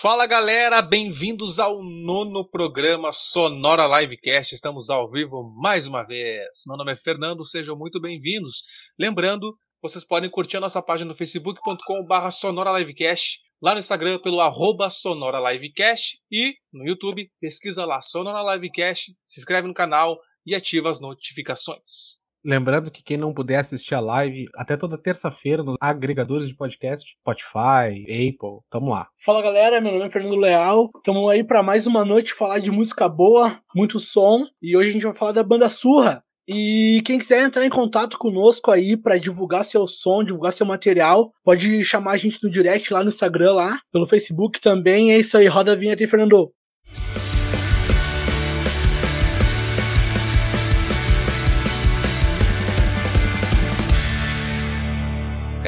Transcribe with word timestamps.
Fala 0.00 0.24
galera, 0.24 0.80
bem-vindos 0.80 1.60
ao 1.60 1.82
nono 1.82 2.48
programa 2.48 3.12
Sonora 3.12 4.00
Livecast. 4.00 4.54
Estamos 4.54 4.88
ao 4.88 5.10
vivo 5.10 5.42
mais 5.60 5.86
uma 5.86 6.02
vez. 6.02 6.62
Meu 6.66 6.78
nome 6.78 6.92
é 6.92 6.96
Fernando, 6.96 7.44
sejam 7.44 7.76
muito 7.76 8.00
bem-vindos. 8.00 8.62
Lembrando, 8.98 9.54
vocês 9.82 10.02
podem 10.02 10.30
curtir 10.30 10.56
a 10.56 10.60
nossa 10.60 10.80
página 10.80 11.08
no 11.08 11.14
facebook.com/barra 11.14 12.30
Sonora 12.30 12.78
Livecast, 12.78 13.40
lá 13.60 13.74
no 13.74 13.80
Instagram 13.80 14.18
pelo 14.20 14.40
arroba 14.40 14.88
Sonora 14.88 15.52
Livecast 15.52 16.18
e 16.32 16.54
no 16.72 16.88
YouTube 16.88 17.30
pesquisa 17.38 17.84
lá 17.84 18.00
Sonora 18.00 18.54
Livecast, 18.54 19.12
se 19.22 19.38
inscreve 19.38 19.68
no 19.68 19.74
canal 19.74 20.18
e 20.46 20.54
ativa 20.54 20.88
as 20.88 20.98
notificações. 20.98 22.19
Lembrando 22.44 22.90
que 22.90 23.02
quem 23.02 23.18
não 23.18 23.34
puder 23.34 23.56
assistir 23.56 23.94
a 23.94 24.00
live, 24.00 24.46
até 24.56 24.76
toda 24.76 24.96
terça-feira 24.96 25.62
nos 25.62 25.76
agregadores 25.80 26.48
de 26.48 26.54
podcast, 26.54 27.16
Spotify, 27.20 28.02
Apple, 28.04 28.60
tamo 28.70 28.90
lá. 28.90 29.08
Fala 29.22 29.42
galera, 29.42 29.80
meu 29.80 29.92
nome 29.92 30.06
é 30.06 30.10
Fernando 30.10 30.36
Leal, 30.36 30.90
tamo 31.04 31.28
aí 31.28 31.44
para 31.44 31.62
mais 31.62 31.86
uma 31.86 32.04
noite 32.04 32.32
falar 32.32 32.58
de 32.58 32.70
música 32.70 33.08
boa, 33.08 33.60
muito 33.74 34.00
som, 34.00 34.46
e 34.62 34.74
hoje 34.74 34.88
a 34.88 34.92
gente 34.92 35.04
vai 35.04 35.14
falar 35.14 35.32
da 35.32 35.42
banda 35.42 35.68
Surra. 35.68 36.24
E 36.48 37.00
quem 37.04 37.18
quiser 37.18 37.44
entrar 37.44 37.64
em 37.64 37.70
contato 37.70 38.18
conosco 38.18 38.72
aí 38.72 38.96
para 38.96 39.18
divulgar 39.18 39.64
seu 39.64 39.86
som, 39.86 40.24
divulgar 40.24 40.52
seu 40.52 40.66
material, 40.66 41.32
pode 41.44 41.84
chamar 41.84 42.12
a 42.12 42.16
gente 42.16 42.42
no 42.42 42.50
direct 42.50 42.92
lá 42.92 43.04
no 43.04 43.08
Instagram, 43.08 43.52
lá, 43.52 43.78
pelo 43.92 44.06
Facebook 44.06 44.60
também. 44.60 45.12
É 45.12 45.18
isso 45.18 45.38
aí, 45.38 45.46
roda 45.46 45.72
a 45.72 45.76
vinheta 45.76 46.02
aí, 46.02 46.08
Fernando. 46.08 46.52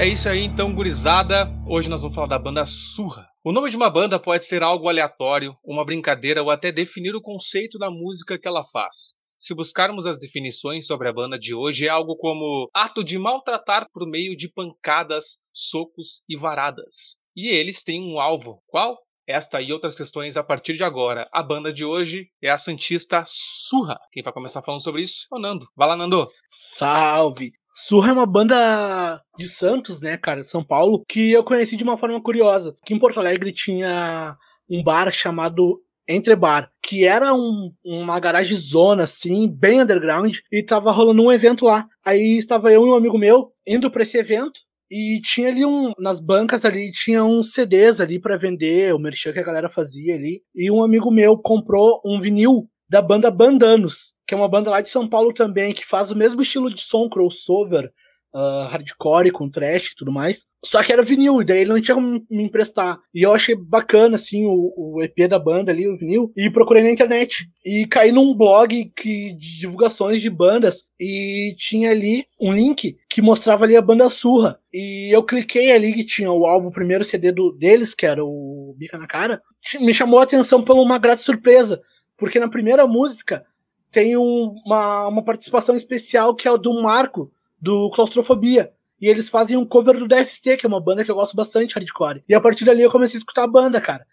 É 0.02 0.08
isso 0.08 0.28
aí, 0.28 0.42
então, 0.42 0.74
gurizada. 0.74 1.48
Hoje 1.64 1.88
nós 1.88 2.00
vamos 2.00 2.16
falar 2.16 2.26
da 2.26 2.36
banda 2.36 2.66
Surra. 2.66 3.28
O 3.44 3.52
nome 3.52 3.70
de 3.70 3.76
uma 3.76 3.88
banda 3.88 4.18
pode 4.18 4.42
ser 4.42 4.60
algo 4.60 4.88
aleatório, 4.88 5.54
uma 5.64 5.84
brincadeira 5.84 6.42
ou 6.42 6.50
até 6.50 6.72
definir 6.72 7.14
o 7.14 7.22
conceito 7.22 7.78
da 7.78 7.88
música 7.88 8.36
que 8.36 8.48
ela 8.48 8.64
faz. 8.64 9.14
Se 9.38 9.54
buscarmos 9.54 10.04
as 10.04 10.18
definições 10.18 10.88
sobre 10.88 11.06
a 11.06 11.12
banda 11.12 11.38
de 11.38 11.54
hoje, 11.54 11.86
é 11.86 11.88
algo 11.88 12.16
como 12.16 12.68
ato 12.74 13.04
de 13.04 13.16
maltratar 13.16 13.86
por 13.92 14.04
meio 14.10 14.36
de 14.36 14.48
pancadas, 14.48 15.36
socos 15.54 16.24
e 16.28 16.36
varadas. 16.36 17.18
E 17.36 17.46
eles 17.46 17.84
têm 17.84 18.02
um 18.02 18.18
alvo. 18.18 18.60
Qual? 18.66 18.98
Esta 19.24 19.62
e 19.62 19.72
outras 19.72 19.94
questões 19.94 20.36
a 20.36 20.42
partir 20.42 20.72
de 20.72 20.82
agora. 20.82 21.28
A 21.32 21.44
banda 21.44 21.72
de 21.72 21.84
hoje 21.84 22.26
é 22.42 22.50
a 22.50 22.58
Santista 22.58 23.22
Surra. 23.24 24.00
Quem 24.10 24.20
vai 24.20 24.32
começar 24.32 24.62
falando 24.62 24.82
sobre 24.82 25.02
isso 25.02 25.28
é 25.32 25.36
o 25.36 25.38
Nando. 25.38 25.64
Vai 25.76 25.86
lá, 25.86 25.96
Nando. 25.96 26.28
Salve! 26.50 27.52
Surra 27.74 28.10
é 28.10 28.12
uma 28.12 28.26
banda 28.26 29.20
de 29.38 29.48
Santos, 29.48 30.00
né, 30.00 30.16
cara, 30.16 30.44
São 30.44 30.62
Paulo, 30.62 31.04
que 31.08 31.32
eu 31.32 31.42
conheci 31.42 31.76
de 31.76 31.84
uma 31.84 31.96
forma 31.96 32.20
curiosa. 32.20 32.76
Que 32.84 32.94
em 32.94 32.98
Porto 32.98 33.18
Alegre 33.18 33.52
tinha 33.52 34.36
um 34.68 34.82
bar 34.82 35.10
chamado 35.10 35.80
Entre 36.06 36.36
Bar, 36.36 36.70
que 36.82 37.04
era 37.04 37.32
um, 37.32 37.72
uma 37.84 38.20
garagem 38.20 38.56
zona, 38.56 39.04
assim, 39.04 39.48
bem 39.48 39.80
underground, 39.80 40.36
e 40.50 40.62
tava 40.62 40.92
rolando 40.92 41.22
um 41.22 41.32
evento 41.32 41.64
lá. 41.64 41.86
Aí 42.04 42.36
estava 42.38 42.70
eu 42.70 42.86
e 42.86 42.90
um 42.90 42.94
amigo 42.94 43.18
meu 43.18 43.52
indo 43.66 43.90
para 43.90 44.02
esse 44.02 44.18
evento, 44.18 44.60
e 44.94 45.22
tinha 45.22 45.48
ali 45.48 45.64
um. 45.64 45.92
Nas 45.98 46.20
bancas 46.20 46.66
ali, 46.66 46.92
tinha 46.92 47.24
uns 47.24 47.54
CDs 47.54 47.98
ali 47.98 48.20
para 48.20 48.36
vender, 48.36 48.94
o 48.94 48.98
merchan 48.98 49.32
que 49.32 49.38
a 49.38 49.42
galera 49.42 49.70
fazia 49.70 50.14
ali. 50.14 50.42
E 50.54 50.70
um 50.70 50.82
amigo 50.82 51.10
meu 51.10 51.38
comprou 51.38 52.02
um 52.04 52.20
vinil 52.20 52.68
da 52.92 53.00
banda 53.00 53.30
Bandanos, 53.30 54.14
que 54.26 54.34
é 54.34 54.36
uma 54.36 54.46
banda 54.46 54.70
lá 54.70 54.82
de 54.82 54.90
São 54.90 55.08
Paulo 55.08 55.32
também, 55.32 55.72
que 55.72 55.86
faz 55.86 56.10
o 56.10 56.16
mesmo 56.16 56.42
estilo 56.42 56.68
de 56.68 56.82
som, 56.82 57.08
crossover, 57.08 57.90
uh, 58.34 58.68
hardcore 58.68 59.30
com 59.30 59.48
trash 59.48 59.86
e 59.86 59.96
tudo 59.96 60.12
mais. 60.12 60.44
Só 60.62 60.82
que 60.82 60.92
era 60.92 61.02
vinil, 61.02 61.40
e 61.40 61.44
daí 61.46 61.60
ele 61.60 61.70
não 61.70 61.80
tinha 61.80 61.94
como 61.94 62.22
me 62.30 62.44
emprestar. 62.44 63.00
E 63.14 63.22
eu 63.22 63.32
achei 63.32 63.54
bacana, 63.54 64.16
assim, 64.16 64.44
o, 64.44 64.74
o 64.76 65.02
EP 65.02 65.26
da 65.26 65.38
banda 65.38 65.72
ali, 65.72 65.88
o 65.88 65.96
vinil, 65.96 66.30
e 66.36 66.50
procurei 66.50 66.82
na 66.82 66.90
internet. 66.90 67.48
E 67.64 67.86
caí 67.86 68.12
num 68.12 68.36
blog 68.36 68.92
que, 68.94 69.32
de 69.38 69.60
divulgações 69.60 70.20
de 70.20 70.28
bandas, 70.28 70.84
e 71.00 71.54
tinha 71.56 71.92
ali 71.92 72.26
um 72.38 72.52
link 72.52 72.98
que 73.08 73.22
mostrava 73.22 73.64
ali 73.64 73.74
a 73.74 73.80
banda 73.80 74.10
Surra. 74.10 74.60
E 74.70 75.08
eu 75.10 75.22
cliquei 75.22 75.72
ali 75.72 75.94
que 75.94 76.04
tinha 76.04 76.30
o 76.30 76.44
álbum, 76.44 76.68
o 76.68 76.72
primeiro 76.72 77.04
CD 77.04 77.32
do, 77.32 77.52
deles, 77.52 77.94
que 77.94 78.04
era 78.04 78.22
o 78.22 78.74
Bica 78.76 78.98
na 78.98 79.06
Cara. 79.06 79.40
Me 79.80 79.94
chamou 79.94 80.20
a 80.20 80.24
atenção 80.24 80.62
por 80.62 80.76
uma 80.76 80.98
grata 80.98 81.22
surpresa 81.22 81.80
porque 82.22 82.38
na 82.38 82.48
primeira 82.48 82.86
música 82.86 83.44
tem 83.90 84.16
um, 84.16 84.54
uma, 84.64 85.08
uma 85.08 85.24
participação 85.24 85.74
especial 85.74 86.36
que 86.36 86.46
é 86.46 86.52
o 86.52 86.56
do 86.56 86.80
Marco, 86.80 87.32
do 87.60 87.90
Claustrofobia. 87.90 88.72
E 89.00 89.08
eles 89.08 89.28
fazem 89.28 89.56
um 89.56 89.66
cover 89.66 89.98
do 89.98 90.06
DFC, 90.06 90.56
que 90.56 90.64
é 90.64 90.68
uma 90.68 90.80
banda 90.80 91.04
que 91.04 91.10
eu 91.10 91.16
gosto 91.16 91.34
bastante, 91.34 91.74
hardcore. 91.74 92.22
E 92.28 92.32
a 92.32 92.40
partir 92.40 92.64
dali 92.64 92.80
eu 92.80 92.92
comecei 92.92 93.16
a 93.16 93.18
escutar 93.18 93.42
a 93.42 93.48
banda, 93.48 93.80
cara. 93.80 94.06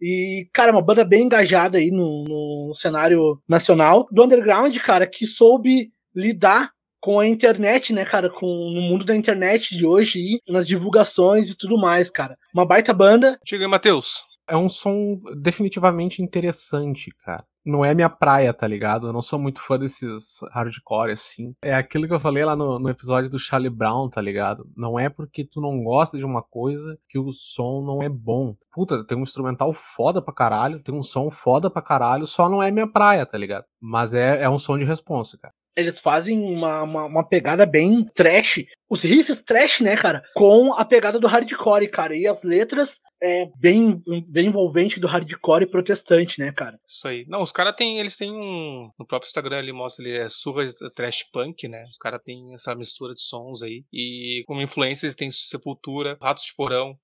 E, 0.00 0.48
cara, 0.52 0.70
é 0.70 0.72
uma 0.72 0.82
banda 0.82 1.04
bem 1.04 1.22
engajada 1.22 1.78
aí 1.78 1.92
no, 1.92 2.24
no 2.24 2.74
cenário 2.74 3.40
nacional. 3.48 4.08
Do 4.10 4.24
underground, 4.24 4.76
cara, 4.78 5.06
que 5.06 5.24
soube 5.24 5.92
lidar 6.12 6.72
com 7.00 7.20
a 7.20 7.28
internet, 7.28 7.92
né, 7.92 8.04
cara, 8.04 8.28
com 8.28 8.48
no 8.74 8.80
mundo 8.80 9.04
da 9.04 9.14
internet 9.14 9.76
de 9.76 9.86
hoje 9.86 10.18
e 10.18 10.52
nas 10.52 10.66
divulgações 10.66 11.48
e 11.48 11.54
tudo 11.54 11.78
mais, 11.78 12.10
cara. 12.10 12.36
Uma 12.52 12.66
baita 12.66 12.92
banda. 12.92 13.38
Chega 13.46 13.66
aí, 13.66 13.70
Matheus. 13.70 14.24
É 14.48 14.56
um 14.56 14.68
som 14.68 15.20
definitivamente 15.40 16.20
interessante, 16.20 17.12
cara 17.24 17.44
não 17.64 17.84
é 17.84 17.94
minha 17.94 18.10
praia, 18.10 18.52
tá 18.52 18.66
ligado? 18.66 19.06
Eu 19.06 19.12
não 19.12 19.22
sou 19.22 19.38
muito 19.38 19.60
fã 19.60 19.78
desses 19.78 20.40
hardcore, 20.52 21.12
assim. 21.12 21.54
É 21.62 21.74
aquilo 21.74 22.06
que 22.06 22.14
eu 22.14 22.20
falei 22.20 22.44
lá 22.44 22.56
no, 22.56 22.78
no, 22.78 22.88
episódio 22.88 23.30
do 23.30 23.38
Charlie 23.38 23.70
Brown, 23.70 24.08
tá 24.08 24.20
ligado? 24.20 24.68
Não 24.76 24.98
é 24.98 25.08
porque 25.08 25.44
tu 25.44 25.60
não 25.60 25.82
gosta 25.82 26.18
de 26.18 26.24
uma 26.24 26.42
coisa 26.42 26.98
que 27.08 27.18
o 27.18 27.30
som 27.32 27.82
não 27.82 28.02
é 28.02 28.08
bom. 28.08 28.54
Puta, 28.72 29.04
tem 29.04 29.16
um 29.16 29.22
instrumental 29.22 29.72
foda 29.72 30.20
pra 30.20 30.34
caralho, 30.34 30.80
tem 30.80 30.94
um 30.94 31.02
som 31.02 31.30
foda 31.30 31.70
pra 31.70 31.82
caralho, 31.82 32.26
só 32.26 32.48
não 32.48 32.62
é 32.62 32.70
minha 32.70 32.86
praia, 32.86 33.24
tá 33.24 33.38
ligado? 33.38 33.64
Mas 33.80 34.14
é, 34.14 34.42
é 34.42 34.50
um 34.50 34.58
som 34.58 34.78
de 34.78 34.84
responsa, 34.84 35.38
cara 35.38 35.54
eles 35.76 35.98
fazem 35.98 36.38
uma, 36.42 36.82
uma, 36.82 37.04
uma, 37.06 37.26
pegada 37.26 37.64
bem 37.64 38.04
trash. 38.14 38.64
Os 38.90 39.02
riffs 39.02 39.40
trash, 39.40 39.80
né, 39.80 39.96
cara? 39.96 40.22
Com 40.34 40.72
a 40.74 40.84
pegada 40.84 41.18
do 41.18 41.26
hardcore, 41.26 41.88
cara. 41.88 42.14
E 42.14 42.26
as 42.26 42.42
letras 42.42 43.00
é 43.22 43.48
bem, 43.56 44.02
bem 44.26 44.48
envolvente 44.48 44.98
do 44.98 45.06
hardcore 45.06 45.66
protestante, 45.66 46.40
né, 46.40 46.50
cara? 46.52 46.78
Isso 46.84 47.06
aí. 47.06 47.24
Não, 47.28 47.42
os 47.42 47.52
caras 47.52 47.74
têm. 47.76 47.98
Eles 47.98 48.16
têm 48.16 48.32
um. 48.32 48.90
No 48.98 49.06
próprio 49.06 49.28
Instagram 49.28 49.60
ele 49.60 49.72
mostra 49.72 50.04
ele 50.04 50.16
é 50.16 50.28
surra 50.28 50.66
trash 50.94 51.24
punk, 51.32 51.68
né? 51.68 51.84
Os 51.84 51.96
caras 51.96 52.20
têm 52.24 52.52
essa 52.52 52.74
mistura 52.74 53.14
de 53.14 53.22
sons 53.22 53.62
aí. 53.62 53.84
E 53.92 54.42
como 54.46 54.60
influência 54.60 55.06
eles 55.06 55.14
têm 55.14 55.30
Sepultura, 55.30 56.18
Ratos 56.20 56.44
de 56.44 56.54
Porão, 56.56 56.98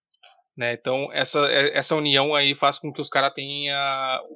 né? 0.59 0.73
Então, 0.73 1.09
essa, 1.13 1.39
é, 1.47 1.79
essa 1.79 1.95
união 1.95 2.35
aí 2.35 2.53
faz 2.53 2.79
com 2.79 2.93
que 2.93 3.01
os 3.01 3.09
caras 3.09 3.33
tenham 3.33 3.79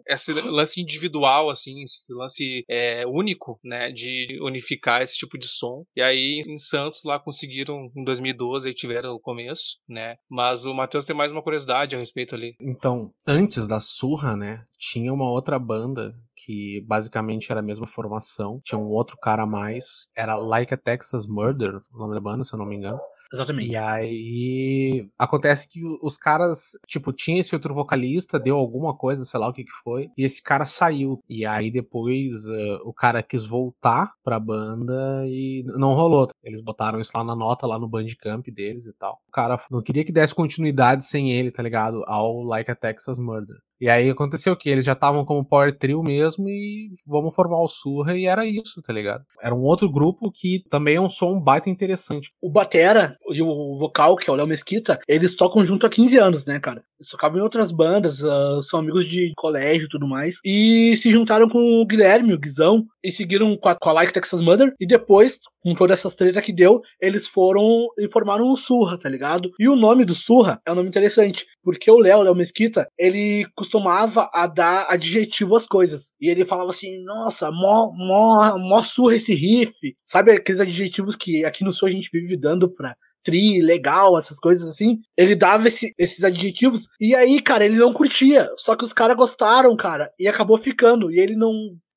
esse 0.06 0.32
lance 0.32 0.80
individual, 0.80 1.50
assim, 1.50 1.82
esse 1.82 2.12
lance 2.14 2.64
é, 2.70 3.04
único, 3.06 3.58
né? 3.64 3.90
De 3.90 4.38
unificar 4.40 5.02
esse 5.02 5.16
tipo 5.16 5.36
de 5.36 5.48
som. 5.48 5.84
E 5.96 6.00
aí, 6.00 6.40
em 6.46 6.58
Santos, 6.58 7.00
lá 7.04 7.18
conseguiram, 7.18 7.90
em 7.96 8.04
2012, 8.04 8.68
aí 8.68 8.74
tiveram 8.74 9.14
o 9.14 9.20
começo, 9.20 9.78
né? 9.88 10.14
Mas 10.30 10.64
o 10.64 10.72
Matheus 10.72 11.04
tem 11.04 11.16
mais 11.16 11.32
uma 11.32 11.42
curiosidade 11.42 11.96
a 11.96 11.98
respeito 11.98 12.36
ali. 12.36 12.54
Então, 12.60 13.12
antes 13.26 13.66
da 13.66 13.80
Surra, 13.80 14.36
né? 14.36 14.64
Tinha 14.78 15.12
uma 15.12 15.30
outra 15.30 15.58
banda 15.58 16.14
que 16.44 16.84
basicamente 16.86 17.50
era 17.50 17.60
a 17.60 17.64
mesma 17.64 17.86
formação. 17.86 18.60
Tinha 18.64 18.78
um 18.78 18.88
outro 18.88 19.16
cara 19.16 19.44
a 19.44 19.46
mais. 19.46 20.08
Era 20.16 20.36
Like 20.36 20.74
a 20.74 20.76
Texas 20.76 21.26
Murder, 21.26 21.80
o 21.92 21.98
nome 21.98 22.14
da 22.14 22.20
banda, 22.20 22.44
se 22.44 22.54
eu 22.54 22.58
não 22.58 22.66
me 22.66 22.76
engano. 22.76 22.98
Exatamente. 23.32 23.70
E 23.70 23.76
aí 23.76 25.08
acontece 25.18 25.68
que 25.68 25.80
os 26.02 26.16
caras, 26.16 26.72
tipo, 26.86 27.12
tinha 27.12 27.40
esse 27.40 27.54
outro 27.54 27.74
vocalista, 27.74 28.38
deu 28.38 28.56
alguma 28.56 28.94
coisa, 28.94 29.24
sei 29.24 29.40
lá 29.40 29.48
o 29.48 29.52
que 29.52 29.64
que 29.64 29.72
foi, 29.82 30.08
e 30.16 30.24
esse 30.24 30.42
cara 30.42 30.66
saiu. 30.66 31.18
E 31.28 31.44
aí 31.44 31.70
depois 31.70 32.46
uh, 32.46 32.80
o 32.84 32.92
cara 32.92 33.22
quis 33.22 33.44
voltar 33.44 34.12
pra 34.22 34.38
banda 34.38 35.24
e 35.26 35.64
não 35.66 35.94
rolou. 35.94 36.28
Eles 36.42 36.60
botaram 36.60 37.00
isso 37.00 37.12
lá 37.14 37.24
na 37.24 37.36
nota, 37.36 37.66
lá 37.66 37.78
no 37.78 37.88
Bandcamp 37.88 38.46
deles 38.48 38.86
e 38.86 38.92
tal. 38.94 39.18
O 39.28 39.32
cara 39.32 39.58
não 39.70 39.82
queria 39.82 40.04
que 40.04 40.12
desse 40.12 40.34
continuidade 40.34 41.04
sem 41.04 41.32
ele, 41.32 41.50
tá 41.50 41.62
ligado? 41.62 42.02
Ao 42.06 42.42
Like 42.42 42.70
a 42.70 42.74
Texas 42.74 43.18
Murder. 43.18 43.56
E 43.82 43.90
aí 43.90 44.08
aconteceu 44.08 44.56
que? 44.56 44.70
Eles 44.70 44.84
já 44.84 44.92
estavam 44.92 45.24
como 45.24 45.44
Power 45.44 45.76
Trio 45.76 46.04
mesmo 46.04 46.48
e 46.48 46.92
vamos 47.04 47.34
formar 47.34 47.60
o 47.60 47.66
Surra 47.66 48.16
e 48.16 48.26
era 48.26 48.46
isso, 48.46 48.80
tá 48.80 48.92
ligado? 48.92 49.24
Era 49.42 49.52
um 49.52 49.62
outro 49.62 49.90
grupo 49.90 50.30
que 50.30 50.62
também 50.70 50.94
é 50.94 51.00
um 51.00 51.10
som 51.10 51.40
baita 51.40 51.68
interessante. 51.68 52.30
O 52.40 52.48
Batera 52.48 53.16
e 53.28 53.42
o 53.42 53.76
vocal, 53.76 54.14
que 54.14 54.30
é 54.30 54.32
o 54.32 54.36
Léo 54.36 54.46
Mesquita, 54.46 55.00
eles 55.08 55.34
tocam 55.34 55.66
junto 55.66 55.84
há 55.84 55.90
15 55.90 56.16
anos, 56.16 56.46
né, 56.46 56.60
cara? 56.60 56.84
Eles 57.02 57.08
tocavam 57.08 57.38
em 57.38 57.42
outras 57.42 57.72
bandas, 57.72 58.22
uh, 58.22 58.62
são 58.62 58.78
amigos 58.78 59.06
de 59.06 59.32
colégio 59.36 59.86
e 59.86 59.88
tudo 59.88 60.06
mais. 60.06 60.36
E 60.44 60.96
se 60.96 61.10
juntaram 61.10 61.48
com 61.48 61.80
o 61.80 61.84
Guilherme, 61.84 62.32
o 62.32 62.38
Guizão, 62.38 62.86
e 63.02 63.10
seguiram 63.10 63.56
com 63.56 63.68
a, 63.68 63.74
com 63.74 63.88
a 63.88 63.92
Like 63.92 64.12
Texas 64.12 64.40
Mother. 64.40 64.72
E 64.78 64.86
depois, 64.86 65.40
com 65.60 65.74
todas 65.74 65.98
essas 65.98 66.14
treta 66.14 66.40
que 66.40 66.52
deu, 66.52 66.80
eles 67.00 67.26
foram 67.26 67.88
e 67.98 68.08
formaram 68.08 68.48
o 68.48 68.56
Surra, 68.56 68.96
tá 68.96 69.08
ligado? 69.08 69.50
E 69.58 69.68
o 69.68 69.74
nome 69.74 70.04
do 70.04 70.14
Surra 70.14 70.60
é 70.64 70.70
um 70.70 70.76
nome 70.76 70.88
interessante, 70.88 71.44
porque 71.60 71.90
o 71.90 71.98
Léo, 71.98 72.22
Léo 72.22 72.36
Mesquita, 72.36 72.86
ele 72.96 73.46
costumava 73.56 74.30
a 74.32 74.46
dar 74.46 74.86
adjetivo 74.88 75.56
às 75.56 75.66
coisas. 75.66 76.12
E 76.20 76.30
ele 76.30 76.44
falava 76.44 76.70
assim, 76.70 77.02
nossa, 77.04 77.50
mó, 77.50 77.90
mó, 77.92 78.56
mó 78.58 78.80
surra 78.80 79.16
esse 79.16 79.34
riff. 79.34 79.74
Sabe 80.06 80.30
aqueles 80.30 80.60
adjetivos 80.60 81.16
que 81.16 81.44
aqui 81.44 81.64
no 81.64 81.72
Sul 81.72 81.88
a 81.88 81.90
gente 81.90 82.08
vive 82.12 82.36
dando 82.36 82.72
pra 82.72 82.94
tri, 83.22 83.60
legal, 83.60 84.16
essas 84.18 84.38
coisas 84.38 84.68
assim. 84.68 84.98
Ele 85.16 85.34
dava 85.34 85.68
esse, 85.68 85.94
esses 85.98 86.24
adjetivos. 86.24 86.88
E 87.00 87.14
aí, 87.14 87.40
cara, 87.40 87.64
ele 87.64 87.76
não 87.76 87.92
curtia. 87.92 88.50
Só 88.56 88.76
que 88.76 88.84
os 88.84 88.92
caras 88.92 89.16
gostaram, 89.16 89.74
cara. 89.76 90.10
E 90.18 90.28
acabou 90.28 90.58
ficando. 90.58 91.10
E 91.10 91.18
ele 91.18 91.36
não. 91.36 91.52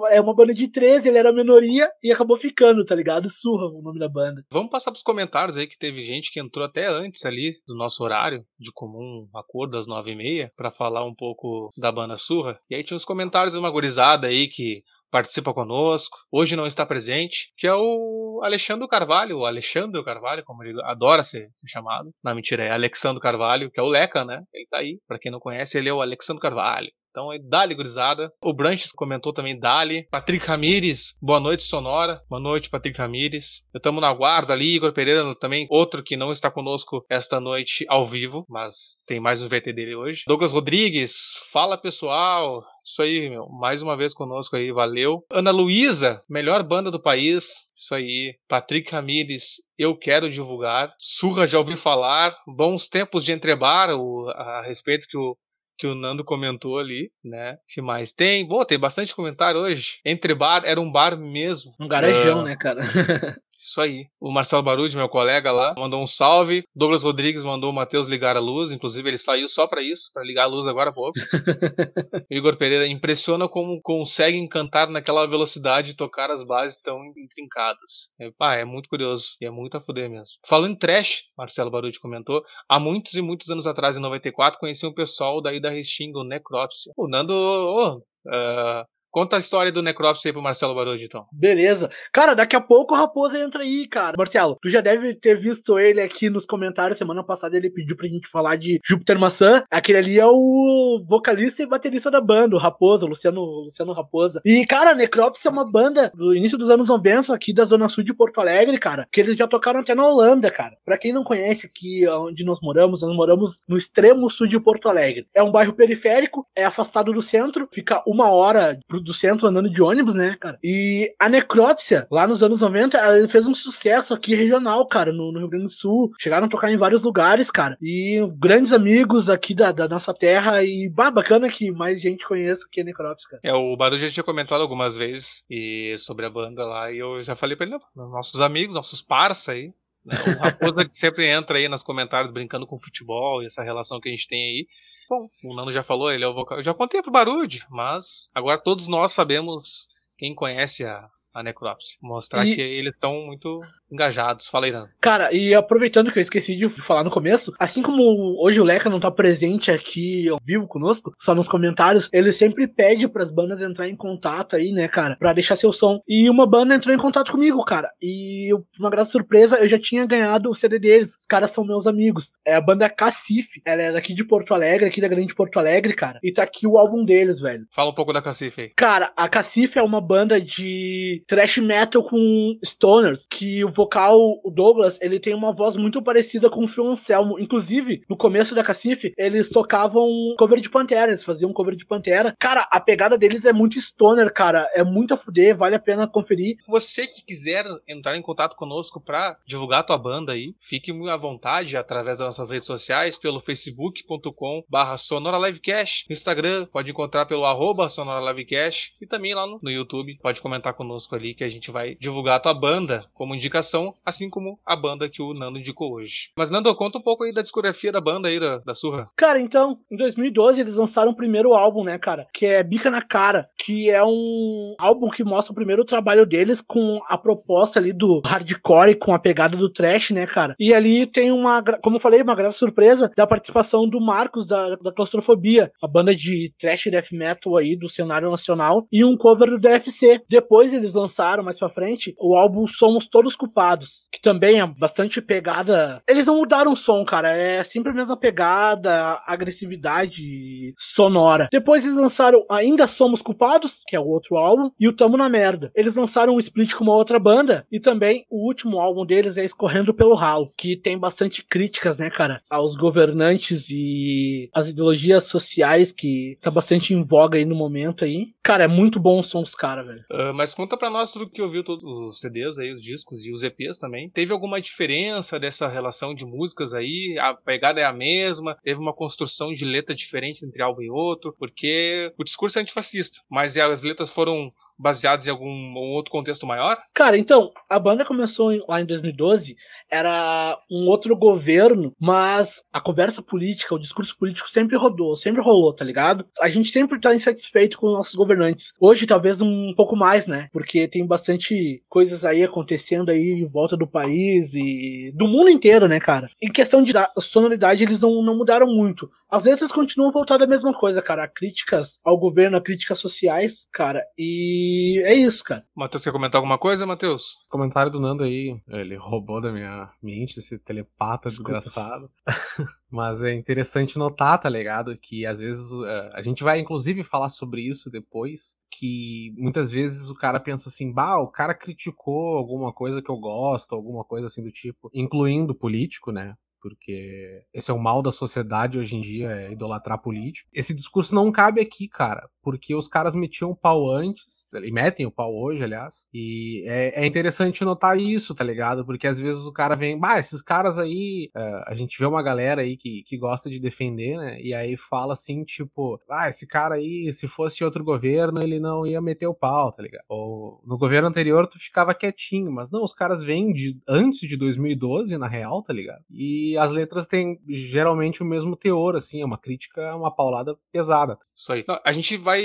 É 0.10 0.20
uma 0.20 0.36
banda 0.36 0.54
de 0.54 0.68
13, 0.68 1.08
ele 1.08 1.18
era 1.18 1.32
minoria 1.32 1.90
e 2.04 2.12
acabou 2.12 2.36
ficando, 2.36 2.84
tá 2.84 2.94
ligado? 2.94 3.30
Surra 3.30 3.68
o 3.68 3.82
nome 3.82 3.98
da 3.98 4.10
banda. 4.10 4.44
Vamos 4.52 4.70
passar 4.70 4.92
pros 4.92 5.02
comentários 5.02 5.56
aí 5.56 5.68
que 5.68 5.78
teve 5.78 6.04
gente 6.04 6.34
que 6.34 6.40
entrou 6.40 6.66
até 6.66 6.86
antes 6.86 7.24
ali 7.26 7.54
do 7.66 7.76
nosso 7.76 8.04
horário 8.04 8.46
de 8.60 8.74
comum 8.74 9.26
acordo 9.34 9.78
às 9.78 9.88
nove 9.88 10.12
e 10.12 10.16
meia 10.16 10.52
para 10.58 10.70
falar 10.70 11.06
um 11.06 11.16
pouco 11.16 11.70
da 11.78 11.94
banda 11.94 12.18
Surra. 12.18 12.60
E 12.70 12.76
aí 12.76 12.84
tinha 12.84 12.98
uns 12.98 13.06
comentários 13.06 13.54
de 13.54 13.60
uma 13.60 13.72
gurizada 13.72 14.28
aí 14.28 14.50
que 14.50 14.84
participa 15.12 15.54
conosco, 15.54 16.18
hoje 16.32 16.56
não 16.56 16.68
está 16.68 16.86
presente, 16.86 17.52
que 17.58 17.68
é 17.68 17.74
o 17.74 18.42
Alexandre 18.44 18.88
Carvalho, 18.88 19.40
o 19.40 19.46
Alexandre 19.46 20.04
Carvalho, 20.04 20.44
como 20.44 20.64
ele 20.64 20.82
adora 20.84 21.24
ser, 21.24 21.50
ser 21.54 21.68
chamado. 21.68 22.12
Não, 22.24 22.36
mentira, 22.36 22.64
é 22.64 22.72
Alexandre 22.72 23.22
Carvalho, 23.22 23.72
que 23.72 23.80
é 23.80 23.84
o 23.84 23.88
Leca, 23.88 24.26
né? 24.26 24.44
Ele 24.54 24.68
tá 24.70 24.78
aí. 24.78 25.00
Para 25.08 25.20
quem 25.20 25.32
não 25.32 25.40
conhece, 25.40 25.78
ele 25.78 25.90
é 25.90 25.94
o 25.94 26.02
Alexandre 26.02 26.42
Carvalho. 26.42 26.92
Então 27.16 27.30
Dali 27.48 27.74
Gurizada. 27.74 28.30
O 28.42 28.52
Branches 28.52 28.92
comentou 28.92 29.32
também 29.32 29.58
Dali. 29.58 30.06
Patrick 30.12 30.46
Ramires, 30.46 31.18
boa 31.22 31.40
noite, 31.40 31.64
Sonora. 31.64 32.22
Boa 32.30 32.42
noite, 32.42 32.70
Patrick 32.70 33.00
Ramires. 33.00 33.62
Estamos 33.74 34.02
na 34.02 34.14
guarda 34.14 34.52
ali. 34.52 34.76
Igor 34.76 34.92
Pereira 34.92 35.34
também, 35.36 35.66
outro 35.70 36.04
que 36.04 36.18
não 36.18 36.34
está 36.34 36.52
conosco 36.52 37.06
esta 37.10 37.40
noite 37.40 37.86
ao 37.88 38.06
vivo, 38.06 38.46
mas 38.50 38.98
tem 39.08 39.18
mais 39.18 39.42
um 39.42 39.48
VT 39.48 39.72
dele 39.72 39.96
hoje. 39.96 40.24
Douglas 40.28 40.52
Rodrigues, 40.52 41.40
fala 41.54 41.78
pessoal. 41.78 42.62
Isso 42.86 43.02
aí, 43.02 43.30
meu. 43.30 43.48
Mais 43.48 43.82
uma 43.82 43.96
vez 43.96 44.14
conosco 44.14 44.58
aí, 44.58 44.72
valeu. 44.72 45.24
Ana 45.32 45.52
Luísa, 45.52 46.22
melhor 46.30 46.62
banda 46.64 46.92
do 46.92 47.02
país. 47.02 47.72
Isso 47.76 47.96
aí. 47.96 48.36
Patrick 48.48 48.92
Ramires, 48.92 49.56
eu 49.78 49.98
quero 49.98 50.30
divulgar. 50.30 50.94
Surra, 51.00 51.48
já 51.48 51.58
ouvi 51.58 51.76
falar. 51.78 52.36
Bons 52.46 52.88
tempos 52.88 53.24
de 53.24 53.32
entrebar, 53.32 53.90
o, 53.90 54.30
a 54.30 54.62
respeito 54.62 55.08
que 55.08 55.18
o 55.18 55.36
que 55.78 55.88
o 55.88 55.96
Nando 55.96 56.24
comentou 56.24 56.80
ali, 56.80 57.12
né? 57.24 57.58
que 57.68 57.82
mais 57.82 58.12
tem? 58.12 58.48
Bom, 58.48 58.64
tem 58.64 58.80
bastante 58.80 59.16
comentário 59.16 59.60
hoje. 59.60 60.00
Entre 60.06 60.34
bar 60.34 60.64
era 60.66 60.80
um 60.80 60.92
bar 60.92 61.18
mesmo. 61.18 61.74
Um 61.80 61.88
garajão, 61.88 62.40
uh, 62.40 62.44
né, 62.44 62.56
cara? 62.56 62.82
Isso 63.58 63.80
aí. 63.82 64.06
O 64.20 64.32
Marcelo 64.32 64.64
Barudi, 64.64 64.96
meu 64.96 65.10
colega 65.10 65.52
lá, 65.52 65.74
mandou 65.78 66.02
um 66.02 66.08
salve. 66.08 66.64
Douglas 66.76 67.04
Rodrigues 67.04 67.44
mandou 67.44 67.72
o 67.72 67.74
Matheus 67.74 68.08
ligar 68.08 68.36
a 68.36 68.40
luz. 68.40 68.72
Inclusive, 68.72 69.10
ele 69.10 69.18
saiu 69.18 69.48
só 69.48 69.68
para 69.68 69.82
isso, 69.82 70.12
para 70.14 70.24
ligar 70.24 70.44
a 70.44 70.48
luz 70.48 70.68
agora 70.68 70.90
há 70.90 70.94
pouco. 70.94 71.14
Igor 72.30 72.58
Pereira 72.58 72.88
impressiona 72.88 73.48
como 73.48 73.82
consegue 73.82 74.38
encantar 74.38 74.90
naquela 74.90 75.26
velocidade 75.26 75.92
e 75.92 75.96
tocar 75.96 76.30
as 76.30 76.44
bases 76.44 76.80
tão 76.82 77.00
intrincadas. 77.18 78.14
É, 78.20 78.32
pá, 78.38 78.56
é 78.56 78.66
muito 78.66 78.90
curioso. 78.90 79.36
E 79.42 79.46
é 79.46 79.50
muito 79.50 79.78
a 79.78 79.82
fuder 79.82 80.10
mesmo. 80.10 80.36
Falando 80.46 80.74
em 80.74 80.78
trash, 80.78 81.24
Marcelo 81.38 81.72
Barudi 81.72 82.00
comentou, 82.00 82.44
há 82.70 82.80
muitos 82.80 83.14
e 83.14 83.22
muitos 83.22 83.50
anos 83.50 83.68
atrás, 83.68 83.96
em 83.96 84.02
94, 84.02 84.60
conheci 84.60 84.86
um 84.86 84.94
pessoal 84.94 85.42
daí 85.42 85.60
da 85.60 85.70
Restinga, 85.70 86.20
o 86.20 86.24
Necrópsia. 86.24 86.92
O 86.98 87.08
Nando. 87.08 87.34
Oh, 87.34 87.98
uh, 88.28 88.86
Conta 89.16 89.38
a 89.38 89.40
história 89.40 89.72
do 89.72 89.82
Necrópsia 89.82 90.28
aí 90.28 90.34
pro 90.34 90.42
Marcelo 90.42 90.76
Barodi, 90.76 91.06
então. 91.06 91.26
Beleza. 91.32 91.90
Cara, 92.12 92.34
daqui 92.34 92.54
a 92.54 92.60
pouco 92.60 92.94
o 92.94 92.98
Raposa 92.98 93.40
entra 93.40 93.64
aí, 93.64 93.88
cara. 93.88 94.18
Marcelo, 94.18 94.58
tu 94.62 94.70
já 94.70 94.82
deve 94.82 95.16
ter 95.16 95.38
visto 95.38 95.80
ele 95.80 96.02
aqui 96.02 96.30
nos 96.30 96.46
comentários. 96.46 96.98
Semana 96.98 97.24
passada 97.24 97.56
ele 97.56 97.70
pediu 97.70 97.96
pra 97.96 98.10
gente 98.10 98.28
falar 98.28 98.58
de 98.58 98.82
Júpiter 98.84 99.18
Maçã. 99.18 99.64
Aquele 99.72 100.00
ali 100.00 100.20
é 100.20 100.26
o 100.28 101.02
vocalista 101.08 101.64
e 101.64 101.66
baterista 101.66 102.12
da 102.12 102.20
banda, 102.20 102.58
o 102.58 102.60
Raposa, 102.60 103.06
o 103.06 103.08
Luciano, 103.08 103.40
Luciano 103.42 103.94
Raposa. 103.94 104.42
E, 104.44 104.66
cara, 104.66 104.94
Necrópsia 104.94 105.48
é 105.48 105.52
uma 105.54 105.64
banda 105.64 106.12
do 106.14 106.36
início 106.36 106.58
dos 106.58 106.70
anos 106.70 106.90
90 106.90 107.34
aqui 107.34 107.54
da 107.54 107.64
Zona 107.64 107.88
Sul 107.88 108.04
de 108.04 108.14
Porto 108.14 108.42
Alegre, 108.42 108.78
cara. 108.78 109.08
Que 109.10 109.22
eles 109.22 109.38
já 109.38 109.48
tocaram 109.48 109.80
até 109.80 109.96
na 109.96 110.06
Holanda, 110.06 110.52
cara. 110.52 110.76
Pra 110.84 110.98
quem 110.98 111.14
não 111.14 111.24
conhece 111.24 111.68
aqui 111.68 112.06
onde 112.06 112.44
nós 112.44 112.60
moramos, 112.62 113.02
nós 113.02 113.16
moramos 113.16 113.62
no 113.66 113.78
extremo 113.78 114.30
sul 114.30 114.46
de 114.46 114.60
Porto 114.60 114.90
Alegre. 114.90 115.26
É 115.34 115.42
um 115.42 115.54
bairro 115.54 115.72
periférico, 115.72 116.46
é 116.54 116.66
afastado 116.66 117.14
do 117.14 117.22
centro, 117.22 117.70
fica 117.72 118.04
uma 118.06 118.30
hora 118.30 118.78
do 119.06 119.14
centro 119.14 119.48
andando 119.48 119.70
de 119.70 119.82
ônibus, 119.82 120.16
né, 120.16 120.36
cara? 120.40 120.58
E 120.64 121.14
a 121.20 121.30
necrópsia, 121.30 122.08
lá 122.12 122.28
nos 122.28 122.42
anos 122.42 122.62
90, 122.62 122.98
ela 122.98 123.28
fez 123.28 123.48
um 123.48 123.54
sucesso 123.54 124.14
aqui 124.14 124.34
regional, 124.34 124.86
cara, 124.88 125.12
no, 125.14 125.32
no, 125.32 125.40
Rio 125.40 125.50
Grande 125.50 125.66
do 125.66 125.72
Sul. 125.72 126.12
Chegaram 126.20 126.48
a 126.48 126.50
tocar 126.50 126.72
em 126.72 126.78
vários 126.78 127.04
lugares, 127.04 127.52
cara. 127.52 127.78
E 127.82 128.20
grandes 128.38 128.74
amigos 128.74 129.30
aqui 129.30 129.54
da, 129.54 129.72
da 129.72 129.88
nossa 129.88 130.14
terra. 130.14 130.64
E 130.64 130.90
bah, 130.90 131.12
bacana 131.12 131.48
que 131.50 131.72
mais 131.72 132.02
gente 132.02 132.26
conheça 132.26 132.68
que 132.70 132.82
a 132.82 132.84
necrópsia, 132.84 133.30
cara. 133.30 133.42
É, 133.44 133.54
o 133.54 133.78
Baru 133.78 133.98
já 133.98 134.10
tinha 134.10 134.24
comentado 134.24 134.62
algumas 134.62 134.96
vezes 134.96 135.46
e 135.50 135.96
sobre 135.98 136.26
a 136.26 136.30
banda 136.30 136.66
lá. 136.66 136.92
E 136.92 136.98
eu 136.98 137.22
já 137.22 137.36
falei 137.36 137.56
pra 137.56 137.66
ele, 137.66 137.78
nossos 137.96 138.42
amigos, 138.42 138.76
nossos 138.76 139.02
parça 139.02 139.52
aí. 139.52 139.72
Né? 140.06 140.16
O 140.28 140.40
Raposa 140.40 140.88
que 140.88 140.98
sempre 140.98 141.28
entra 141.28 141.58
aí 141.58 141.68
nos 141.68 141.82
comentários 141.82 142.32
brincando 142.32 142.68
com 142.68 142.78
futebol 142.78 143.42
e 143.42 143.48
essa 143.48 143.64
relação 143.64 144.00
que 144.00 144.08
a 144.08 144.12
gente 144.12 144.28
tem 144.28 144.42
aí. 144.42 144.68
Bom, 145.10 145.30
o 145.44 145.56
Nando 145.56 145.72
já 145.72 145.84
falou, 145.84 146.12
ele 146.12 146.24
é 146.24 146.28
o 146.28 146.34
vocal. 146.34 146.60
Eu 146.60 146.64
já 146.64 146.74
contei 146.74 147.02
pro 147.02 147.12
Barude, 147.12 147.66
mas 147.70 148.30
agora 148.34 148.62
todos 148.62 148.88
nós 148.88 149.12
sabemos 149.12 149.90
quem 150.18 150.34
conhece 150.34 150.86
a, 150.86 151.10
a 151.36 151.44
necrópsia. 151.44 151.98
Mostrar 152.02 152.46
e... 152.46 152.56
que 152.56 152.62
eles 152.62 152.96
estão 152.96 153.26
muito 153.26 153.62
engajados. 153.92 154.48
Fala 154.48 154.66
aí, 154.66 154.72
Nando. 154.72 154.90
Cara, 155.00 155.34
e 155.34 155.54
aproveitando 155.54 156.12
que 156.12 156.18
eu 156.18 156.24
esqueci 156.24 156.56
de 156.56 156.68
falar 156.70 157.04
no 157.04 157.12
começo, 157.12 157.54
assim 157.60 157.82
como 157.82 158.42
hoje 158.44 158.60
o 158.60 158.64
Leca 158.64 158.90
não 158.90 159.00
tá 159.00 159.12
presente 159.12 159.70
aqui 159.70 160.28
ao 160.30 160.40
vivo 160.44 160.68
conosco, 160.68 161.14
só 161.20 161.36
nos 161.36 161.48
comentários, 161.48 162.10
ele 162.12 162.32
sempre 162.32 162.68
pede 162.68 163.08
pras 163.08 163.30
bandas 163.30 163.62
entrar 163.62 163.88
em 163.88 163.96
contato 163.96 164.56
aí, 164.56 164.72
né, 164.72 164.88
cara, 164.88 165.16
pra 165.18 165.34
deixar 165.34 165.56
seu 165.56 165.72
som. 165.72 166.00
E 166.08 166.30
uma 166.30 166.48
banda 166.48 166.76
entrou 166.76 166.96
em 166.96 166.98
contato 166.98 167.32
comigo, 167.32 167.64
cara. 167.64 167.90
E 168.02 168.50
uma 168.80 168.90
grande 168.90 169.12
surpresa, 169.12 169.58
eu 169.58 169.68
já 169.68 169.80
tinha 169.80 170.06
ganhado 170.06 170.50
o 170.50 170.56
CD 170.56 170.80
deles. 170.80 171.16
Os 171.20 171.26
caras 171.28 171.52
são 171.52 171.66
meus 171.66 171.86
amigos. 171.86 172.32
É 172.46 172.56
a 172.56 172.62
banda 172.62 172.90
Cacife. 172.90 173.62
Ela 173.66 173.82
é 173.82 173.92
daqui 173.92 174.14
de 174.14 174.24
Porto 174.24 174.54
Alegre, 174.54 174.88
aqui 174.88 175.02
da 175.02 175.08
Grande 175.08 175.36
Porto 175.36 175.60
Alegre, 175.60 175.94
cara. 175.94 176.20
E 176.24 176.32
tá 176.32 176.44
aqui 176.44 176.66
o 176.66 176.78
álbum 176.78 177.04
deles, 177.04 177.40
velho. 177.40 177.66
Fala 177.72 177.92
um 177.92 177.94
pouco 177.94 178.14
da 178.14 178.22
Cacife 178.22 178.62
aí. 178.62 178.70
Cara, 178.76 179.12
a 179.16 179.28
Cacife 179.28 179.78
é 179.78 179.84
uma 179.84 180.02
banda 180.02 180.40
de 180.40 181.24
thrash 181.28 181.58
metal 181.58 182.04
com 182.04 182.58
stoners, 182.64 183.28
que 183.30 183.64
o 183.64 183.72
vocal, 183.72 184.18
o 184.44 184.52
Douglas, 184.52 185.00
ele 185.02 185.20
tem 185.20 185.34
uma 185.34 185.54
voz 185.54 185.76
muito 185.76 186.02
parecida 186.02 186.50
com 186.50 186.64
o 186.64 186.68
Phil 186.68 186.88
Anselmo. 186.88 187.40
Inclusive, 187.40 188.02
no 188.10 188.18
começo 188.18 188.54
da 188.54 188.64
Cacife, 188.64 189.14
eles 189.18 189.50
tocavam 189.50 190.08
cover 190.38 190.60
de 190.60 190.70
Pantera, 190.70 191.12
eles 191.12 191.24
faziam 191.24 191.54
cover 191.54 191.76
de 191.76 191.86
Pantera. 191.86 192.36
Cara, 192.40 192.68
a 192.72 192.80
pegada 192.80 193.18
deles 193.18 193.46
é 193.46 193.54
muito 193.54 193.80
stoner, 193.80 194.32
cara. 194.32 194.68
É 194.74 194.84
muito 194.84 195.14
a 195.14 195.18
fuder, 195.18 195.56
vale 195.56 195.76
a 195.76 195.80
pena 195.80 196.08
conferir. 196.08 196.58
Você 196.68 197.08
que 197.08 197.26
quiser 197.26 197.66
entrar 197.88 198.18
em 198.18 198.22
contato 198.22 198.56
conosco 198.56 199.02
pra 199.02 199.38
divulgar 199.46 199.80
a 199.80 199.84
tua 199.84 199.98
banda 199.98 200.34
aí, 200.34 200.56
fique 200.60 200.92
à 201.10 201.18
vontade 201.18 201.78
através 201.78 202.18
das 202.18 202.28
nossas 202.28 202.50
redes 202.50 202.68
sociais, 202.68 203.18
pelo 203.18 203.40
facebook.com 203.40 204.64
barra 204.70 204.98
Sonora 204.98 205.38
Livecast, 205.38 206.06
no 206.10 206.14
Instagram, 206.14 206.68
pode 206.72 206.92
encontrar 206.92 207.26
pelo 207.26 207.46
arroba 207.46 207.90
Sonora 207.90 208.32
Livecast 208.32 208.96
e 209.02 209.08
também 209.08 209.34
lá 209.34 209.46
no, 209.48 209.60
no 209.62 209.72
YouTube, 209.72 210.18
pode 210.22 210.42
comentar 210.42 210.74
conosco 210.74 211.15
ali 211.16 211.34
que 211.34 211.44
a 211.44 211.50
gente 211.50 211.72
vai 211.72 211.96
divulgar 212.00 212.38
a 212.38 212.40
tua 212.40 212.54
banda 212.54 213.06
como 213.14 213.36
indicação, 213.36 213.94
assim 214.06 214.30
como 214.30 214.60
a 214.66 214.76
banda 214.76 215.10
que 215.10 215.22
o 215.22 215.34
Nando 215.34 215.60
indicou 215.60 215.94
hoje. 215.94 216.32
Mas 216.38 216.50
Nando, 216.50 216.74
conta 216.76 216.98
um 216.98 217.02
pouco 217.02 217.24
aí 217.24 217.34
da 217.34 217.42
discografia 217.42 217.92
da 217.92 218.02
banda 218.02 218.28
aí, 218.28 218.40
da, 218.40 218.58
da 218.58 218.76
Surra. 218.76 219.10
Cara, 219.16 219.40
então, 219.40 219.80
em 219.92 219.96
2012 219.96 220.62
eles 220.62 220.76
lançaram 220.76 221.12
o 221.12 221.16
primeiro 221.16 221.54
álbum, 221.54 221.84
né, 221.84 221.98
cara? 221.98 222.28
Que 222.34 222.46
é 222.46 222.64
Bica 222.64 222.90
na 222.90 223.02
Cara, 223.02 223.48
que 223.58 223.90
é 223.90 224.04
um 224.04 224.76
álbum 224.78 225.10
que 225.10 225.24
mostra 225.24 225.52
o 225.52 225.56
primeiro 225.56 225.86
trabalho 225.86 226.26
deles 226.26 226.62
com 226.62 227.00
a 227.08 227.18
proposta 227.18 227.80
ali 227.80 227.94
do 227.94 228.22
hardcore, 228.26 228.96
com 228.96 229.14
a 229.14 229.20
pegada 229.20 229.56
do 229.58 229.72
trash, 229.72 230.12
né, 230.12 230.26
cara? 230.26 230.56
E 230.60 230.74
ali 230.74 231.06
tem 231.06 231.32
uma, 231.32 231.64
como 231.82 231.98
eu 231.98 232.00
falei, 232.00 232.22
uma 232.22 232.36
grande 232.36 232.56
surpresa 232.56 233.12
da 233.16 233.28
participação 233.28 233.88
do 233.88 234.02
Marcos 234.02 234.48
da, 234.48 234.76
da 234.76 234.92
Claustrofobia, 234.92 235.72
a 235.82 235.88
banda 235.88 236.16
de 236.16 236.54
trash 236.58 236.86
death 236.86 237.12
metal 237.12 237.58
aí 237.58 237.76
do 237.76 237.90
cenário 237.90 238.30
nacional, 238.30 238.88
e 238.92 239.04
um 239.04 239.18
cover 239.18 239.50
do 239.50 239.60
DFC. 239.60 240.22
Depois 240.30 240.74
eles 240.74 240.95
lançaram 240.96 241.44
mais 241.44 241.60
pra 241.60 241.70
frente, 241.70 242.16
o 242.20 242.36
álbum 242.36 242.66
Somos 242.68 243.08
Todos 243.08 243.36
Culpados, 243.36 244.08
que 244.12 244.22
também 244.22 244.60
é 244.60 244.66
bastante 244.66 245.22
pegada. 245.22 246.02
Eles 246.08 246.26
não 246.26 246.38
mudaram 246.38 246.74
o 246.74 246.78
som, 246.78 247.04
cara, 247.06 247.32
é 247.32 247.64
sempre 247.64 247.92
a 247.92 247.96
mesma 247.96 248.18
pegada, 248.18 249.22
agressividade 249.26 250.74
sonora. 250.78 251.48
Depois 251.52 251.84
eles 251.84 251.98
lançaram 251.98 252.46
Ainda 252.50 252.88
Somos 252.88 253.22
Culpados, 253.22 253.82
que 253.88 253.96
é 253.96 254.00
o 254.00 254.08
outro 254.08 254.38
álbum, 254.38 254.72
e 254.80 254.88
o 254.88 254.94
Tamo 254.94 255.18
na 255.18 255.30
Merda. 255.30 255.72
Eles 255.76 255.96
lançaram 255.96 256.36
um 256.36 256.40
split 256.40 256.74
com 256.74 256.84
uma 256.84 256.96
outra 256.96 257.20
banda, 257.20 257.66
e 257.72 257.80
também 257.80 258.26
o 258.30 258.46
último 258.48 258.80
álbum 258.80 259.06
deles 259.06 259.38
é 259.38 259.46
Escorrendo 259.46 259.94
pelo 259.94 260.16
Ralo, 260.16 260.52
que 260.58 260.76
tem 260.76 260.98
bastante 260.98 261.44
críticas, 261.44 261.98
né, 261.98 262.10
cara, 262.10 262.42
aos 262.50 262.76
governantes 262.76 263.70
e 263.70 264.50
as 264.54 264.70
ideologias 264.70 265.26
sociais 265.26 265.92
que 265.92 266.38
tá 266.42 266.50
bastante 266.50 266.94
em 266.94 267.02
voga 267.02 267.38
aí 267.38 267.46
no 267.46 267.56
momento 267.56 268.06
aí. 268.06 268.34
Cara, 268.44 268.64
é 268.64 268.68
muito 268.68 269.00
bom 269.00 269.20
o 269.20 269.24
som 269.24 269.42
dos 269.42 269.56
caras, 269.56 269.86
velho. 269.86 270.04
Uh, 270.12 270.34
mas 270.34 270.54
conta 270.54 270.78
pra 270.78 270.85
nós 270.90 271.12
tudo 271.12 271.30
que 271.30 271.42
ouviu 271.42 271.64
todos 271.64 271.84
os 271.84 272.20
CDs 272.20 272.58
aí, 272.58 272.72
os 272.72 272.82
discos 272.82 273.26
e 273.26 273.32
os 273.32 273.44
EPs 273.44 273.78
também. 273.78 274.10
Teve 274.10 274.32
alguma 274.32 274.62
diferença 274.62 275.40
dessa 275.40 275.68
relação 275.68 276.14
de 276.14 276.26
músicas 276.26 276.74
aí? 276.74 277.18
A 277.20 277.34
pegada 277.34 277.80
é 277.80 277.84
a 277.84 277.94
mesma? 277.94 278.56
Teve 278.64 278.80
uma 278.80 278.94
construção 278.94 279.54
de 279.54 279.66
letra 279.66 279.96
diferente 279.96 280.46
entre 280.46 280.62
álbum 280.62 280.82
e 280.82 280.90
outro? 280.90 281.36
Porque 281.38 282.14
o 282.18 282.24
discurso 282.24 282.60
é 282.60 282.62
antifascista, 282.62 283.20
mas 283.30 283.58
as 283.58 283.84
letras 283.84 284.10
foram 284.10 284.52
baseados 284.78 285.26
em 285.26 285.30
algum 285.30 285.50
um 285.50 285.94
outro 285.94 286.12
contexto 286.12 286.46
maior? 286.46 286.78
Cara, 286.94 287.18
então, 287.18 287.52
a 287.70 287.80
banda 287.80 288.06
começou 288.06 288.52
em, 288.52 288.64
lá 288.68 288.82
em 288.82 288.86
2012, 288.86 289.56
era 289.90 290.58
um 290.70 290.88
outro 290.88 291.16
governo, 291.16 291.94
mas 292.00 292.64
a 292.72 292.80
conversa 292.80 293.22
política, 293.22 293.76
o 293.76 293.80
discurso 293.80 294.18
político 294.18 294.50
sempre 294.50 294.76
rodou, 294.76 295.16
sempre 295.16 295.42
rolou, 295.42 295.74
tá 295.74 295.84
ligado? 295.84 296.26
A 296.42 296.48
gente 296.50 296.70
sempre 296.70 297.00
tá 297.00 297.14
insatisfeito 297.16 297.78
com 297.78 297.88
os 297.88 297.94
nossos 297.94 298.16
governantes. 298.16 298.74
Hoje, 298.80 299.08
talvez 299.08 299.42
um 299.42 299.74
pouco 299.76 299.96
mais, 299.96 300.28
né? 300.28 300.48
Porque 300.52 300.88
tem 300.88 301.06
bastante 301.06 301.84
coisas 301.90 302.24
aí 302.26 302.44
acontecendo 302.44 303.10
aí 303.10 303.32
em 303.32 303.46
volta 303.46 303.78
do 303.78 303.88
país 303.88 304.54
e 304.56 305.12
do 305.16 305.28
mundo 305.28 305.50
inteiro, 305.50 305.88
né, 305.88 306.00
cara? 306.00 306.30
Em 306.42 306.52
questão 306.52 306.82
de 306.82 306.94
sonoridade, 307.20 307.84
eles 307.84 308.02
não, 308.02 308.22
não 308.22 308.38
mudaram 308.38 308.68
muito. 308.68 309.10
As 309.36 309.44
letras 309.44 309.70
continuam 309.70 310.14
voltadas 310.14 310.48
à 310.48 310.50
mesma 310.50 310.74
coisa, 310.74 311.02
cara. 311.02 311.28
Críticas 311.28 312.00
ao 312.06 312.18
governo, 312.18 312.62
críticas 312.62 313.00
sociais, 313.00 313.68
cara. 313.74 314.02
E 314.18 315.04
é 315.04 315.14
isso, 315.14 315.44
cara. 315.44 315.68
Matheus, 315.76 316.06
quer 316.06 316.14
comentar 316.14 316.40
alguma 316.40 316.58
coisa, 316.58 316.86
Matheus? 316.86 317.36
Comentário 317.50 317.92
do 317.92 318.00
Nando 318.00 318.24
aí, 318.24 318.58
ele 318.70 318.96
roubou 318.96 319.42
da 319.42 319.52
minha 319.52 319.92
mente 320.02 320.40
esse 320.40 320.58
telepata 320.58 321.28
Desculpa. 321.28 321.60
desgraçado. 321.60 322.10
Mas 322.90 323.24
é 323.24 323.34
interessante 323.34 323.98
notar, 323.98 324.40
tá 324.40 324.48
ligado? 324.48 324.96
Que 324.96 325.26
às 325.26 325.42
vezes 325.42 325.70
uh, 325.70 326.12
a 326.14 326.22
gente 326.22 326.42
vai 326.42 326.62
inclusive 326.62 327.04
falar 327.04 327.28
sobre 327.28 327.62
isso 327.62 327.90
depois. 327.90 328.56
Que 328.72 329.34
muitas 329.38 329.70
vezes 329.70 330.10
o 330.10 330.16
cara 330.16 330.40
pensa 330.40 330.70
assim, 330.70 330.94
bah, 330.94 331.18
o 331.20 331.28
cara 331.28 331.54
criticou 331.54 332.38
alguma 332.38 332.72
coisa 332.72 333.02
que 333.02 333.12
eu 333.12 333.18
gosto, 333.18 333.76
alguma 333.76 334.06
coisa 334.06 334.28
assim 334.28 334.42
do 334.42 334.52
tipo, 334.52 334.90
incluindo 334.94 335.54
político, 335.54 336.14
né? 336.14 336.36
Porque 336.66 337.44
esse 337.54 337.70
é 337.70 337.74
o 337.76 337.80
mal 337.80 338.02
da 338.02 338.12
sociedade 338.12 338.80
hoje 338.80 338.98
em 338.98 339.02
dia, 339.02 339.30
é 339.30 339.52
idolatrar 339.52 340.02
político. 340.02 340.50
Esse 340.52 340.74
discurso 340.74 341.14
não 341.14 341.32
cabe 341.32 341.62
aqui, 341.62 341.88
cara, 341.88 342.28
porque 342.42 342.74
os 342.74 342.88
caras 342.88 343.14
metiam 343.14 343.52
o 343.52 343.56
pau 343.56 343.92
antes, 343.92 344.48
e 344.52 344.72
metem 344.72 345.06
o 345.06 345.12
pau 345.12 345.32
hoje, 345.32 345.64
aliás, 345.64 346.08
e 346.12 346.64
é, 346.66 347.04
é, 347.04 347.06
interessante 347.06 347.64
notar 347.64 348.00
isso, 348.00 348.34
tá 348.34 348.44
ligado? 348.44 348.84
Porque 348.84 349.06
às 349.06 349.20
vezes 349.20 349.46
o 349.46 349.54
cara 349.54 349.76
vem, 349.76 350.00
bah, 350.00 350.18
esses 350.18 350.42
caras 350.42 350.80
aí, 350.80 351.30
uh, 351.38 351.64
a 351.68 351.76
gente 351.76 352.00
vê 352.00 352.06
uma 352.08 352.24
galera 352.24 352.64
aí 352.64 352.76
que, 352.76 353.04
que 353.04 353.16
gosta 353.16 353.48
de 353.48 353.60
defender, 353.60 354.18
né, 354.18 354.42
e 354.42 354.52
aí 354.52 354.76
fala 354.76 355.14
assim, 355.14 355.44
tipo, 355.44 356.00
ah, 356.10 356.30
esse 356.30 356.48
cara 356.48 356.76
aí, 356.76 357.14
se 357.14 357.28
fosse 357.28 357.64
outro 357.64 357.84
governo, 357.84 358.42
ele 358.42 358.60
não 358.60 358.88
ia 358.88 359.00
meter 359.00 359.28
o 359.28 359.36
pau, 359.36 359.72
tá 359.72 359.84
ligado? 359.84 360.04
Ou 360.10 360.64
no 360.66 360.80
governo 360.80 361.08
anterior 361.08 361.46
tu 361.46 361.60
ficava 361.60 361.94
quietinho, 361.94 362.52
mas 362.52 362.72
não, 362.72 362.84
os 362.84 362.94
caras 362.94 363.22
vêm 363.22 363.54
de 363.54 363.80
antes 363.88 364.28
de 364.28 364.36
2012, 364.36 365.16
na 365.20 365.28
real, 365.28 365.62
tá 365.62 365.72
ligado? 365.72 366.04
E 366.10 366.55
as 366.58 366.72
letras 366.72 367.08
têm 367.08 367.40
geralmente 367.48 368.22
o 368.22 368.26
mesmo 368.26 368.56
teor, 368.56 368.96
assim, 368.96 369.22
é 369.22 369.26
uma 369.26 369.38
crítica, 369.38 369.96
uma 369.96 370.14
paulada 370.14 370.58
pesada. 370.72 371.18
Isso 371.36 371.52
aí. 371.52 371.66
A 371.84 371.92
gente 371.92 372.18
vai. 372.18 372.42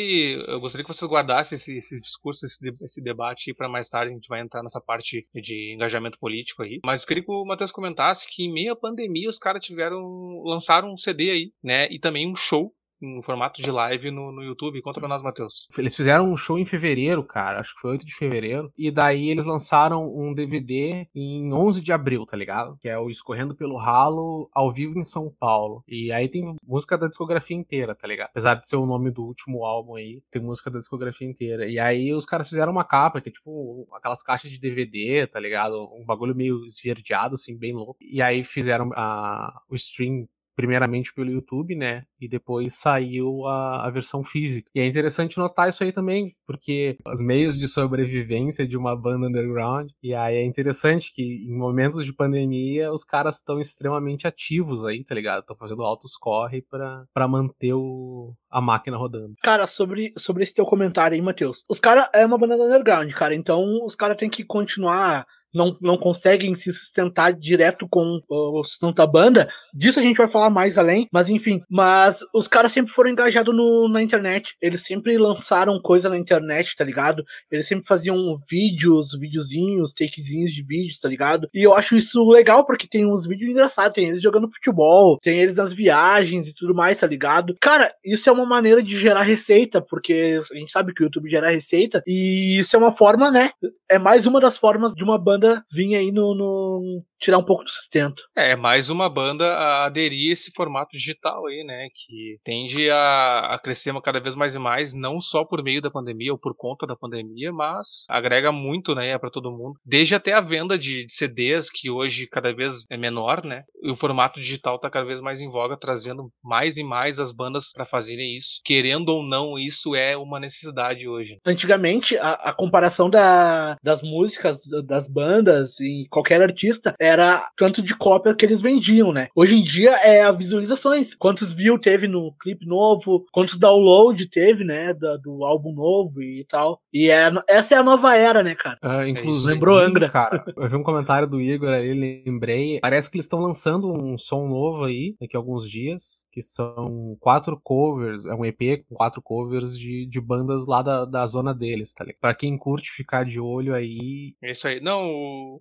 Eu 0.47 0.61
gostaria 0.61 0.85
que 0.85 0.93
vocês 0.93 1.11
guardassem 1.11 1.57
esse, 1.57 1.76
esse 1.79 2.00
discurso, 2.00 2.47
esse, 2.47 2.75
esse 2.83 3.02
debate 3.02 3.55
para 3.55 3.69
mais 3.69 3.88
tarde. 3.88 4.11
A 4.11 4.14
gente 4.14 4.29
vai 4.29 4.40
entrar 4.40 4.62
nessa 4.62 4.81
parte 4.81 5.25
de 5.35 5.75
engajamento 5.75 6.19
político 6.19 6.62
aí. 6.62 6.81
Mas 6.85 7.02
eu 7.02 7.09
queria 7.09 7.23
que 7.23 7.31
o 7.31 7.45
Matheus 7.45 7.73
comentasse 7.73 8.29
que 8.29 8.45
em 8.45 8.52
meio 8.52 8.73
à 8.73 8.76
pandemia 8.76 9.29
os 9.29 9.38
caras 9.38 9.64
tiveram. 9.64 10.43
lançaram 10.45 10.88
um 10.93 10.97
CD 10.97 11.31
aí, 11.31 11.52
né? 11.62 11.88
E 11.90 11.99
também 11.99 12.29
um 12.29 12.37
show 12.37 12.73
em 13.00 13.23
formato 13.23 13.62
de 13.62 13.71
live 13.71 14.11
no, 14.11 14.33
no 14.33 14.42
YouTube. 14.42 14.83
Conta 14.83 15.00
pra 15.00 15.09
nós, 15.09 15.23
Matheus. 15.23 15.66
Eles 15.76 15.97
fizeram 15.97 16.30
um 16.30 16.37
show 16.37 16.59
em 16.59 16.64
fevereiro, 16.64 17.25
cara. 17.25 17.61
Acho 17.61 17.75
que 17.75 17.80
foi 17.80 17.92
8 17.92 18.04
de 18.07 18.14
fevereiro. 18.14 18.73
E 18.76 18.90
daí 18.90 19.30
eles 19.30 19.45
lançaram 19.45 20.07
um 20.07 20.35
DVD 20.35 21.07
em 21.14 21.52
11 21.52 21.80
de 21.80 21.92
abril, 21.92 22.25
tá 22.26 22.37
ligado? 22.37 22.76
Que 22.80 22.88
é 22.88 22.99
o 22.99 23.09
Escorrendo 23.09 23.54
pelo 23.54 23.76
Ralo 23.76 24.49
ao 24.54 24.73
vivo 24.73 24.99
em 24.99 25.02
São 25.02 25.33
Paulo. 25.38 25.83
E 25.87 26.12
aí 26.12 26.28
tem 26.28 26.54
música 26.64 26.97
da 26.99 27.09
discografia 27.09 27.57
inteira, 27.57 27.95
tá 27.95 28.07
ligado? 28.07 28.28
Apesar 28.28 28.54
de 28.54 28.66
ser 28.66 28.76
o 28.76 28.87
nome 28.87 29.11
do 29.11 29.25
último 29.25 29.64
álbum 29.64 29.97
aí, 29.97 30.23
tem 30.30 30.42
música 30.42 30.71
da 30.71 30.78
discografia 30.78 31.28
inteira. 31.28 31.66
E 31.66 31.78
aí 31.78 32.12
os 32.12 32.25
caras 32.25 32.49
fizeram 32.49 32.73
uma 32.73 32.85
capa, 32.85 33.21
que 33.21 33.28
é 33.28 33.33
tipo 33.33 33.88
aquelas 33.92 34.23
caixas 34.23 34.50
de 34.50 34.61
DVD, 34.61 35.26
tá 35.26 35.40
ligado? 35.40 35.90
Um 35.95 36.04
bagulho 36.04 36.35
meio 36.35 36.64
esverdeado, 36.64 37.35
assim, 37.35 37.57
bem 37.57 37.73
louco. 37.73 37.97
E 38.00 38.21
aí 38.21 38.45
fizeram 38.45 38.90
a, 38.95 39.61
o 39.69 39.75
stream 39.75 40.28
primeiramente 40.61 41.14
pelo 41.14 41.31
YouTube, 41.31 41.75
né? 41.75 42.05
E 42.21 42.29
depois 42.29 42.75
saiu 42.75 43.47
a, 43.47 43.87
a, 43.87 43.90
versão 43.90 44.23
física. 44.23 44.71
E 44.75 44.81
é 44.81 44.87
interessante 44.87 45.38
notar 45.38 45.71
isso 45.71 45.83
aí 45.83 45.90
também, 45.90 46.35
porque 46.47 46.99
os 47.07 47.23
meios 47.23 47.57
de 47.57 47.67
sobrevivência 47.67 48.69
de 48.69 48.76
uma 48.76 48.95
banda 48.95 49.26
underground. 49.26 49.88
E 50.02 50.14
aí 50.14 50.37
é 50.37 50.45
interessante 50.45 51.14
que 51.14 51.23
em 51.23 51.59
momentos 51.59 52.05
de 52.05 52.12
pandemia 52.12 52.93
os 52.93 53.05
caras 53.05 53.37
estão 53.37 53.59
extremamente 53.59 54.26
ativos 54.26 54.85
aí, 54.85 55.02
tá 55.02 55.14
ligado? 55.14 55.40
Estão 55.40 55.57
fazendo 55.57 55.83
altos 55.83 56.14
corre 56.14 56.61
para 56.61 57.26
manter 57.26 57.73
o, 57.73 58.35
a 58.50 58.61
máquina 58.61 58.99
rodando. 58.99 59.33
Cara, 59.43 59.67
sobre, 59.67 60.12
sobre 60.19 60.43
esse 60.43 60.52
teu 60.52 60.67
comentário 60.67 61.14
aí, 61.14 61.23
Matheus. 61.23 61.64
Os 61.71 61.81
caras 61.81 62.07
é 62.12 62.26
uma 62.26 62.37
banda 62.37 62.57
underground, 62.57 63.11
cara. 63.12 63.35
Então 63.35 63.64
os 63.83 63.95
caras 63.95 64.19
têm 64.19 64.29
que 64.29 64.45
continuar 64.45 65.26
não, 65.52 65.76
não 65.80 65.97
conseguem 65.97 66.54
se 66.54 66.73
sustentar 66.73 67.33
direto 67.33 67.88
com 67.88 68.21
o 68.28 68.64
sustento 68.64 68.97
da 68.97 69.07
banda. 69.07 69.49
Disso 69.75 69.99
a 69.99 70.02
gente 70.02 70.16
vai 70.16 70.28
falar 70.28 70.50
mais 70.50 70.78
além, 70.78 71.09
mas 71.12 71.28
enfim. 71.28 71.62
Mas 71.69 72.21
os 72.35 72.49
caras 72.49 72.73
sempre 72.73 72.92
foram 72.92 73.11
engajados 73.11 73.54
no, 73.54 73.88
na 73.88 74.02
internet. 74.02 74.57
Eles 74.61 74.83
sempre 74.83 75.16
lançaram 75.19 75.80
coisa 75.80 76.09
na 76.09 76.19
internet, 76.19 76.76
tá 76.76 76.85
ligado? 76.85 77.25
Eles 77.50 77.66
sempre 77.66 77.87
faziam 77.87 78.37
vídeos, 78.49 79.19
videozinhos, 79.19 79.92
takezinhos 79.92 80.52
de 80.52 80.62
vídeos, 80.62 81.00
tá 81.00 81.09
ligado? 81.09 81.49
E 81.52 81.62
eu 81.62 81.75
acho 81.75 81.97
isso 81.97 82.28
legal 82.28 82.64
porque 82.64 82.87
tem 82.87 83.07
uns 83.07 83.26
vídeos 83.26 83.50
engraçados. 83.50 83.95
Tem 83.95 84.09
eles 84.09 84.23
jogando 84.23 84.50
futebol, 84.50 85.19
tem 85.21 85.40
eles 85.40 85.57
nas 85.57 85.73
viagens 85.73 86.49
e 86.49 86.54
tudo 86.54 86.75
mais, 86.75 86.99
tá 86.99 87.07
ligado? 87.07 87.57
Cara, 87.61 87.92
isso 88.04 88.28
é 88.28 88.33
uma 88.33 88.47
maneira 88.47 88.83
de 88.83 88.99
gerar 88.99 89.23
receita, 89.23 89.80
porque 89.80 90.38
a 90.52 90.57
gente 90.57 90.71
sabe 90.71 90.95
que 90.95 91.02
o 91.02 91.04
YouTube 91.04 91.30
gera 91.30 91.50
receita. 91.50 92.02
E 92.07 92.59
isso 92.59 92.76
é 92.76 92.78
uma 92.78 92.92
forma, 92.92 93.30
né? 93.30 93.50
É 93.90 93.99
mais 93.99 94.26
uma 94.26 94.40
das 94.40 94.57
formas 94.57 94.95
de 94.95 95.02
uma 95.02 95.19
banda 95.19 95.40
banda 95.41 95.65
vinha 95.73 95.99
aí 95.99 96.13
no, 96.13 96.35
no, 96.35 97.03
tirar 97.21 97.39
um 97.39 97.45
pouco 97.45 97.65
do 97.65 97.71
sustento. 97.71 98.25
É, 98.35 98.57
mais 98.57 98.89
uma 98.89 99.09
banda 99.09 99.55
a 99.55 99.85
aderir 99.85 100.31
a 100.31 100.33
esse 100.33 100.50
formato 100.53 100.97
digital 100.97 101.47
aí, 101.47 101.62
né? 101.62 101.89
Que 101.95 102.39
tende 102.43 102.91
a, 102.91 103.55
a 103.55 103.59
crescer 103.59 103.91
cada 104.03 104.21
vez 104.21 104.35
mais 104.35 104.55
e 104.55 104.59
mais, 104.59 104.95
não 104.95 105.21
só 105.21 105.45
por 105.45 105.62
meio 105.62 105.83
da 105.83 105.91
pandemia 105.91 106.33
ou 106.33 106.39
por 106.39 106.55
conta 106.57 106.87
da 106.87 106.97
pandemia, 106.97 107.53
mas 107.53 108.07
agrega 108.09 108.50
muito, 108.50 108.95
né, 108.95 109.19
para 109.19 109.31
todo 109.31 109.50
mundo. 109.50 109.79
Desde 109.85 110.15
até 110.15 110.33
a 110.33 110.41
venda 110.41 110.79
de 110.79 111.07
CDs, 111.09 111.69
que 111.71 111.91
hoje 111.91 112.27
cada 112.27 112.55
vez 112.55 112.87
é 112.91 112.97
menor, 112.97 113.45
né? 113.45 113.65
E 113.83 113.91
o 113.91 113.97
formato 113.97 114.41
digital 114.41 114.79
tá 114.79 114.89
cada 114.89 115.07
vez 115.07 115.21
mais 115.21 115.41
em 115.41 115.50
voga, 115.50 115.77
trazendo 115.77 116.31
mais 116.43 116.77
e 116.77 116.83
mais 116.83 117.19
as 117.19 117.33
bandas 117.33 117.73
para 117.73 117.85
fazerem 117.85 118.37
isso. 118.37 118.61
Querendo 118.65 119.11
ou 119.11 119.23
não, 119.23 119.59
isso 119.59 119.95
é 119.95 120.17
uma 120.17 120.41
necessidade 120.41 121.09
hoje. 121.09 121.39
Antigamente, 121.45 122.17
a, 122.19 122.33
a 122.33 122.53
comparação 122.53 123.11
da, 123.11 123.77
das 123.83 124.03
músicas, 124.03 124.61
das 124.87 125.09
bandas, 125.09 125.81
e 125.81 126.07
qualquer 126.11 126.41
artista 126.41 126.95
era 127.11 127.50
tanto 127.57 127.83
de 127.83 127.97
cópia 127.97 128.35
que 128.35 128.45
eles 128.45 128.62
vendiam, 128.62 129.12
né? 129.12 129.29
Hoje 129.35 129.57
em 129.57 129.62
dia 129.62 129.93
é 129.97 130.23
as 130.23 130.37
visualizações. 130.37 131.14
Quantos 131.14 131.52
views 131.52 131.81
teve 131.81 132.07
no 132.07 132.33
clipe 132.40 132.67
novo, 132.67 133.25
quantos 133.33 133.59
download 133.59 134.26
teve, 134.29 134.64
né? 134.64 134.95
Do, 134.95 135.19
do 135.19 135.45
álbum 135.45 135.73
novo 135.73 136.23
e 136.23 136.45
tal. 136.49 136.81
E 136.93 137.11
é, 137.11 137.31
essa 137.49 137.75
é 137.75 137.79
a 137.79 137.83
nova 137.83 138.17
era, 138.17 138.43
né, 138.43 138.55
cara? 138.55 138.79
Uh, 138.83 139.09
inclusive, 139.09 139.52
lembrou 139.52 139.79
Angra. 139.79 140.09
Cara, 140.09 140.45
eu 140.57 140.69
vi 140.69 140.76
um 140.76 140.83
comentário 140.83 141.29
do 141.29 141.40
Igor 141.40 141.71
aí, 141.71 141.93
lembrei. 142.25 142.81
Parece 142.81 143.11
que 143.11 143.17
eles 143.17 143.26
estão 143.26 143.40
lançando 143.40 143.93
um 143.93 144.17
som 144.17 144.47
novo 144.49 144.85
aí, 144.85 145.14
daqui 145.21 145.37
a 145.37 145.38
alguns 145.40 145.69
dias, 145.69 146.25
que 146.33 146.43
são 146.43 147.17
quatro 147.21 147.59
covers, 147.62 148.25
é 148.26 148.35
um 148.35 148.45
EP 148.45 148.85
com 148.88 148.95
quatro 148.95 149.21
covers 149.23 149.79
de, 149.79 150.07
de 150.07 150.21
bandas 150.21 150.67
lá 150.67 150.83
da, 150.83 151.05
da 151.05 151.26
zona 151.26 151.55
deles, 151.55 151.93
tá 151.93 152.05
ligado? 152.05 152.21
Pra 152.21 152.35
quem 152.35 152.57
curte 152.57 152.90
ficar 152.90 153.25
de 153.25 153.40
olho 153.40 153.75
aí. 153.75 154.35
É 154.43 154.50
isso 154.50 154.67
aí. 154.67 154.81
Não, 154.81 155.00
é, 155.02 155.59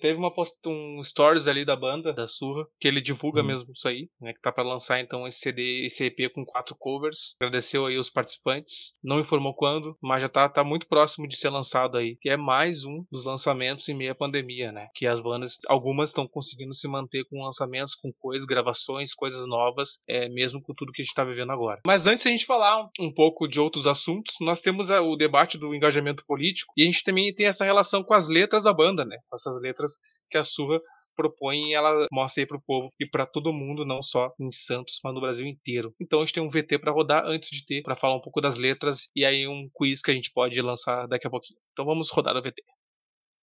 teve 0.00 0.18
uma 0.18 0.32
post, 0.32 0.58
um 0.66 1.02
stories 1.02 1.46
ali 1.46 1.64
da 1.64 1.76
banda, 1.76 2.12
da 2.12 2.26
Surra, 2.26 2.66
que 2.80 2.88
ele 2.88 3.00
divulga 3.00 3.40
uhum. 3.40 3.46
mesmo 3.46 3.72
isso 3.72 3.86
aí, 3.86 4.08
né? 4.20 4.32
Que 4.32 4.40
tá 4.40 4.50
para 4.50 4.64
lançar 4.64 5.00
então 5.00 5.26
esse 5.26 5.40
CD, 5.40 5.86
esse 5.86 6.04
EP 6.04 6.32
com 6.32 6.44
quatro 6.44 6.74
covers. 6.78 7.36
Agradeceu 7.40 7.86
aí 7.86 7.98
os 7.98 8.10
participantes, 8.10 8.98
não 9.02 9.20
informou 9.20 9.54
quando, 9.54 9.96
mas 10.02 10.22
já 10.22 10.28
tá, 10.28 10.48
tá 10.48 10.64
muito 10.64 10.86
próximo 10.86 11.28
de 11.28 11.36
ser 11.36 11.50
lançado 11.50 11.98
aí. 11.98 12.16
Que 12.20 12.30
é 12.30 12.36
mais 12.36 12.84
um 12.84 13.04
dos 13.10 13.24
lançamentos 13.24 13.88
em 13.88 13.94
meio 13.94 14.12
à 14.12 14.14
pandemia, 14.14 14.72
né? 14.72 14.88
Que 14.94 15.06
as 15.06 15.20
bandas, 15.20 15.58
algumas 15.68 16.10
estão 16.10 16.26
conseguindo 16.26 16.74
se 16.74 16.88
manter 16.88 17.24
com 17.28 17.44
lançamentos, 17.44 17.94
com 17.94 18.12
coisas, 18.12 18.46
gravações, 18.46 19.14
coisas 19.14 19.46
novas, 19.46 20.00
é, 20.08 20.28
mesmo 20.28 20.62
com 20.62 20.74
tudo 20.74 20.92
que 20.92 21.02
a 21.02 21.04
gente 21.04 21.14
tá 21.14 21.24
vivendo 21.24 21.52
agora. 21.52 21.80
Mas 21.86 22.06
antes 22.06 22.26
a 22.26 22.30
gente 22.30 22.46
falar 22.46 22.88
um 22.98 23.12
pouco 23.12 23.46
de 23.46 23.60
outros 23.60 23.86
assuntos, 23.86 24.34
nós 24.40 24.60
temos 24.60 24.88
o 24.90 25.16
debate 25.16 25.58
do 25.58 25.74
engajamento 25.74 26.24
político 26.26 26.72
e 26.76 26.82
a 26.82 26.86
gente 26.86 27.02
também 27.02 27.34
tem 27.34 27.46
essa 27.46 27.64
relação 27.64 28.02
com 28.02 28.14
as 28.14 28.28
letras 28.28 28.64
da 28.64 28.72
banda, 28.72 29.04
né? 29.04 29.18
Com 29.28 29.36
essas 29.36 29.60
letras 29.60 29.73
letras 29.74 29.98
que 30.30 30.38
a 30.38 30.44
Surra 30.44 30.78
propõe 31.16 31.70
e 31.70 31.74
ela 31.74 32.06
mostra 32.10 32.42
aí 32.42 32.46
pro 32.46 32.60
povo 32.60 32.90
e 32.98 33.08
para 33.08 33.26
todo 33.26 33.52
mundo, 33.52 33.84
não 33.84 34.02
só 34.02 34.32
em 34.40 34.50
Santos, 34.50 35.00
mas 35.02 35.14
no 35.14 35.20
Brasil 35.20 35.46
inteiro. 35.46 35.94
Então 36.00 36.20
a 36.20 36.24
gente 36.24 36.34
tem 36.34 36.42
um 36.42 36.50
VT 36.50 36.78
para 36.78 36.92
rodar 36.92 37.24
antes 37.26 37.50
de 37.50 37.64
ter 37.64 37.82
para 37.82 37.96
falar 37.96 38.16
um 38.16 38.20
pouco 38.20 38.40
das 38.40 38.56
letras 38.56 39.10
e 39.14 39.24
aí 39.24 39.46
um 39.46 39.68
quiz 39.72 40.00
que 40.00 40.10
a 40.10 40.14
gente 40.14 40.32
pode 40.32 40.60
lançar 40.60 41.06
daqui 41.06 41.26
a 41.26 41.30
pouquinho. 41.30 41.58
Então 41.72 41.84
vamos 41.84 42.10
rodar 42.10 42.36
o 42.36 42.42
VT. 42.42 42.62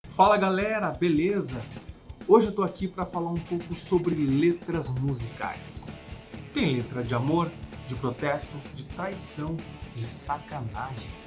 Fala 0.08 0.38
galera, 0.38 0.92
beleza? 0.92 1.64
Hoje 2.28 2.48
eu 2.48 2.56
tô 2.56 2.64
aqui 2.64 2.88
para 2.88 3.06
falar 3.06 3.32
um 3.32 3.36
pouco 3.36 3.76
sobre 3.76 4.16
letras 4.16 4.90
musicais. 5.00 5.94
Tem 6.54 6.76
letra 6.76 7.04
de 7.04 7.16
amor, 7.16 7.50
de 7.88 7.96
protesto, 7.96 8.58
de 8.76 8.84
traição, 8.86 9.56
de 9.96 10.04
sacanagem 10.04 11.21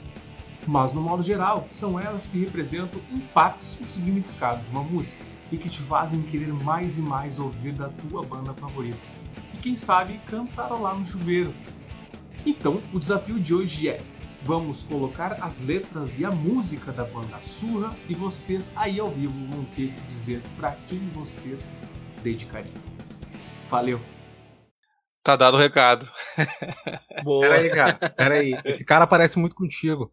Mas 0.66 0.92
no 0.92 1.00
modo 1.00 1.22
geral, 1.22 1.68
são 1.70 2.00
elas 2.00 2.26
que 2.26 2.38
representam 2.38 3.00
em 3.10 3.20
partes 3.20 3.78
o 3.80 3.84
significado 3.84 4.62
de 4.64 4.70
uma 4.70 4.82
música 4.82 5.22
e 5.52 5.58
que 5.58 5.68
te 5.68 5.80
fazem 5.80 6.22
querer 6.22 6.52
mais 6.52 6.98
e 6.98 7.02
mais 7.02 7.38
ouvir 7.38 7.72
da 7.72 7.88
tua 7.88 8.22
banda 8.22 8.54
favorita. 8.54 8.98
E 9.52 9.58
quem 9.58 9.76
sabe 9.76 10.20
cantarolar 10.26 10.98
no 10.98 11.06
chuveiro. 11.06 11.52
Então, 12.46 12.82
o 12.92 12.98
desafio 12.98 13.38
de 13.38 13.54
hoje 13.54 13.88
é 13.88 13.98
Vamos 14.44 14.82
colocar 14.82 15.42
as 15.42 15.62
letras 15.62 16.18
e 16.20 16.24
a 16.24 16.30
música 16.30 16.92
da 16.92 17.02
banda 17.02 17.40
Surra 17.40 17.96
e 18.06 18.14
vocês 18.14 18.74
aí 18.76 19.00
ao 19.00 19.08
vivo 19.08 19.32
vão 19.50 19.64
ter 19.64 19.94
que 19.94 20.00
dizer 20.02 20.42
para 20.58 20.72
quem 20.86 21.08
vocês 21.14 21.74
dedicariam. 22.22 22.74
Valeu! 23.70 23.98
Tá 25.22 25.34
dado 25.34 25.56
o 25.56 25.58
recado. 25.58 26.06
Boa. 27.24 27.48
Peraí, 27.48 27.70
cara. 27.70 28.10
Peraí. 28.10 28.60
Esse 28.66 28.84
cara 28.84 29.06
parece 29.06 29.38
muito 29.38 29.56
contigo. 29.56 30.12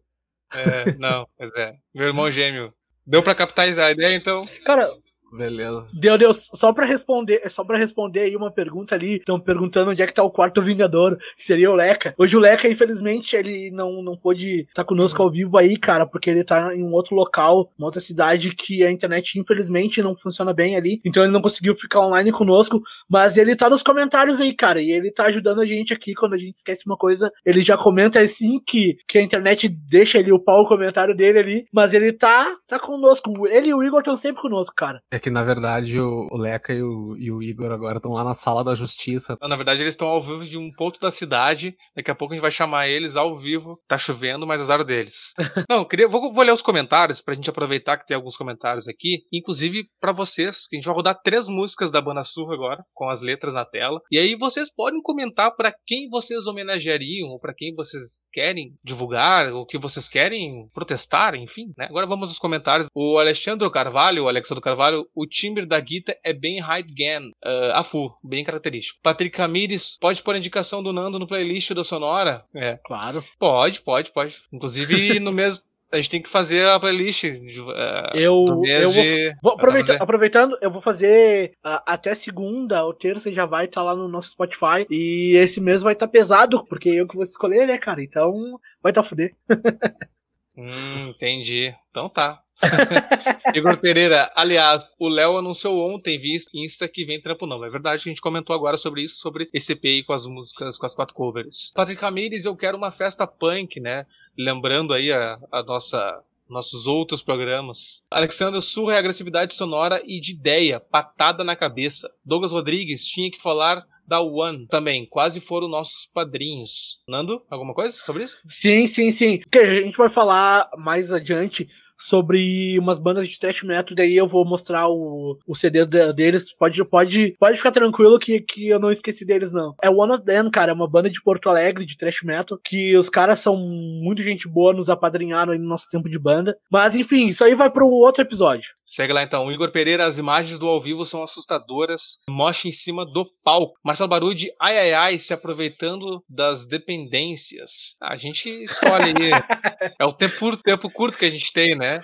É, 0.54 0.92
não, 0.98 1.26
mas 1.38 1.50
é. 1.56 1.74
Meu 1.94 2.06
irmão 2.08 2.30
gêmeo. 2.30 2.72
Deu 3.06 3.22
pra 3.22 3.34
captar 3.34 3.66
a 3.66 3.90
ideia, 3.90 4.14
então? 4.14 4.42
Cara, 4.64 4.88
Beleza. 5.32 5.88
Deu, 5.92 6.18
deu. 6.18 6.32
Só 6.34 6.72
pra 6.72 6.84
responder, 6.84 7.50
só 7.50 7.64
para 7.64 7.78
responder 7.78 8.20
aí 8.20 8.36
uma 8.36 8.50
pergunta 8.50 8.94
ali. 8.94 9.16
Estão 9.16 9.40
perguntando 9.40 9.90
onde 9.90 10.02
é 10.02 10.06
que 10.06 10.12
tá 10.12 10.22
o 10.22 10.30
quarto 10.30 10.60
Vingador, 10.60 11.16
que 11.36 11.44
seria 11.44 11.70
o 11.70 11.74
Leca. 11.74 12.14
Hoje 12.18 12.36
o 12.36 12.40
Leca, 12.40 12.68
infelizmente, 12.68 13.34
ele 13.34 13.70
não, 13.70 14.02
não 14.02 14.16
pôde 14.16 14.60
estar 14.60 14.82
tá 14.82 14.84
conosco 14.84 15.22
ao 15.22 15.30
vivo 15.30 15.56
aí, 15.56 15.76
cara, 15.76 16.06
porque 16.06 16.28
ele 16.28 16.44
tá 16.44 16.74
em 16.74 16.82
um 16.82 16.92
outro 16.92 17.14
local, 17.14 17.70
uma 17.78 17.86
outra 17.86 18.00
cidade 18.00 18.54
que 18.54 18.84
a 18.84 18.90
internet, 18.90 19.38
infelizmente, 19.38 20.02
não 20.02 20.16
funciona 20.16 20.52
bem 20.52 20.76
ali. 20.76 21.00
Então 21.04 21.22
ele 21.22 21.32
não 21.32 21.40
conseguiu 21.40 21.74
ficar 21.74 22.00
online 22.00 22.30
conosco. 22.30 22.82
Mas 23.08 23.36
ele 23.36 23.56
tá 23.56 23.70
nos 23.70 23.82
comentários 23.82 24.40
aí, 24.40 24.54
cara. 24.54 24.80
E 24.80 24.90
ele 24.90 25.10
tá 25.10 25.24
ajudando 25.24 25.60
a 25.60 25.66
gente 25.66 25.92
aqui 25.94 26.14
quando 26.14 26.34
a 26.34 26.38
gente 26.38 26.56
esquece 26.56 26.84
uma 26.86 26.96
coisa. 26.96 27.32
Ele 27.44 27.62
já 27.62 27.76
comenta 27.76 28.20
assim 28.20 28.60
que, 28.64 28.96
que 29.08 29.18
a 29.18 29.22
internet 29.22 29.68
deixa 29.68 30.18
ele 30.18 30.32
upar 30.32 30.56
o 30.56 30.66
comentário 30.66 31.16
dele 31.16 31.38
ali. 31.38 31.64
Mas 31.72 31.94
ele 31.94 32.12
tá, 32.12 32.54
tá 32.66 32.78
conosco. 32.78 33.46
Ele 33.48 33.68
e 33.68 33.74
o 33.74 33.82
Igor 33.82 34.00
estão 34.00 34.16
sempre 34.16 34.42
conosco, 34.42 34.74
cara. 34.74 35.00
É 35.10 35.21
que 35.22 35.30
na 35.30 35.44
verdade 35.44 36.00
o, 36.00 36.28
o 36.30 36.36
Leca 36.36 36.74
e 36.74 36.82
o, 36.82 37.16
e 37.16 37.30
o, 37.30 37.42
Igor 37.42 37.70
agora 37.70 37.98
estão 37.98 38.12
lá 38.12 38.24
na 38.24 38.34
sala 38.34 38.64
da 38.64 38.74
justiça. 38.74 39.38
Não, 39.40 39.48
na 39.48 39.56
verdade 39.56 39.80
eles 39.80 39.94
estão 39.94 40.08
ao 40.08 40.20
vivo 40.20 40.44
de 40.44 40.58
um 40.58 40.70
ponto 40.72 41.00
da 41.00 41.10
cidade. 41.10 41.76
Daqui 41.94 42.10
a 42.10 42.14
pouco 42.14 42.34
a 42.34 42.36
gente 42.36 42.42
vai 42.42 42.50
chamar 42.50 42.88
eles 42.88 43.16
ao 43.16 43.38
vivo. 43.38 43.78
Tá 43.86 43.96
chovendo, 43.96 44.46
mas 44.46 44.60
azar 44.60 44.84
deles. 44.84 45.32
Não, 45.70 45.84
queria, 45.84 46.08
vou, 46.08 46.32
vou 46.32 46.44
ler 46.44 46.52
os 46.52 46.60
comentários 46.60 47.20
pra 47.20 47.34
gente 47.34 47.48
aproveitar 47.48 47.96
que 47.96 48.06
tem 48.06 48.16
alguns 48.16 48.36
comentários 48.36 48.88
aqui. 48.88 49.22
Inclusive 49.32 49.86
para 50.00 50.12
vocês, 50.12 50.66
que 50.66 50.76
a 50.76 50.78
gente 50.78 50.86
vai 50.86 50.94
rodar 50.94 51.20
três 51.22 51.46
músicas 51.46 51.92
da 51.92 52.00
Banda 52.00 52.24
Surra 52.24 52.54
agora, 52.54 52.84
com 52.92 53.08
as 53.08 53.20
letras 53.20 53.54
na 53.54 53.64
tela. 53.64 54.00
E 54.10 54.18
aí 54.18 54.34
vocês 54.34 54.74
podem 54.74 55.00
comentar 55.00 55.54
para 55.54 55.72
quem 55.86 56.08
vocês 56.08 56.46
homenageariam, 56.46 57.28
ou 57.28 57.38
para 57.38 57.54
quem 57.54 57.74
vocês 57.74 58.26
querem 58.32 58.74
divulgar, 58.82 59.52
ou 59.52 59.64
que 59.64 59.78
vocês 59.78 60.08
querem 60.08 60.66
protestar, 60.74 61.34
enfim. 61.36 61.72
Né? 61.78 61.86
Agora 61.88 62.06
vamos 62.06 62.28
aos 62.28 62.38
comentários. 62.38 62.88
O 62.94 63.18
Alexandre 63.18 63.70
Carvalho, 63.70 64.24
o 64.24 64.28
Alexandre 64.28 64.62
Carvalho, 64.62 65.06
o 65.14 65.26
timbre 65.26 65.66
da 65.66 65.78
guitarra 65.80 66.18
é 66.24 66.32
bem 66.32 66.58
Heidgen, 66.58 67.30
uh, 67.44 67.72
a 67.74 67.84
full, 67.84 68.14
bem 68.22 68.44
característico. 68.44 69.00
Patrick 69.02 69.36
Camires, 69.36 69.96
pode 70.00 70.22
pôr 70.22 70.34
a 70.34 70.38
indicação 70.38 70.82
do 70.82 70.92
Nando 70.92 71.18
no 71.18 71.26
playlist 71.26 71.72
da 71.72 71.84
Sonora? 71.84 72.44
É. 72.54 72.78
Claro. 72.84 73.22
Pode, 73.38 73.80
pode, 73.82 74.10
pode. 74.10 74.38
Inclusive 74.52 75.18
no 75.20 75.32
mesmo. 75.32 75.64
A 75.90 75.96
gente 75.96 76.08
tem 76.08 76.22
que 76.22 76.28
fazer 76.30 76.66
a 76.66 76.80
playlist. 76.80 77.24
Uh, 77.24 78.16
eu, 78.16 78.46
eu 78.66 78.90
vou, 78.90 79.02
de... 79.02 79.34
vou 79.42 79.52
aproveita, 79.52 80.02
aproveitando, 80.02 80.56
eu 80.62 80.70
vou 80.70 80.80
fazer 80.80 81.52
uh, 81.58 81.84
até 81.84 82.14
segunda 82.14 82.82
ou 82.82 82.94
terça 82.94 83.30
já 83.30 83.44
vai 83.44 83.66
estar 83.66 83.82
tá 83.82 83.84
lá 83.84 83.94
no 83.94 84.08
nosso 84.08 84.30
Spotify. 84.30 84.86
E 84.90 85.36
esse 85.36 85.60
mês 85.60 85.82
vai 85.82 85.92
estar 85.92 86.06
tá 86.06 86.12
pesado, 86.12 86.64
porque 86.64 86.88
eu 86.88 87.06
que 87.06 87.14
vou 87.14 87.24
escolher, 87.24 87.66
né, 87.66 87.76
cara? 87.76 88.02
Então 88.02 88.58
vai 88.82 88.90
estar 88.90 89.02
tá 89.02 89.08
fuder. 89.08 89.36
hum, 90.56 91.08
entendi. 91.10 91.74
Então 91.90 92.08
tá. 92.08 92.42
Igor 93.54 93.76
Pereira, 93.78 94.30
aliás, 94.34 94.90
o 94.98 95.08
Léo 95.08 95.36
anunciou 95.36 95.92
ontem 95.92 96.18
via 96.18 96.38
Insta 96.54 96.88
que 96.88 97.04
vem 97.04 97.20
trampo 97.20 97.46
não. 97.46 97.64
É 97.64 97.70
verdade 97.70 98.02
que 98.02 98.08
a 98.08 98.12
gente 98.12 98.22
comentou 98.22 98.54
agora 98.54 98.78
sobre 98.78 99.02
isso, 99.02 99.16
sobre 99.16 99.48
esse 99.52 99.72
EPI 99.72 100.04
com 100.04 100.12
as 100.12 100.24
músicas, 100.26 100.78
com 100.78 100.86
as 100.86 100.94
quatro 100.94 101.14
covers. 101.14 101.72
Patrick 101.74 102.00
Ramires, 102.00 102.44
eu 102.44 102.56
quero 102.56 102.76
uma 102.76 102.90
festa 102.90 103.26
punk, 103.26 103.80
né? 103.80 104.06
Lembrando 104.36 104.94
aí 104.94 105.12
a, 105.12 105.38
a 105.50 105.62
nossa 105.62 106.22
nossos 106.48 106.86
outros 106.86 107.22
programas. 107.22 108.04
Alexandre 108.10 108.60
Surra 108.60 108.94
é 108.94 108.98
agressividade 108.98 109.54
sonora 109.54 110.02
e 110.04 110.20
de 110.20 110.32
ideia, 110.32 110.78
patada 110.78 111.42
na 111.42 111.56
cabeça. 111.56 112.10
Douglas 112.22 112.52
Rodrigues 112.52 113.06
tinha 113.06 113.30
que 113.30 113.40
falar 113.40 113.86
da 114.06 114.20
One 114.20 114.66
também, 114.66 115.06
quase 115.06 115.40
foram 115.40 115.68
nossos 115.68 116.04
padrinhos. 116.04 117.00
Nando, 117.08 117.42
alguma 117.48 117.72
coisa 117.72 117.96
sobre 117.96 118.24
isso? 118.24 118.38
Sim, 118.46 118.86
sim, 118.86 119.10
sim. 119.10 119.40
Que 119.50 119.58
a 119.58 119.82
gente 119.82 119.96
vai 119.96 120.10
falar 120.10 120.68
mais 120.76 121.10
adiante 121.10 121.68
sobre 122.02 122.78
umas 122.78 122.98
bandas 122.98 123.28
de 123.28 123.38
thrash 123.38 123.62
metal, 123.62 123.94
daí 123.94 124.16
eu 124.16 124.26
vou 124.26 124.44
mostrar 124.44 124.88
o, 124.88 125.38
o 125.46 125.54
CD 125.54 125.86
deles. 126.12 126.52
Pode, 126.52 126.84
pode, 126.84 127.34
pode 127.38 127.56
ficar 127.56 127.70
tranquilo 127.70 128.18
que, 128.18 128.40
que 128.40 128.68
eu 128.68 128.80
não 128.80 128.90
esqueci 128.90 129.24
deles, 129.24 129.52
não. 129.52 129.74
É 129.80 129.88
One 129.88 130.12
of 130.12 130.24
Them, 130.24 130.50
cara, 130.50 130.72
é 130.72 130.74
uma 130.74 130.88
banda 130.88 131.08
de 131.08 131.22
Porto 131.22 131.48
Alegre, 131.48 131.86
de 131.86 131.96
thrash 131.96 132.22
metal, 132.24 132.58
que 132.62 132.96
os 132.96 133.08
caras 133.08 133.40
são 133.40 133.56
muito 133.56 134.22
gente 134.22 134.48
boa, 134.48 134.72
nos 134.72 134.90
apadrinharam 134.90 135.52
aí 135.52 135.58
no 135.58 135.68
nosso 135.68 135.88
tempo 135.88 136.08
de 136.08 136.18
banda. 136.18 136.56
Mas 136.70 136.96
enfim, 136.96 137.28
isso 137.28 137.44
aí 137.44 137.54
vai 137.54 137.70
para 137.70 137.84
um 137.84 137.90
outro 137.90 138.22
episódio. 138.22 138.74
Segue 138.92 139.14
lá 139.14 139.22
então. 139.22 139.50
Igor 139.50 139.70
Pereira, 139.70 140.04
as 140.04 140.18
imagens 140.18 140.58
do 140.58 140.68
ao 140.68 140.78
vivo 140.78 141.06
são 141.06 141.22
assustadoras. 141.22 142.18
Mocha 142.28 142.68
em 142.68 142.72
cima 142.72 143.06
do 143.06 143.24
palco. 143.42 143.72
Marcelo 143.82 144.10
Barude, 144.10 144.52
ai 144.60 144.78
ai 144.78 144.92
ai, 144.92 145.18
se 145.18 145.32
aproveitando 145.32 146.22
das 146.28 146.66
dependências. 146.66 147.96
A 148.02 148.16
gente 148.16 148.50
escolhe 148.64 149.14
aí. 149.16 149.30
é 149.98 150.04
o 150.04 150.12
tempo, 150.12 150.58
tempo 150.58 150.90
curto 150.90 151.16
que 151.16 151.24
a 151.24 151.30
gente 151.30 151.50
tem, 151.54 151.74
né? 151.74 152.02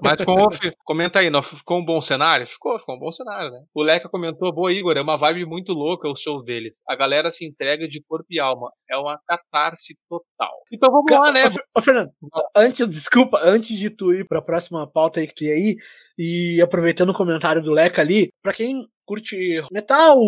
Mas 0.00 0.22
com, 0.22 0.36
comenta 0.84 1.18
aí, 1.18 1.30
não 1.30 1.42
ficou 1.42 1.80
um 1.80 1.84
bom 1.84 2.00
cenário? 2.00 2.46
Ficou, 2.46 2.78
ficou 2.78 2.94
um 2.94 3.00
bom 3.00 3.10
cenário, 3.10 3.50
né? 3.50 3.62
O 3.74 3.82
Leca 3.82 4.08
comentou, 4.08 4.54
boa 4.54 4.72
Igor, 4.72 4.96
é 4.96 5.02
uma 5.02 5.16
vibe 5.16 5.44
muito 5.46 5.72
louca 5.72 6.08
o 6.08 6.14
show 6.14 6.44
deles. 6.44 6.80
A 6.88 6.94
galera 6.94 7.32
se 7.32 7.44
entrega 7.44 7.88
de 7.88 8.00
corpo 8.06 8.26
e 8.30 8.38
alma. 8.38 8.70
É 8.88 8.96
uma 8.96 9.18
catarse 9.26 9.98
total. 10.08 10.52
Então 10.70 10.92
vamos 10.92 11.10
lá, 11.10 11.32
né? 11.32 11.42
Ô, 11.76 11.80
Fernando, 11.80 12.12
antes, 12.54 12.86
desculpa, 12.86 13.40
antes 13.42 13.76
de 13.76 13.90
tu 13.90 14.12
ir 14.12 14.28
pra 14.28 14.40
próxima 14.40 14.88
pauta 14.88 15.18
aí 15.18 15.26
que 15.26 15.34
tu 15.34 15.42
ia 15.42 15.54
aí, 15.54 15.76
e 16.22 16.60
aproveitando 16.60 17.08
o 17.08 17.14
comentário 17.14 17.62
do 17.62 17.72
Leca 17.72 18.02
ali, 18.02 18.28
para 18.42 18.52
quem 18.52 18.86
curte 19.06 19.64
metal, 19.72 20.20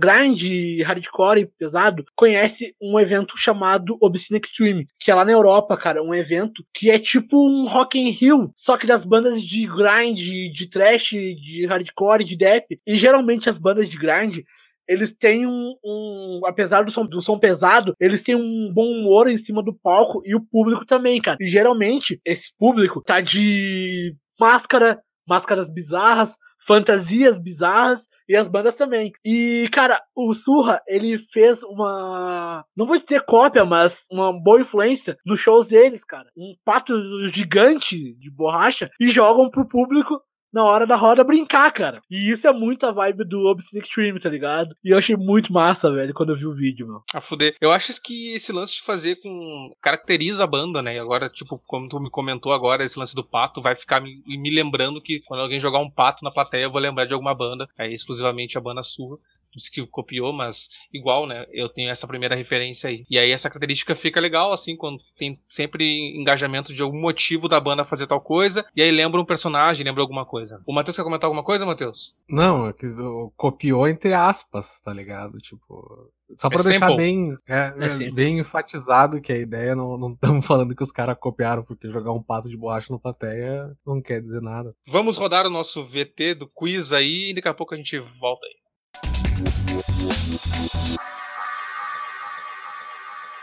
grind, 0.00 0.80
hardcore 0.82 1.50
pesado, 1.58 2.06
conhece 2.16 2.74
um 2.80 2.98
evento 2.98 3.34
chamado 3.36 3.98
Obscene 4.00 4.40
Extreme, 4.42 4.88
que 4.98 5.10
é 5.10 5.14
lá 5.14 5.26
na 5.26 5.32
Europa, 5.32 5.76
cara, 5.76 6.02
um 6.02 6.14
evento 6.14 6.64
que 6.72 6.90
é 6.90 6.98
tipo 6.98 7.46
um 7.46 7.68
Rock 7.68 7.98
in 7.98 8.08
Rio, 8.08 8.50
só 8.56 8.78
que 8.78 8.86
das 8.86 9.04
bandas 9.04 9.42
de 9.42 9.66
grind, 9.66 10.18
de 10.18 10.70
trash, 10.70 11.10
de 11.10 11.66
hardcore, 11.66 12.24
de 12.24 12.34
death, 12.34 12.64
e 12.86 12.96
geralmente 12.96 13.50
as 13.50 13.58
bandas 13.58 13.90
de 13.90 13.98
grind 13.98 14.38
eles 14.88 15.12
têm 15.12 15.46
um, 15.46 15.74
um, 15.84 16.40
apesar 16.46 16.84
do 16.84 16.90
som, 16.90 17.04
do 17.04 17.20
som 17.20 17.38
pesado, 17.38 17.94
eles 18.00 18.22
têm 18.22 18.36
um 18.36 18.72
bom 18.72 18.86
humor 18.86 19.28
em 19.28 19.36
cima 19.36 19.62
do 19.62 19.74
palco 19.74 20.22
e 20.24 20.34
o 20.34 20.40
público 20.40 20.86
também, 20.86 21.20
cara. 21.20 21.36
E 21.40 21.48
geralmente 21.48 22.20
esse 22.24 22.56
público 22.56 23.02
tá 23.02 23.20
de 23.20 24.14
máscara, 24.38 25.00
máscaras 25.26 25.70
bizarras, 25.70 26.36
fantasias 26.58 27.38
bizarras 27.38 28.06
e 28.28 28.34
as 28.34 28.48
bandas 28.48 28.76
também. 28.76 29.12
E, 29.24 29.68
cara, 29.72 30.00
o 30.14 30.32
Surra, 30.32 30.80
ele 30.86 31.18
fez 31.18 31.62
uma. 31.62 32.64
Não 32.76 32.86
vou 32.86 32.98
dizer 32.98 33.24
cópia, 33.24 33.64
mas 33.64 34.06
uma 34.10 34.32
boa 34.32 34.60
influência 34.60 35.16
nos 35.24 35.40
shows 35.40 35.66
deles, 35.66 36.04
cara. 36.04 36.28
Um 36.36 36.54
pato 36.64 36.94
gigante 37.28 38.14
de 38.14 38.30
borracha 38.30 38.90
e 39.00 39.08
jogam 39.08 39.50
pro 39.50 39.68
público 39.68 40.20
na 40.56 40.64
hora 40.64 40.86
da 40.86 40.96
roda 40.96 41.22
brincar, 41.22 41.70
cara. 41.70 42.00
E 42.10 42.30
isso 42.30 42.48
é 42.48 42.52
muito 42.52 42.86
a 42.86 42.90
vibe 42.90 43.24
do 43.24 43.44
Obscene 43.44 43.82
Extreme, 43.82 44.18
tá 44.18 44.30
ligado? 44.30 44.74
E 44.82 44.90
eu 44.90 44.96
achei 44.96 45.14
muito 45.14 45.52
massa, 45.52 45.92
velho, 45.92 46.14
quando 46.14 46.30
eu 46.30 46.36
vi 46.36 46.46
o 46.46 46.52
vídeo, 46.52 46.86
meu. 46.86 47.02
A 47.12 47.20
fuder. 47.20 47.54
Eu 47.60 47.70
acho 47.70 47.92
que 48.02 48.32
esse 48.32 48.52
lance 48.52 48.76
de 48.76 48.82
fazer 48.82 49.16
com. 49.16 49.70
caracteriza 49.82 50.44
a 50.44 50.46
banda, 50.46 50.80
né? 50.80 50.98
Agora, 50.98 51.28
tipo, 51.28 51.60
como 51.66 51.90
tu 51.90 52.00
me 52.00 52.08
comentou 52.08 52.54
agora, 52.54 52.82
esse 52.82 52.98
lance 52.98 53.14
do 53.14 53.22
pato 53.22 53.60
vai 53.60 53.74
ficar 53.74 54.00
me, 54.00 54.22
me 54.26 54.50
lembrando 54.50 55.00
que 55.00 55.20
quando 55.26 55.40
alguém 55.40 55.60
jogar 55.60 55.80
um 55.80 55.90
pato 55.90 56.24
na 56.24 56.30
plateia, 56.30 56.64
eu 56.64 56.72
vou 56.72 56.80
lembrar 56.80 57.04
de 57.04 57.12
alguma 57.12 57.34
banda. 57.34 57.68
É 57.76 57.92
exclusivamente 57.92 58.56
a 58.56 58.60
banda 58.62 58.82
sua 58.82 59.18
disse 59.56 59.70
que 59.70 59.84
copiou, 59.86 60.32
mas 60.32 60.68
igual, 60.92 61.26
né? 61.26 61.44
Eu 61.52 61.68
tenho 61.68 61.90
essa 61.90 62.06
primeira 62.06 62.36
referência 62.36 62.88
aí. 62.90 63.04
E 63.10 63.18
aí 63.18 63.30
essa 63.30 63.48
característica 63.48 63.94
fica 63.94 64.20
legal, 64.20 64.52
assim, 64.52 64.76
quando 64.76 65.00
tem 65.18 65.40
sempre 65.48 66.16
engajamento 66.16 66.74
de 66.74 66.82
algum 66.82 67.00
motivo 67.00 67.48
da 67.48 67.60
banda 67.60 67.84
fazer 67.84 68.06
tal 68.06 68.20
coisa, 68.20 68.64
e 68.74 68.82
aí 68.82 68.90
lembra 68.90 69.20
um 69.20 69.24
personagem, 69.24 69.84
lembra 69.84 70.02
alguma 70.02 70.24
coisa. 70.24 70.62
O 70.66 70.72
Matheus 70.72 70.96
quer 70.96 71.02
comentar 71.02 71.26
alguma 71.26 71.44
coisa, 71.44 71.66
Matheus? 71.66 72.14
Não, 72.28 72.68
é 72.68 72.72
que 72.72 72.86
copiou 73.36 73.88
entre 73.88 74.12
aspas, 74.12 74.80
tá 74.80 74.92
ligado? 74.92 75.38
Tipo. 75.38 76.10
Só 76.34 76.48
pra 76.48 76.60
é 76.60 76.64
deixar 76.64 76.96
bem, 76.96 77.32
é, 77.48 77.72
é 77.78 78.10
bem 78.10 78.40
enfatizado 78.40 79.20
que 79.20 79.32
a 79.32 79.38
ideia 79.38 79.76
não 79.76 80.10
estamos 80.10 80.44
falando 80.44 80.74
que 80.74 80.82
os 80.82 80.90
caras 80.90 81.16
copiaram, 81.18 81.62
porque 81.62 81.88
jogar 81.88 82.12
um 82.12 82.22
pato 82.22 82.48
de 82.48 82.56
borracha 82.56 82.92
na 82.92 82.98
plateia 82.98 83.70
não 83.86 84.02
quer 84.02 84.20
dizer 84.20 84.42
nada. 84.42 84.74
Vamos 84.88 85.16
rodar 85.16 85.46
o 85.46 85.50
nosso 85.50 85.84
VT 85.84 86.34
do 86.34 86.48
quiz 86.48 86.92
aí 86.92 87.30
e 87.30 87.34
daqui 87.34 87.48
a 87.48 87.54
pouco 87.54 87.74
a 87.74 87.76
gente 87.76 87.98
volta 87.98 88.44
aí. 88.44 88.54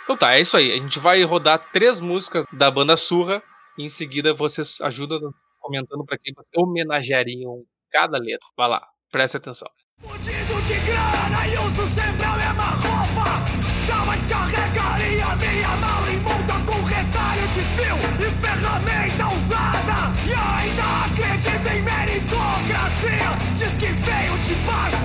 Então 0.03 0.17
tá, 0.17 0.35
é 0.35 0.41
isso 0.41 0.57
aí. 0.57 0.71
A 0.71 0.75
gente 0.75 0.99
vai 0.99 1.23
rodar 1.23 1.71
três 1.71 1.99
músicas 1.99 2.45
da 2.51 2.69
banda 2.69 2.97
Surra 2.97 3.41
E 3.77 3.85
em 3.85 3.89
seguida 3.89 4.33
vocês 4.33 4.79
ajudam 4.81 5.19
comentando 5.59 6.05
para 6.05 6.17
quem 6.17 6.33
vocês 6.33 6.51
homenageariam 6.55 7.63
cada 7.91 8.17
letra. 8.19 8.47
Vai 8.57 8.69
lá, 8.69 8.85
preste 9.11 9.37
atenção. 9.37 9.69
Fudido 10.01 10.61
de 10.67 10.73
grana 10.85 11.47
e 11.47 11.57
uso 11.57 11.87
sempre 11.95 12.25
a 12.25 12.35
mesma 12.37 12.69
roupa. 12.83 13.63
Jamais 13.87 14.25
carregaria 14.27 15.35
minha 15.35 15.75
mala 15.77 16.09
imunda 16.09 16.53
com 16.65 16.81
retalho 16.83 17.47
de 17.47 17.61
fio 17.75 17.97
e 18.19 18.31
ferramenta 18.41 19.27
usada. 19.27 19.97
E 20.27 20.33
ainda 20.33 20.85
acredita 21.05 21.69
em 21.73 21.81
meritocracia. 21.81 23.29
Diz 23.57 23.73
que 23.79 23.91
veio 23.91 24.37
de 24.45 24.55
baixo, 24.65 24.97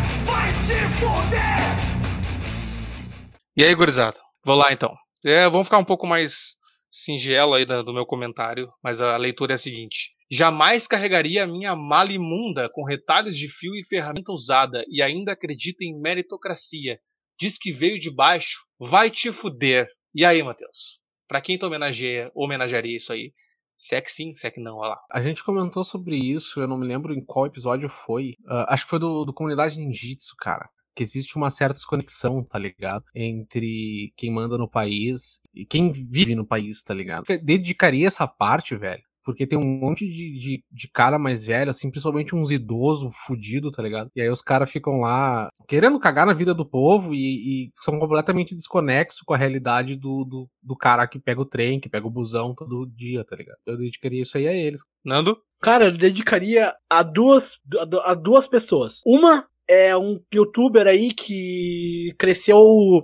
E 3.56 3.64
aí, 3.64 3.74
gurizada? 3.74 4.20
Vou 4.44 4.54
lá 4.54 4.70
então. 4.70 4.94
É, 5.24 5.48
vamos 5.48 5.66
ficar 5.66 5.78
um 5.78 5.84
pouco 5.84 6.06
mais 6.06 6.56
singelo 6.90 7.54
aí 7.54 7.64
do 7.64 7.94
meu 7.94 8.04
comentário, 8.04 8.68
mas 8.84 9.00
a 9.00 9.16
leitura 9.16 9.54
é 9.54 9.56
a 9.56 9.58
seguinte. 9.58 10.10
Jamais 10.30 10.86
carregaria 10.86 11.44
a 11.44 11.46
minha 11.46 11.74
mala 11.74 12.12
imunda 12.12 12.68
com 12.70 12.84
retalhos 12.84 13.34
de 13.34 13.48
fio 13.48 13.74
e 13.74 13.82
ferramenta 13.82 14.30
usada 14.30 14.84
e 14.88 15.00
ainda 15.00 15.32
acredita 15.32 15.84
em 15.84 15.98
meritocracia. 15.98 17.00
Diz 17.40 17.56
que 17.56 17.72
veio 17.72 17.98
de 17.98 18.10
baixo, 18.10 18.58
vai 18.78 19.08
te 19.10 19.32
fuder. 19.32 19.88
E 20.14 20.22
aí, 20.22 20.42
Matheus? 20.42 21.02
Pra 21.26 21.40
quem 21.40 21.56
tu 21.56 21.66
homenageia, 21.66 22.30
homenagearia 22.34 22.96
isso 22.96 23.10
aí? 23.10 23.32
Se 23.78 23.94
é 23.94 24.00
que 24.00 24.10
sim, 24.10 24.34
se 24.34 24.44
é 24.44 24.50
que 24.50 24.60
não, 24.60 24.76
olha 24.76 24.90
lá. 24.90 25.00
A 25.12 25.20
gente 25.20 25.44
comentou 25.44 25.84
sobre 25.84 26.16
isso, 26.16 26.60
eu 26.60 26.66
não 26.66 26.76
me 26.76 26.86
lembro 26.86 27.14
em 27.14 27.24
qual 27.24 27.46
episódio 27.46 27.88
foi. 27.88 28.32
Uh, 28.44 28.66
acho 28.68 28.84
que 28.84 28.90
foi 28.90 28.98
do, 28.98 29.24
do 29.24 29.32
Comunidade 29.32 29.78
Ninjitsu, 29.78 30.34
cara 30.36 30.68
que 30.98 31.02
existe 31.04 31.36
uma 31.36 31.48
certa 31.48 31.74
desconexão, 31.74 32.42
tá 32.42 32.58
ligado? 32.58 33.04
Entre 33.14 34.12
quem 34.16 34.32
manda 34.32 34.58
no 34.58 34.68
país 34.68 35.40
e 35.54 35.64
quem 35.64 35.92
vive 35.92 36.34
no 36.34 36.44
país, 36.44 36.82
tá 36.82 36.92
ligado? 36.92 37.24
Dedicaria 37.40 38.08
essa 38.08 38.26
parte, 38.26 38.74
velho. 38.74 39.04
Porque 39.28 39.46
tem 39.46 39.58
um 39.58 39.78
monte 39.78 40.08
de, 40.08 40.38
de, 40.38 40.64
de, 40.72 40.88
cara 40.88 41.18
mais 41.18 41.44
velho, 41.44 41.68
assim, 41.68 41.90
principalmente 41.90 42.34
uns 42.34 42.50
idosos 42.50 43.14
fudidos, 43.26 43.70
tá 43.72 43.82
ligado? 43.82 44.10
E 44.16 44.22
aí 44.22 44.30
os 44.30 44.40
caras 44.40 44.72
ficam 44.72 45.00
lá 45.00 45.50
querendo 45.68 45.98
cagar 45.98 46.24
na 46.24 46.32
vida 46.32 46.54
do 46.54 46.64
povo 46.64 47.14
e, 47.14 47.66
e 47.66 47.70
são 47.74 47.98
completamente 47.98 48.54
desconexos 48.54 49.20
com 49.20 49.34
a 49.34 49.36
realidade 49.36 49.96
do, 49.96 50.24
do, 50.24 50.48
do, 50.62 50.74
cara 50.74 51.06
que 51.06 51.20
pega 51.20 51.42
o 51.42 51.44
trem, 51.44 51.78
que 51.78 51.90
pega 51.90 52.06
o 52.06 52.10
busão 52.10 52.54
todo 52.54 52.86
dia, 52.86 53.22
tá 53.22 53.36
ligado? 53.36 53.58
Eu 53.66 53.76
dedicaria 53.76 54.22
isso 54.22 54.38
aí 54.38 54.48
a 54.48 54.52
eles. 54.54 54.80
Nando? 55.04 55.38
Cara, 55.60 55.84
eu 55.84 55.92
dedicaria 55.92 56.74
a 56.88 57.02
duas, 57.02 57.58
a 58.04 58.14
duas 58.14 58.46
pessoas. 58.46 59.02
Uma 59.04 59.46
é 59.68 59.96
um 59.96 60.18
youtuber 60.34 60.86
aí 60.86 61.12
que 61.12 62.14
cresceu 62.18 62.58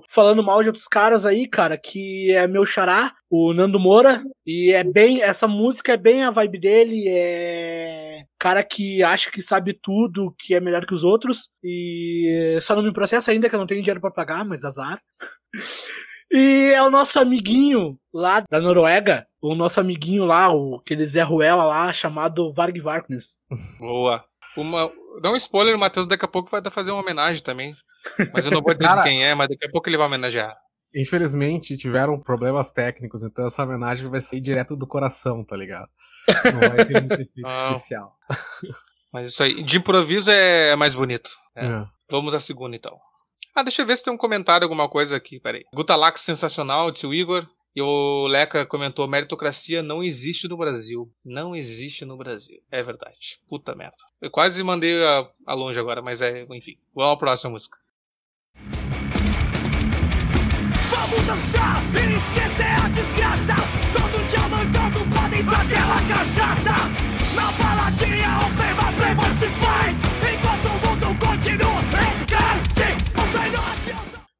falando 0.08 0.42
mal 0.42 0.62
de 0.62 0.68
outros 0.68 0.88
caras 0.88 1.26
aí, 1.26 1.46
cara, 1.46 1.76
que 1.76 2.32
é 2.32 2.46
meu 2.46 2.64
xará, 2.64 3.12
o 3.30 3.52
Nando 3.52 3.78
Moura, 3.78 4.22
e 4.46 4.72
é 4.72 4.82
bem, 4.82 5.22
essa 5.22 5.46
música 5.46 5.92
é 5.92 5.96
bem 5.96 6.22
a 6.22 6.30
vibe 6.30 6.58
dele, 6.58 7.04
é 7.08 8.24
cara 8.38 8.62
que 8.62 9.02
acha 9.02 9.30
que 9.30 9.42
sabe 9.42 9.78
tudo, 9.80 10.34
que 10.38 10.54
é 10.54 10.60
melhor 10.60 10.86
que 10.86 10.94
os 10.94 11.04
outros, 11.04 11.50
e 11.62 12.58
só 12.62 12.74
não 12.74 12.82
me 12.82 12.92
processa 12.92 13.30
ainda 13.30 13.48
que 13.48 13.54
eu 13.54 13.58
não 13.58 13.66
tenho 13.66 13.82
dinheiro 13.82 14.00
para 14.00 14.10
pagar, 14.10 14.44
mas 14.44 14.64
azar. 14.64 15.00
E 16.36 16.72
é 16.74 16.82
o 16.82 16.90
nosso 16.90 17.20
amiguinho 17.20 17.96
lá 18.12 18.42
da 18.50 18.60
Noruega, 18.60 19.24
o 19.40 19.54
nosso 19.54 19.78
amiguinho 19.78 20.24
lá, 20.24 20.52
o 20.52 20.76
aquele 20.76 21.06
Zé 21.06 21.22
Ruela 21.22 21.62
lá, 21.62 21.92
chamado 21.92 22.52
Varg 22.52 22.76
Varknes. 22.80 23.38
Boa. 23.78 24.24
Uma, 24.56 24.90
dá 25.20 25.30
um 25.30 25.36
spoiler, 25.36 25.74
o 25.74 25.78
Matheus 25.78 26.06
daqui 26.06 26.24
a 26.24 26.28
pouco 26.28 26.50
vai 26.50 26.62
fazer 26.70 26.90
uma 26.90 27.02
homenagem 27.02 27.42
também. 27.42 27.74
Mas 28.32 28.44
eu 28.44 28.50
não 28.50 28.62
vou 28.62 28.74
dizer 28.74 28.86
Cara, 28.86 29.02
quem 29.02 29.24
é, 29.24 29.34
mas 29.34 29.48
daqui 29.48 29.66
a 29.66 29.70
pouco 29.70 29.88
ele 29.88 29.96
vai 29.96 30.06
homenagear. 30.06 30.56
Infelizmente 30.94 31.76
tiveram 31.76 32.20
problemas 32.20 32.70
técnicos, 32.70 33.24
então 33.24 33.46
essa 33.46 33.64
homenagem 33.64 34.08
vai 34.08 34.20
ser 34.20 34.40
direto 34.40 34.76
do 34.76 34.86
coração, 34.86 35.44
tá 35.44 35.56
ligado? 35.56 35.88
Não 36.52 36.60
vai 36.60 36.84
ter 36.86 37.00
muito 37.00 37.14
efeito 37.14 37.32
especial. 37.72 38.16
Mas 39.12 39.32
isso 39.32 39.42
aí, 39.42 39.62
de 39.62 39.78
improviso 39.78 40.30
é 40.30 40.76
mais 40.76 40.94
bonito. 40.94 41.30
É. 41.56 41.66
É. 41.66 41.84
Vamos 42.10 42.34
à 42.34 42.40
segunda 42.40 42.76
então. 42.76 42.96
Ah, 43.54 43.62
deixa 43.62 43.82
eu 43.82 43.86
ver 43.86 43.96
se 43.96 44.04
tem 44.04 44.12
um 44.12 44.16
comentário, 44.16 44.64
alguma 44.64 44.88
coisa 44.88 45.16
aqui, 45.16 45.38
peraí. 45.38 45.64
Gutalax 45.72 46.20
sensacional, 46.20 46.90
tio 46.92 47.14
Igor. 47.14 47.46
E 47.74 47.82
o 47.82 48.26
Leca 48.28 48.64
comentou: 48.64 49.08
meritocracia 49.08 49.82
não 49.82 50.02
existe 50.02 50.46
no 50.46 50.56
Brasil. 50.56 51.10
Não 51.24 51.56
existe 51.56 52.04
no 52.04 52.16
Brasil. 52.16 52.62
É 52.70 52.82
verdade. 52.82 53.40
Puta 53.48 53.74
merda. 53.74 53.96
Eu 54.20 54.30
quase 54.30 54.62
mandei 54.62 55.02
a, 55.04 55.28
a 55.44 55.54
longe 55.54 55.78
agora, 55.78 56.00
mas 56.00 56.22
é, 56.22 56.46
enfim. 56.50 56.78
Vamos 56.94 57.12
à 57.12 57.16
próxima 57.16 57.50
música. 57.50 57.78
Vamos 60.90 61.26
dançar 61.26 61.82
e 61.94 62.14
esquecer 62.14 62.66
a 62.66 62.88
desgraça. 62.90 63.54
Todo 63.92 64.28
dia 64.28 64.48
mandando 64.48 65.00
podem 65.14 65.44
trazer 65.44 65.78
a 65.78 66.00
cachaça. 66.14 66.74
Na 67.34 67.50
baladinha, 67.52 68.38
o 68.38 68.96
playboy 68.96 69.30
se 69.30 69.48
faz. 69.58 69.96
Enquanto 70.32 70.66
o 70.68 70.78
mundo 70.86 71.18
continua, 71.18 71.74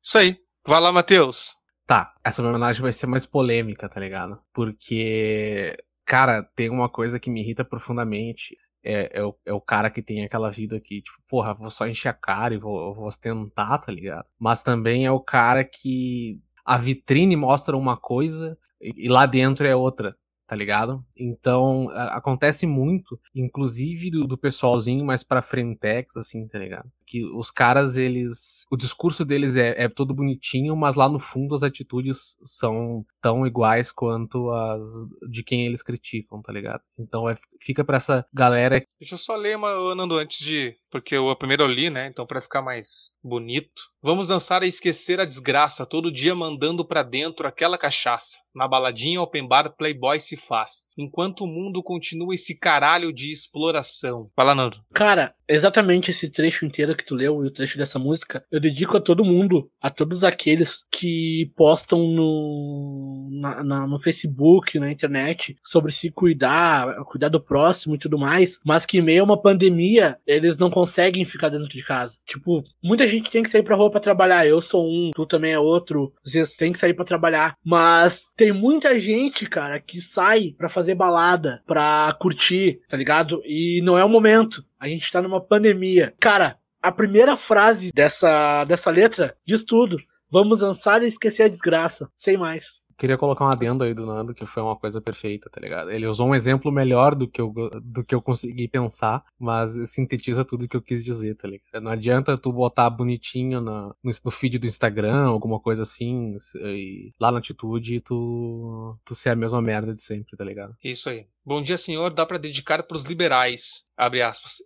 Isso 0.02 0.18
aí. 0.18 0.36
Vai 0.64 0.80
lá, 0.80 0.92
Matheus. 0.92 1.63
Tá, 1.86 2.14
essa 2.24 2.42
homenagem 2.42 2.80
vai 2.80 2.92
ser 2.92 3.06
mais 3.06 3.26
polêmica, 3.26 3.88
tá 3.88 4.00
ligado? 4.00 4.40
Porque, 4.54 5.76
cara, 6.04 6.42
tem 6.56 6.70
uma 6.70 6.88
coisa 6.88 7.20
que 7.20 7.30
me 7.30 7.40
irrita 7.40 7.64
profundamente. 7.64 8.56
É, 8.82 9.18
é, 9.18 9.24
o, 9.24 9.34
é 9.46 9.52
o 9.52 9.60
cara 9.60 9.90
que 9.90 10.02
tem 10.02 10.24
aquela 10.24 10.50
vida 10.50 10.80
que, 10.80 11.02
tipo, 11.02 11.18
porra, 11.28 11.54
vou 11.54 11.70
só 11.70 11.86
encher 11.86 12.08
a 12.08 12.14
cara 12.14 12.54
e 12.54 12.58
vou, 12.58 12.94
vou 12.94 13.06
ostentar, 13.06 13.78
tá 13.80 13.92
ligado? 13.92 14.26
Mas 14.38 14.62
também 14.62 15.06
é 15.06 15.10
o 15.10 15.20
cara 15.20 15.64
que 15.64 16.40
a 16.64 16.78
vitrine 16.78 17.36
mostra 17.36 17.76
uma 17.76 17.96
coisa 17.96 18.58
e, 18.80 19.06
e 19.06 19.08
lá 19.08 19.26
dentro 19.26 19.66
é 19.66 19.76
outra, 19.76 20.16
tá 20.46 20.54
ligado? 20.56 21.04
Então, 21.16 21.88
a, 21.90 22.16
acontece 22.16 22.66
muito, 22.66 23.18
inclusive 23.34 24.10
do, 24.10 24.26
do 24.26 24.38
pessoalzinho 24.38 25.04
mais 25.04 25.22
pra 25.22 25.42
frentex, 25.42 26.16
assim, 26.16 26.46
tá 26.46 26.58
ligado? 26.58 26.90
que 27.06 27.24
os 27.24 27.50
caras, 27.50 27.96
eles. 27.96 28.66
O 28.70 28.76
discurso 28.76 29.24
deles 29.24 29.56
é, 29.56 29.84
é 29.84 29.88
todo 29.88 30.14
bonitinho, 30.14 30.74
mas 30.76 30.96
lá 30.96 31.08
no 31.08 31.18
fundo 31.18 31.54
as 31.54 31.62
atitudes 31.62 32.36
são 32.42 33.04
tão 33.20 33.46
iguais 33.46 33.92
quanto 33.92 34.50
as 34.50 34.82
de 35.30 35.42
quem 35.42 35.66
eles 35.66 35.82
criticam, 35.82 36.40
tá 36.42 36.52
ligado? 36.52 36.82
Então 36.98 37.28
é, 37.28 37.36
fica 37.60 37.84
pra 37.84 37.98
essa 37.98 38.26
galera. 38.32 38.84
Deixa 38.98 39.14
eu 39.14 39.18
só 39.18 39.36
ler 39.36 39.56
uma, 39.56 39.94
Nando, 39.94 40.16
antes 40.16 40.44
de. 40.44 40.76
Porque 40.90 41.14
eu 41.14 41.34
primeiro 41.36 41.62
eu 41.62 41.68
li, 41.68 41.90
né? 41.90 42.06
Então 42.06 42.26
para 42.26 42.40
ficar 42.40 42.62
mais 42.62 43.14
bonito. 43.22 43.93
Vamos 44.04 44.28
dançar 44.28 44.62
a 44.62 44.66
esquecer 44.66 45.18
a 45.18 45.24
desgraça, 45.24 45.86
todo 45.86 46.12
dia 46.12 46.34
mandando 46.34 46.84
pra 46.84 47.02
dentro 47.02 47.48
aquela 47.48 47.78
cachaça. 47.78 48.36
Na 48.54 48.68
baladinha 48.68 49.22
open 49.22 49.48
bar, 49.48 49.74
Playboy 49.78 50.20
se 50.20 50.36
faz. 50.36 50.88
Enquanto 50.98 51.44
o 51.44 51.46
mundo 51.46 51.82
continua 51.82 52.34
esse 52.34 52.58
caralho 52.58 53.10
de 53.14 53.32
exploração. 53.32 54.30
Fala, 54.36 54.54
Nando. 54.54 54.84
Cara, 54.94 55.34
exatamente 55.48 56.10
esse 56.10 56.28
trecho 56.28 56.64
inteiro 56.64 56.96
que 56.96 57.04
tu 57.04 57.14
leu 57.14 57.44
e 57.44 57.48
o 57.48 57.50
trecho 57.50 57.78
dessa 57.78 57.98
música, 57.98 58.44
eu 58.50 58.60
dedico 58.60 58.96
a 58.96 59.00
todo 59.00 59.24
mundo, 59.24 59.70
a 59.80 59.90
todos 59.90 60.24
aqueles 60.24 60.86
que 60.90 61.52
postam 61.56 62.08
no, 62.08 63.28
na, 63.32 63.64
na, 63.64 63.86
no 63.86 63.98
Facebook, 63.98 64.78
na 64.78 64.90
internet, 64.90 65.56
sobre 65.62 65.92
se 65.92 66.10
cuidar, 66.10 66.94
cuidar 67.04 67.28
do 67.28 67.40
próximo 67.40 67.94
e 67.94 67.98
tudo 67.98 68.18
mais, 68.18 68.58
mas 68.64 68.86
que 68.86 68.98
em 68.98 69.02
meio 69.02 69.22
a 69.22 69.24
uma 69.24 69.40
pandemia, 69.40 70.18
eles 70.26 70.56
não 70.58 70.70
conseguem 70.70 71.24
ficar 71.24 71.48
dentro 71.48 71.68
de 71.68 71.82
casa. 71.82 72.18
Tipo, 72.26 72.64
muita 72.82 73.06
gente 73.06 73.30
tem 73.30 73.42
que 73.42 73.50
sair 73.50 73.62
pra 73.62 73.76
rua 73.76 73.90
pra 73.90 74.00
trabalhar, 74.00 74.46
eu 74.46 74.60
sou 74.60 74.86
um, 74.86 75.10
tu 75.14 75.26
também 75.26 75.52
é 75.52 75.58
outro, 75.58 76.12
vocês 76.24 76.52
têm 76.52 76.72
que 76.72 76.78
sair 76.78 76.94
pra 76.94 77.04
trabalhar, 77.04 77.56
mas 77.64 78.30
tem 78.36 78.52
muita 78.52 78.98
gente, 78.98 79.46
cara, 79.46 79.80
que 79.80 80.00
sai 80.00 80.54
pra 80.56 80.68
fazer 80.68 80.94
balada, 80.94 81.62
pra 81.66 82.16
curtir, 82.20 82.80
tá 82.88 82.96
ligado? 82.96 83.42
E 83.44 83.80
não 83.82 83.98
é 83.98 84.04
o 84.04 84.08
momento. 84.08 84.64
A 84.84 84.88
gente 84.88 85.10
tá 85.10 85.22
numa 85.22 85.40
pandemia. 85.40 86.12
Cara, 86.20 86.58
a 86.82 86.92
primeira 86.92 87.38
frase 87.38 87.90
dessa, 87.90 88.64
dessa 88.64 88.90
letra 88.90 89.34
diz 89.42 89.64
tudo. 89.64 89.96
Vamos 90.30 90.58
dançar 90.58 91.02
e 91.02 91.06
esquecer 91.06 91.44
a 91.44 91.48
desgraça. 91.48 92.10
Sem 92.18 92.36
mais. 92.36 92.82
Queria 92.98 93.16
colocar 93.16 93.46
um 93.46 93.48
adendo 93.48 93.82
aí 93.82 93.94
do 93.94 94.04
Nando, 94.04 94.34
que 94.34 94.44
foi 94.44 94.62
uma 94.62 94.76
coisa 94.76 95.00
perfeita, 95.00 95.48
tá 95.48 95.58
ligado? 95.58 95.90
Ele 95.90 96.06
usou 96.06 96.28
um 96.28 96.34
exemplo 96.34 96.70
melhor 96.70 97.14
do 97.14 97.26
que 97.26 97.40
eu, 97.40 97.50
do 97.82 98.04
que 98.04 98.14
eu 98.14 98.20
consegui 98.20 98.68
pensar, 98.68 99.24
mas 99.38 99.72
sintetiza 99.90 100.44
tudo 100.44 100.68
que 100.68 100.76
eu 100.76 100.82
quis 100.82 101.02
dizer, 101.02 101.34
tá 101.34 101.48
ligado? 101.48 101.82
Não 101.82 101.90
adianta 101.90 102.36
tu 102.36 102.52
botar 102.52 102.90
bonitinho 102.90 103.62
no, 103.62 103.96
no 104.02 104.30
feed 104.30 104.58
do 104.58 104.66
Instagram, 104.66 105.28
alguma 105.28 105.58
coisa 105.58 105.82
assim, 105.82 106.36
e 106.62 107.10
lá 107.18 107.32
na 107.32 107.38
atitude 107.38 108.00
tu, 108.02 108.96
tu 109.02 109.14
ser 109.14 109.30
a 109.30 109.36
mesma 109.36 109.62
merda 109.62 109.94
de 109.94 110.02
sempre, 110.02 110.36
tá 110.36 110.44
ligado? 110.44 110.76
Isso 110.84 111.08
aí. 111.08 111.26
Bom 111.46 111.60
dia, 111.60 111.76
senhor. 111.76 112.08
Dá 112.10 112.24
para 112.24 112.38
dedicar 112.38 112.82
para 112.84 112.96
os 112.96 113.04
liberais. 113.04 113.84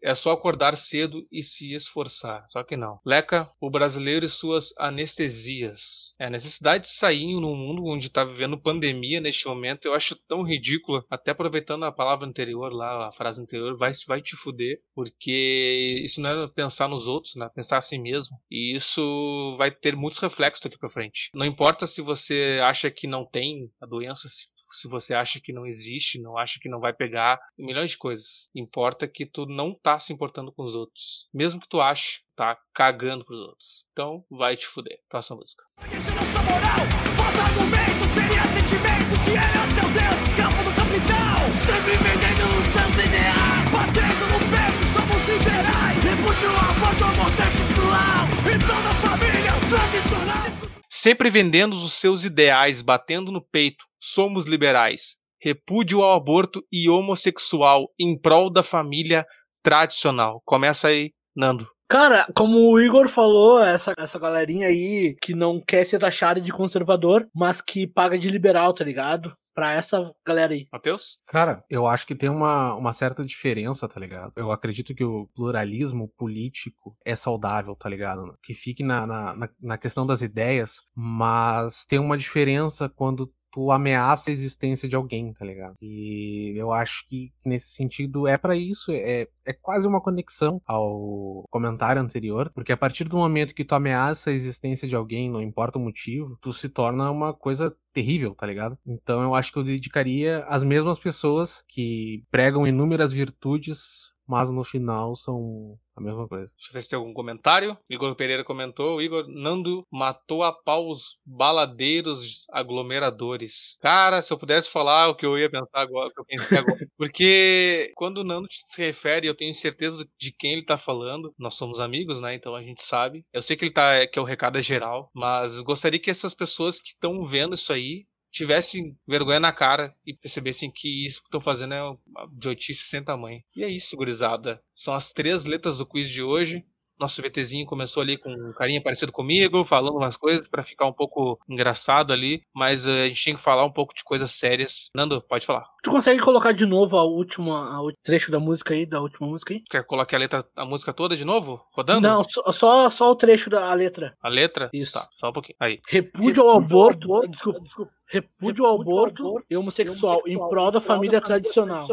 É 0.00 0.14
só 0.14 0.30
acordar 0.30 0.76
cedo 0.76 1.26
e 1.30 1.42
se 1.42 1.74
esforçar. 1.74 2.44
Só 2.46 2.62
que 2.62 2.76
não. 2.76 3.00
Leca, 3.04 3.50
o 3.60 3.68
brasileiro 3.68 4.24
e 4.24 4.28
suas 4.28 4.72
anestesias. 4.78 6.14
É, 6.20 6.26
a 6.26 6.30
necessidade 6.30 6.84
de 6.84 6.90
sair 6.90 7.34
num 7.34 7.56
mundo 7.56 7.84
onde 7.84 8.06
está 8.06 8.24
vivendo 8.24 8.56
pandemia 8.56 9.20
neste 9.20 9.46
momento, 9.48 9.86
eu 9.86 9.92
acho 9.92 10.14
tão 10.28 10.42
ridícula. 10.42 11.04
Até 11.10 11.32
aproveitando 11.32 11.84
a 11.84 11.90
palavra 11.90 12.26
anterior 12.28 12.72
lá, 12.72 13.08
a 13.08 13.12
frase 13.12 13.40
anterior, 13.42 13.76
vai, 13.76 13.90
vai 14.06 14.22
te 14.22 14.36
fuder. 14.36 14.80
Porque 14.94 16.00
isso 16.04 16.20
não 16.20 16.44
é 16.44 16.48
pensar 16.48 16.88
nos 16.88 17.08
outros, 17.08 17.34
né? 17.34 17.50
Pensar 17.52 17.78
assim 17.78 18.00
mesmo. 18.00 18.38
E 18.48 18.76
isso 18.76 19.56
vai 19.58 19.72
ter 19.72 19.96
muitos 19.96 20.20
reflexos 20.20 20.62
daqui 20.62 20.78
para 20.78 20.88
frente. 20.88 21.28
Não 21.34 21.44
importa 21.44 21.88
se 21.88 22.00
você 22.00 22.60
acha 22.62 22.88
que 22.88 23.08
não 23.08 23.26
tem 23.26 23.68
a 23.82 23.86
doença, 23.86 24.28
se 24.28 24.57
se 24.72 24.88
você 24.88 25.14
acha 25.14 25.40
que 25.40 25.52
não 25.52 25.66
existe, 25.66 26.20
não 26.20 26.36
acha 26.36 26.58
que 26.60 26.68
não 26.68 26.80
vai 26.80 26.92
pegar, 26.92 27.38
milhões 27.56 27.90
de 27.90 27.98
coisas. 27.98 28.50
Importa 28.54 29.08
que 29.08 29.26
tu 29.26 29.46
não 29.46 29.74
tá 29.74 29.98
se 29.98 30.12
importando 30.12 30.52
com 30.52 30.64
os 30.64 30.74
outros. 30.74 31.28
Mesmo 31.32 31.60
que 31.60 31.68
tu 31.68 31.80
ache, 31.80 32.20
tá 32.36 32.58
cagando 32.72 33.24
pros 33.24 33.40
outros. 33.40 33.86
Então, 33.92 34.24
vai 34.30 34.56
te 34.56 34.66
fuder. 34.66 34.98
Próxima 35.08 35.38
música. 35.38 35.64
Nossa 35.82 36.42
moral, 36.42 36.80
falta 37.16 37.42
argumento, 37.42 38.04
seria 38.14 38.44
sentimento, 38.46 39.12
de 39.24 39.36
é 39.36 39.58
seu 39.74 39.88
Deus, 39.90 40.28
escravo 40.28 40.62
do 40.62 40.72
capital. 40.76 41.38
Sempre 41.66 41.96
vendendo 41.98 42.44
os 42.58 42.66
seus 42.72 42.94
ideais, 43.06 43.70
batendo 43.70 44.24
no 44.32 44.38
peito, 44.52 44.82
somos 44.94 45.22
liberais. 45.28 46.04
Refúgio 46.04 46.48
ao 46.50 46.70
aborto 46.70 47.04
homossexual, 47.04 48.24
em 48.54 48.58
prol 48.58 48.82
da 48.82 48.94
família 49.02 49.52
tradicional. 49.68 50.68
Sempre 50.90 51.30
vendendo 51.30 51.76
os 51.76 51.92
seus 51.92 52.24
ideais, 52.24 52.80
batendo 52.80 53.30
no 53.30 53.42
peito, 53.42 53.84
somos 54.18 54.46
liberais. 54.46 55.18
Repúdio 55.40 56.02
ao 56.02 56.16
aborto 56.16 56.60
e 56.72 56.90
homossexual 56.90 57.88
em 57.96 58.20
prol 58.20 58.52
da 58.52 58.64
família 58.64 59.24
tradicional. 59.62 60.42
Começa 60.44 60.88
aí, 60.88 61.12
Nando. 61.36 61.64
Cara, 61.88 62.26
como 62.34 62.68
o 62.68 62.80
Igor 62.80 63.08
falou, 63.08 63.62
essa, 63.62 63.94
essa 63.96 64.18
galerinha 64.18 64.66
aí 64.66 65.14
que 65.22 65.36
não 65.36 65.62
quer 65.64 65.84
ser 65.84 66.00
taxada 66.00 66.40
de 66.40 66.50
conservador, 66.50 67.28
mas 67.32 67.60
que 67.60 67.86
paga 67.86 68.18
de 68.18 68.28
liberal, 68.28 68.74
tá 68.74 68.82
ligado? 68.82 69.32
pra 69.58 69.74
essa 69.74 70.14
galera 70.24 70.54
aí. 70.54 70.68
Matheus? 70.72 71.18
Cara, 71.26 71.64
eu 71.68 71.84
acho 71.84 72.06
que 72.06 72.14
tem 72.14 72.28
uma, 72.28 72.76
uma 72.76 72.92
certa 72.92 73.24
diferença, 73.24 73.88
tá 73.88 73.98
ligado? 73.98 74.32
Eu 74.36 74.52
acredito 74.52 74.94
que 74.94 75.02
o 75.02 75.28
pluralismo 75.34 76.08
político 76.16 76.96
é 77.04 77.16
saudável, 77.16 77.74
tá 77.74 77.88
ligado? 77.88 78.38
Que 78.40 78.54
fique 78.54 78.84
na, 78.84 79.04
na, 79.04 79.50
na 79.60 79.76
questão 79.76 80.06
das 80.06 80.22
ideias, 80.22 80.76
mas 80.94 81.84
tem 81.84 81.98
uma 81.98 82.16
diferença 82.16 82.88
quando 82.88 83.28
tu 83.50 83.70
ameaça 83.70 84.30
a 84.30 84.32
existência 84.32 84.88
de 84.88 84.96
alguém, 84.96 85.32
tá 85.32 85.44
ligado? 85.44 85.76
E 85.80 86.54
eu 86.56 86.72
acho 86.72 87.06
que, 87.06 87.32
que 87.38 87.48
nesse 87.48 87.70
sentido 87.70 88.26
é 88.26 88.36
para 88.36 88.56
isso, 88.56 88.92
é, 88.92 89.26
é 89.44 89.52
quase 89.52 89.86
uma 89.86 90.00
conexão 90.00 90.60
ao 90.66 91.44
comentário 91.50 92.00
anterior, 92.02 92.50
porque 92.54 92.72
a 92.72 92.76
partir 92.76 93.04
do 93.04 93.16
momento 93.16 93.54
que 93.54 93.64
tu 93.64 93.74
ameaça 93.74 94.30
a 94.30 94.32
existência 94.32 94.86
de 94.86 94.96
alguém, 94.96 95.30
não 95.30 95.42
importa 95.42 95.78
o 95.78 95.82
motivo, 95.82 96.36
tu 96.40 96.52
se 96.52 96.68
torna 96.68 97.10
uma 97.10 97.32
coisa 97.32 97.74
terrível, 97.92 98.34
tá 98.34 98.46
ligado? 98.46 98.78
Então 98.86 99.22
eu 99.22 99.34
acho 99.34 99.52
que 99.52 99.58
eu 99.58 99.64
dedicaria 99.64 100.44
às 100.44 100.62
mesmas 100.62 100.98
pessoas 100.98 101.64
que 101.66 102.22
pregam 102.30 102.66
inúmeras 102.66 103.12
virtudes 103.12 104.12
mas 104.28 104.50
no 104.50 104.62
final 104.62 105.14
são 105.14 105.78
a 105.96 106.00
mesma 106.00 106.28
coisa. 106.28 106.52
Deixa 106.54 106.70
eu 106.70 106.74
ver 106.74 106.82
se 106.82 106.88
tem 106.90 106.98
algum 106.98 107.14
comentário. 107.14 107.76
Igor 107.88 108.14
Pereira 108.14 108.44
comentou: 108.44 109.00
Igor 109.00 109.26
Nando 109.26 109.84
matou 109.90 110.44
a 110.44 110.52
pau 110.52 110.90
os 110.90 111.18
baladeiros 111.24 112.46
aglomeradores. 112.50 113.76
Cara, 113.80 114.20
se 114.20 114.32
eu 114.32 114.38
pudesse 114.38 114.70
falar 114.70 115.08
o 115.08 115.14
que 115.14 115.26
eu 115.26 115.36
ia 115.38 115.50
pensar 115.50 115.80
agora, 115.80 116.08
o 116.08 116.12
que 116.12 116.20
eu 116.20 116.24
pensei 116.24 116.58
agora. 116.58 116.78
Porque 116.96 117.90
quando 117.96 118.18
o 118.18 118.24
Nando 118.24 118.46
se 118.50 118.80
refere, 118.80 119.26
eu 119.26 119.34
tenho 119.34 119.54
certeza 119.54 120.06
de 120.18 120.30
quem 120.30 120.52
ele 120.52 120.62
tá 120.62 120.76
falando. 120.76 121.34
Nós 121.38 121.54
somos 121.54 121.80
amigos, 121.80 122.20
né? 122.20 122.34
Então 122.34 122.54
a 122.54 122.62
gente 122.62 122.82
sabe. 122.82 123.24
Eu 123.32 123.42
sei 123.42 123.56
que 123.56 123.64
ele 123.64 123.72
tá 123.72 124.06
que 124.06 124.18
é 124.18 124.22
o 124.22 124.26
recado 124.26 124.58
é 124.58 124.62
geral, 124.62 125.10
mas 125.14 125.58
gostaria 125.60 125.98
que 125.98 126.10
essas 126.10 126.34
pessoas 126.34 126.78
que 126.78 126.88
estão 126.88 127.24
vendo 127.24 127.54
isso 127.54 127.72
aí 127.72 128.06
tivessem 128.30 128.96
vergonha 129.06 129.40
na 129.40 129.52
cara 129.52 129.94
e 130.06 130.14
percebessem 130.14 130.70
que 130.70 131.06
isso 131.06 131.20
que 131.20 131.26
estão 131.26 131.40
fazendo 131.40 131.74
é 131.74 131.82
uma 131.82 132.30
idiotice 132.32 132.86
sem 132.86 133.02
tamanho. 133.02 133.42
E 133.56 133.64
é 133.64 133.68
isso, 133.68 133.96
gurizada. 133.96 134.62
São 134.74 134.94
as 134.94 135.12
três 135.12 135.44
letras 135.44 135.78
do 135.78 135.86
quiz 135.86 136.08
de 136.08 136.22
hoje 136.22 136.64
nosso 136.98 137.22
VTzinho 137.22 137.66
começou 137.66 138.02
ali 138.02 138.18
com 138.18 138.30
um 138.30 138.52
carinha 138.52 138.82
parecido 138.82 139.12
comigo, 139.12 139.64
falando 139.64 139.96
umas 139.96 140.16
coisas 140.16 140.48
para 140.48 140.64
ficar 140.64 140.86
um 140.86 140.92
pouco 140.92 141.38
engraçado 141.48 142.12
ali, 142.12 142.42
mas 142.52 142.86
uh, 142.86 142.90
a 142.90 143.08
gente 143.08 143.22
tinha 143.22 143.36
que 143.36 143.40
falar 143.40 143.64
um 143.64 143.72
pouco 143.72 143.94
de 143.94 144.02
coisas 144.02 144.32
sérias. 144.32 144.90
Nando, 144.94 145.22
pode 145.22 145.46
falar. 145.46 145.64
Tu 145.82 145.90
consegue 145.90 146.20
colocar 146.20 146.52
de 146.52 146.66
novo 146.66 146.96
a 146.96 147.04
última, 147.04 147.80
o 147.80 147.92
trecho 148.02 148.30
da 148.30 148.40
música 148.40 148.74
aí, 148.74 148.84
da 148.84 149.00
última 149.00 149.28
música 149.28 149.54
aí? 149.54 149.62
Quer 149.70 149.84
colocar 149.84 150.16
a 150.16 150.20
letra, 150.20 150.44
a 150.56 150.64
música 150.64 150.92
toda 150.92 151.16
de 151.16 151.24
novo? 151.24 151.60
Rodando? 151.72 152.00
Não, 152.00 152.24
só, 152.24 152.90
só, 152.90 153.10
o 153.10 153.16
trecho 153.16 153.48
da 153.48 153.72
letra. 153.74 154.16
A 154.20 154.28
letra? 154.28 154.68
Isso. 154.72 154.94
Tá, 154.94 155.08
só 155.12 155.30
um 155.30 155.32
pouquinho. 155.32 155.56
Aí. 155.60 155.80
Repúdio 155.86 156.42
ao 156.42 156.56
aborto. 156.56 157.26
Desculpa, 157.28 157.60
desculpa. 157.60 157.97
Repúdio 158.10 158.64
ao 158.64 158.80
aborto 158.80 159.44
e 159.50 159.56
homossexual 159.56 160.22
em 160.26 160.38
prol 160.38 160.70
da 160.70 160.80
família 160.80 161.20
tradicional. 161.20 161.86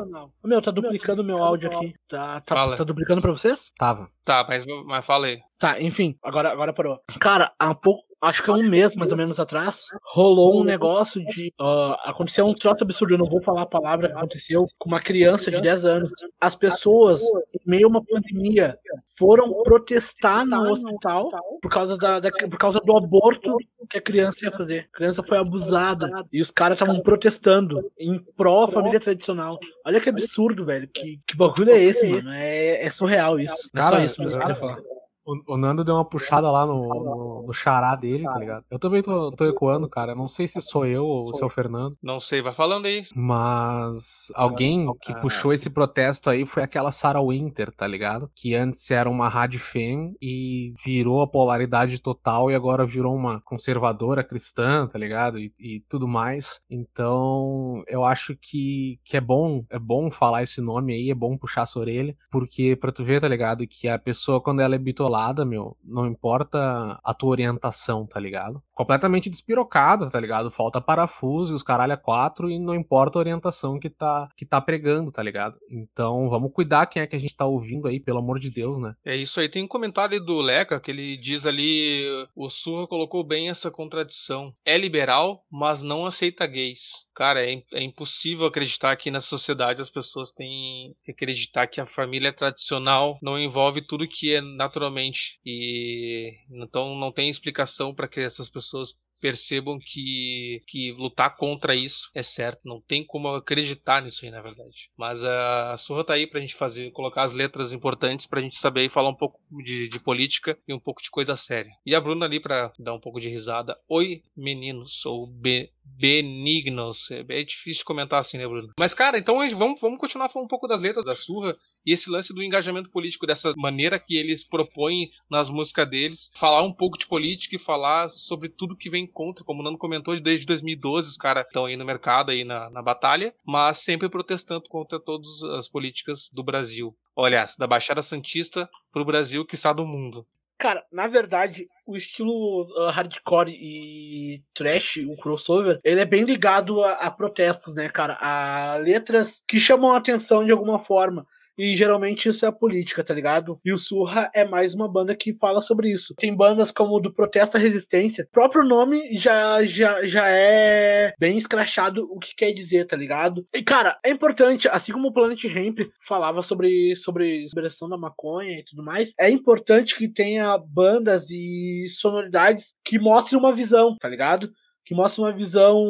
Meu, 0.43 0.61
tá 0.61 0.71
duplicando 0.71 1.23
meu 1.23 1.43
áudio 1.43 1.69
aqui. 1.69 1.93
Tá, 2.07 2.39
tá, 2.39 2.77
tá 2.77 2.83
duplicando 2.85 3.21
pra 3.21 3.31
vocês? 3.31 3.71
Tava. 3.77 4.09
Tá, 4.23 4.45
mas, 4.47 4.65
mas 4.85 5.05
falei. 5.05 5.41
Tá, 5.59 5.81
enfim, 5.81 6.17
agora, 6.23 6.51
agora 6.51 6.71
parou. 6.71 6.99
Cara, 7.19 7.53
há 7.59 7.69
um 7.69 7.75
pouco, 7.75 8.03
acho 8.25 8.43
que 8.43 8.49
há 8.49 8.53
um 8.53 8.67
mês 8.67 8.95
mais 8.95 9.11
ou 9.11 9.17
menos 9.17 9.39
atrás, 9.39 9.87
rolou 10.03 10.61
um 10.61 10.63
negócio 10.63 11.23
de. 11.25 11.53
Uh, 11.59 11.95
aconteceu 12.03 12.45
um 12.45 12.53
troço 12.53 12.83
absurdo, 12.83 13.13
eu 13.13 13.17
não 13.17 13.25
vou 13.25 13.41
falar 13.41 13.63
a 13.63 13.67
palavra 13.67 14.07
que 14.07 14.13
aconteceu 14.13 14.65
com 14.77 14.89
uma 14.89 14.99
criança 14.99 15.51
de 15.51 15.61
10 15.61 15.85
anos. 15.85 16.11
As 16.39 16.55
pessoas, 16.55 17.21
em 17.21 17.69
meio 17.69 17.87
a 17.87 17.89
uma 17.89 18.03
pandemia, 18.03 18.77
foram 19.17 19.63
protestar 19.63 20.45
no 20.45 20.71
hospital 20.71 21.29
por 21.61 21.71
causa, 21.71 21.97
da, 21.97 22.19
da, 22.19 22.31
por 22.31 22.57
causa 22.57 22.79
do 22.79 22.97
aborto 22.97 23.57
que 23.89 23.97
a 23.97 24.01
criança 24.01 24.45
ia 24.45 24.51
fazer. 24.51 24.89
A 24.93 24.97
criança 24.97 25.23
foi 25.23 25.37
abusada 25.37 26.09
e 26.31 26.41
os 26.41 26.51
caras 26.51 26.77
estavam 26.77 26.99
protestando 27.01 27.91
em 27.97 28.19
pró 28.35 28.67
família 28.67 28.99
tradicional. 28.99 29.57
Olha 29.85 30.01
que 30.01 30.09
absurdo, 30.09 30.65
velho. 30.65 30.87
Que, 30.87 31.19
que 31.25 31.37
bagulho 31.37 31.71
é 31.71 31.79
esse, 31.79 32.07
mano? 32.07 32.31
É, 32.31 32.85
é 32.85 32.89
surreal 32.89 33.39
isso. 33.39 33.69
Cara, 33.73 33.97
é 33.97 33.99
só 33.99 34.05
isso 34.05 34.21
mesmo 34.21 34.37
que 34.37 34.37
eu 34.37 34.47
queria 34.47 34.59
falar. 34.59 34.94
O, 35.25 35.57
Nando 35.57 35.83
deu 35.83 35.95
uma 35.95 36.05
puxada 36.05 36.51
lá 36.51 36.65
no, 36.65 36.87
no, 36.87 37.43
no 37.47 37.53
xará 37.53 37.95
dele, 37.95 38.25
tá 38.25 38.37
ligado? 38.37 38.63
Eu 38.69 38.77
também 38.77 39.01
tô, 39.01 39.31
tô 39.31 39.45
ecoando, 39.45 39.89
cara. 39.89 40.13
Não 40.13 40.27
sei 40.27 40.47
se 40.47 40.61
sou 40.61 40.85
eu 40.85 41.03
ou 41.03 41.33
se 41.33 41.41
é 41.41 41.45
o 41.45 41.49
Fernando. 41.49 41.97
Não 42.01 42.19
sei, 42.19 42.41
vai 42.41 42.53
falando 42.53 42.85
aí. 42.85 43.03
Mas 43.15 44.31
alguém 44.35 44.87
que 45.01 45.15
puxou 45.19 45.51
esse 45.51 45.69
protesto 45.69 46.29
aí 46.29 46.45
foi 46.45 46.61
aquela 46.61 46.91
Sarah 46.91 47.23
Winter, 47.23 47.71
tá 47.71 47.87
ligado? 47.87 48.29
Que 48.35 48.53
antes 48.53 48.89
era 48.91 49.09
uma 49.09 49.27
rádio 49.27 49.59
fem 49.59 50.15
e 50.21 50.73
virou 50.83 51.21
a 51.21 51.27
polaridade 51.27 51.99
total 52.01 52.51
e 52.51 52.55
agora 52.55 52.85
virou 52.85 53.15
uma 53.15 53.41
conservadora 53.41 54.23
cristã, 54.23 54.87
tá 54.87 54.99
ligado? 54.99 55.39
E, 55.39 55.51
e 55.59 55.79
tudo 55.89 56.07
mais. 56.07 56.61
Então, 56.69 57.83
eu 57.87 58.05
acho 58.05 58.35
que, 58.39 58.99
que 59.03 59.17
é 59.17 59.21
bom, 59.21 59.65
é 59.71 59.79
bom 59.79 60.11
falar 60.11 60.43
esse 60.43 60.61
nome 60.61 60.93
aí, 60.93 61.09
é 61.09 61.15
bom 61.15 61.35
puxar 61.35 61.63
essa 61.63 61.79
orelha, 61.79 62.15
porque 62.29 62.75
pra 62.75 62.91
tu 62.91 63.03
ver, 63.03 63.21
tá 63.21 63.27
ligado? 63.27 63.65
Que 63.67 63.87
a 63.87 63.97
pessoa, 63.97 64.39
quando 64.39 64.61
ela 64.61 64.75
é 64.75 64.79
bitolada, 64.79 65.14
meu, 65.45 65.75
não 65.83 66.05
importa 66.05 66.99
a 67.03 67.13
tua 67.13 67.29
orientação, 67.29 68.05
tá 68.05 68.19
ligado? 68.19 68.61
Completamente 68.73 69.29
despirocada, 69.29 70.09
tá 70.09 70.19
ligado? 70.19 70.51
Falta 70.51 70.81
parafuso 70.81 71.53
e 71.53 71.55
os 71.55 71.63
caralho 71.63 71.93
a 71.93 71.97
quatro 71.97 72.49
e 72.49 72.59
não 72.59 72.75
importa 72.75 73.17
a 73.17 73.21
orientação 73.21 73.79
que 73.79 73.89
tá, 73.89 74.29
que 74.35 74.45
tá 74.45 74.59
pregando, 74.59 75.11
tá 75.11 75.23
ligado? 75.23 75.57
Então 75.71 76.29
vamos 76.29 76.51
cuidar 76.51 76.85
quem 76.85 77.01
é 77.01 77.07
que 77.07 77.15
a 77.15 77.19
gente 77.19 77.35
tá 77.35 77.45
ouvindo 77.45 77.87
aí, 77.87 77.99
pelo 77.99 78.19
amor 78.19 78.39
de 78.39 78.49
Deus, 78.49 78.79
né? 78.79 78.93
É 79.05 79.15
isso 79.15 79.39
aí. 79.39 79.49
Tem 79.49 79.63
um 79.63 79.67
comentário 79.67 80.19
do 80.23 80.39
Leca 80.41 80.79
que 80.79 80.91
ele 80.91 81.17
diz 81.17 81.45
ali: 81.45 82.05
o 82.35 82.49
Surra 82.49 82.87
colocou 82.87 83.23
bem 83.23 83.49
essa 83.49 83.71
contradição. 83.71 84.51
É 84.65 84.77
liberal, 84.77 85.43
mas 85.51 85.81
não 85.81 86.05
aceita 86.05 86.45
gays. 86.45 87.05
Cara, 87.15 87.49
é, 87.49 87.63
é 87.73 87.81
impossível 87.81 88.45
acreditar 88.45 88.95
que 88.97 89.09
na 89.09 89.21
sociedade 89.21 89.81
as 89.81 89.89
pessoas 89.89 90.31
têm 90.31 90.93
que 91.03 91.11
acreditar 91.11 91.67
que 91.67 91.79
a 91.79 91.85
família 91.85 92.33
tradicional 92.33 93.17
não 93.21 93.39
envolve 93.39 93.81
tudo 93.81 94.07
que 94.07 94.33
é 94.33 94.41
naturalmente 94.41 95.04
e 95.45 96.37
então 96.49 96.95
não 96.95 97.11
tem 97.11 97.29
explicação 97.29 97.93
para 97.93 98.07
que 98.07 98.19
essas 98.19 98.49
pessoas 98.49 99.05
percebam 99.21 99.79
que, 99.79 100.61
que 100.67 100.91
lutar 100.91 101.35
contra 101.35 101.75
isso 101.75 102.11
é 102.13 102.21
certo. 102.21 102.61
Não 102.63 102.81
tem 102.81 103.03
como 103.03 103.29
acreditar 103.29 104.01
nisso 104.01 104.23
aí, 104.23 104.31
na 104.31 104.41
verdade. 104.41 104.91
Mas 104.95 105.23
a 105.23 105.75
Surra 105.77 106.03
tá 106.03 106.13
aí 106.13 106.27
pra 106.27 106.39
gente 106.39 106.53
fazer, 106.53 106.91
colocar 106.91 107.23
as 107.23 107.33
letras 107.33 107.71
importantes 107.71 108.25
pra 108.25 108.41
gente 108.41 108.57
saber 108.57 108.85
e 108.85 108.89
falar 108.89 109.09
um 109.09 109.15
pouco 109.15 109.39
de, 109.63 109.89
de 109.89 109.99
política 109.99 110.57
e 110.67 110.73
um 110.73 110.79
pouco 110.79 111.01
de 111.01 111.09
coisa 111.09 111.35
séria. 111.35 111.71
E 111.85 111.95
a 111.95 112.01
Bruna 112.01 112.25
ali 112.25 112.39
pra 112.39 112.71
dar 112.77 112.93
um 112.93 112.99
pouco 112.99 113.19
de 113.19 113.29
risada. 113.29 113.75
Oi, 113.87 114.21
meninos, 114.35 115.05
ou 115.05 115.25
be, 115.25 115.71
benignos. 115.85 117.09
É, 117.11 117.43
difícil 117.43 117.85
comentar 117.85 118.19
assim, 118.19 118.37
né, 118.37 118.47
Bruno? 118.47 118.73
Mas, 118.77 118.93
cara, 118.93 119.17
então 119.17 119.37
vamos, 119.55 119.79
vamos 119.79 119.99
continuar 119.99 120.29
falando 120.29 120.45
um 120.45 120.49
pouco 120.49 120.67
das 120.67 120.81
letras 120.81 121.05
da 121.05 121.15
Surra 121.15 121.55
e 121.85 121.93
esse 121.93 122.09
lance 122.09 122.33
do 122.33 122.43
engajamento 122.43 122.89
político, 122.89 123.27
dessa 123.27 123.53
maneira 123.55 123.99
que 123.99 124.15
eles 124.15 124.43
propõem 124.43 125.09
nas 125.29 125.49
músicas 125.49 125.89
deles. 125.89 126.31
Falar 126.35 126.63
um 126.63 126.73
pouco 126.73 126.97
de 126.97 127.05
política 127.05 127.55
e 127.55 127.59
falar 127.59 128.09
sobre 128.09 128.49
tudo 128.49 128.75
que 128.75 128.89
vem 128.89 129.07
contra. 129.07 129.43
Como 129.43 129.61
o 129.61 129.63
Nando 129.63 129.77
comentou, 129.77 130.19
desde 130.19 130.45
2012 130.45 131.09
os 131.09 131.17
caras 131.17 131.45
estão 131.45 131.65
aí 131.65 131.75
no 131.75 131.85
mercado, 131.85 132.31
aí 132.31 132.43
na, 132.43 132.69
na 132.69 132.81
batalha, 132.81 133.33
mas 133.45 133.79
sempre 133.79 134.09
protestando 134.09 134.69
contra 134.69 134.99
todas 134.99 135.43
as 135.57 135.67
políticas 135.67 136.29
do 136.33 136.43
Brasil. 136.43 136.95
Olha, 137.15 137.47
da 137.57 137.65
Baixada 137.65 138.01
Santista 138.01 138.69
pro 138.91 139.05
Brasil, 139.05 139.45
que 139.45 139.55
está 139.55 139.71
do 139.71 139.85
mundo. 139.85 140.25
Cara, 140.57 140.85
na 140.91 141.05
verdade, 141.05 141.67
o 141.85 141.97
estilo 141.97 142.63
uh, 142.63 142.89
hardcore 142.89 143.51
e 143.51 144.41
trash, 144.53 144.97
o 145.05 145.17
crossover, 145.17 145.79
ele 145.83 145.99
é 145.99 146.05
bem 146.05 146.23
ligado 146.23 146.81
a, 146.81 146.93
a, 146.93 147.11
protestos, 147.11 147.75
né, 147.75 147.89
cara? 147.89 148.17
A 148.21 148.77
letras 148.77 149.43
que 149.45 149.59
chamam 149.59 149.91
a 149.91 149.97
atenção 149.97 150.45
de 150.45 150.51
alguma 150.51 150.79
forma. 150.79 151.27
E 151.57 151.75
geralmente 151.75 152.29
isso 152.29 152.45
é 152.45 152.49
a 152.49 152.51
política, 152.51 153.03
tá 153.03 153.13
ligado? 153.13 153.57
E 153.63 153.71
o 153.71 153.77
Surra 153.77 154.29
é 154.33 154.45
mais 154.45 154.73
uma 154.73 154.87
banda 154.87 155.15
que 155.15 155.33
fala 155.33 155.61
sobre 155.61 155.91
isso. 155.91 156.13
Tem 156.15 156.35
bandas 156.35 156.71
como 156.71 156.99
do 156.99 157.13
Protesto 157.13 157.57
à 157.57 157.59
Resistência, 157.59 158.25
o 158.25 158.31
próprio 158.31 158.63
nome 158.63 159.13
já, 159.13 159.63
já, 159.63 160.03
já 160.03 160.27
é 160.29 161.13
bem 161.19 161.37
escrachado 161.37 162.07
o 162.11 162.19
que 162.19 162.35
quer 162.35 162.51
dizer, 162.51 162.85
tá 162.85 162.95
ligado? 162.95 163.45
E 163.53 163.63
cara, 163.63 163.97
é 164.03 164.09
importante, 164.09 164.67
assim 164.67 164.91
como 164.91 165.07
o 165.07 165.13
Planet 165.13 165.43
Ramp 165.45 165.79
falava 166.01 166.41
sobre, 166.41 166.95
sobre 166.95 167.45
liberação 167.47 167.87
da 167.89 167.97
maconha 167.97 168.59
e 168.59 168.63
tudo 168.63 168.83
mais, 168.83 169.13
é 169.19 169.29
importante 169.29 169.95
que 169.95 170.07
tenha 170.07 170.57
bandas 170.57 171.29
e 171.29 171.85
sonoridades 171.89 172.73
que 172.83 172.99
mostrem 172.99 173.39
uma 173.39 173.53
visão, 173.53 173.95
tá 173.99 174.09
ligado? 174.09 174.51
Que 174.85 174.93
mostra 174.93 175.23
uma 175.23 175.31
visão 175.31 175.83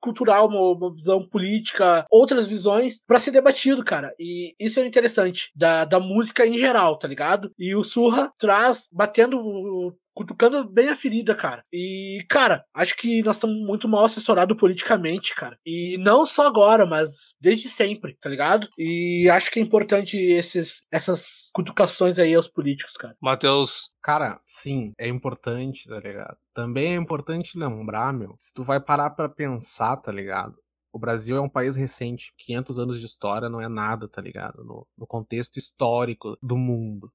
cultural, 0.00 0.48
uma, 0.48 0.72
uma 0.72 0.94
visão 0.94 1.26
política, 1.26 2.06
outras 2.10 2.46
visões 2.46 3.00
para 3.06 3.18
ser 3.18 3.32
debatido, 3.32 3.84
cara. 3.84 4.14
E 4.18 4.54
isso 4.58 4.78
é 4.78 4.86
interessante 4.86 5.50
da, 5.54 5.84
da 5.84 5.98
música 5.98 6.46
em 6.46 6.56
geral, 6.56 6.96
tá 6.98 7.08
ligado? 7.08 7.50
E 7.58 7.74
o 7.74 7.82
Surra 7.82 8.32
traz, 8.38 8.88
batendo 8.92 9.94
cutucando 10.16 10.66
bem 10.66 10.88
a 10.88 10.96
ferida, 10.96 11.34
cara. 11.34 11.62
E, 11.70 12.24
cara, 12.28 12.64
acho 12.74 12.96
que 12.96 13.22
nós 13.22 13.36
estamos 13.36 13.54
muito 13.56 13.86
mal 13.86 14.06
assessorados 14.06 14.56
politicamente, 14.56 15.34
cara. 15.34 15.58
E 15.64 15.98
não 15.98 16.24
só 16.24 16.46
agora, 16.46 16.86
mas 16.86 17.34
desde 17.38 17.68
sempre, 17.68 18.16
tá 18.18 18.30
ligado? 18.30 18.66
E 18.78 19.28
acho 19.28 19.50
que 19.50 19.60
é 19.60 19.62
importante 19.62 20.16
esses, 20.16 20.86
essas 20.90 21.50
cutucações 21.52 22.18
aí 22.18 22.34
aos 22.34 22.48
políticos, 22.48 22.96
cara. 22.96 23.14
Matheus. 23.20 23.94
Cara, 24.02 24.40
sim, 24.46 24.92
é 24.98 25.08
importante, 25.08 25.88
tá 25.88 25.98
ligado? 25.98 26.36
Também 26.54 26.94
é 26.94 26.96
importante 26.96 27.58
lembrar, 27.58 28.12
meu, 28.12 28.34
se 28.38 28.54
tu 28.54 28.64
vai 28.64 28.80
parar 28.80 29.10
para 29.10 29.28
pensar, 29.28 29.96
tá 29.96 30.12
ligado? 30.12 30.54
O 30.92 30.98
Brasil 30.98 31.36
é 31.36 31.40
um 31.40 31.48
país 31.48 31.76
recente, 31.76 32.32
500 32.38 32.78
anos 32.78 33.00
de 33.00 33.04
história 33.04 33.50
não 33.50 33.60
é 33.60 33.68
nada, 33.68 34.08
tá 34.08 34.22
ligado? 34.22 34.64
No, 34.64 34.86
no 34.96 35.06
contexto 35.06 35.58
histórico 35.58 36.38
do 36.40 36.56
mundo. 36.56 37.12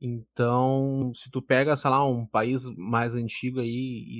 Então, 0.00 1.12
se 1.14 1.30
tu 1.30 1.40
pega, 1.42 1.76
sei 1.76 1.90
lá, 1.90 2.06
um 2.06 2.26
país 2.26 2.64
mais 2.76 3.14
antigo 3.14 3.60
aí 3.60 3.68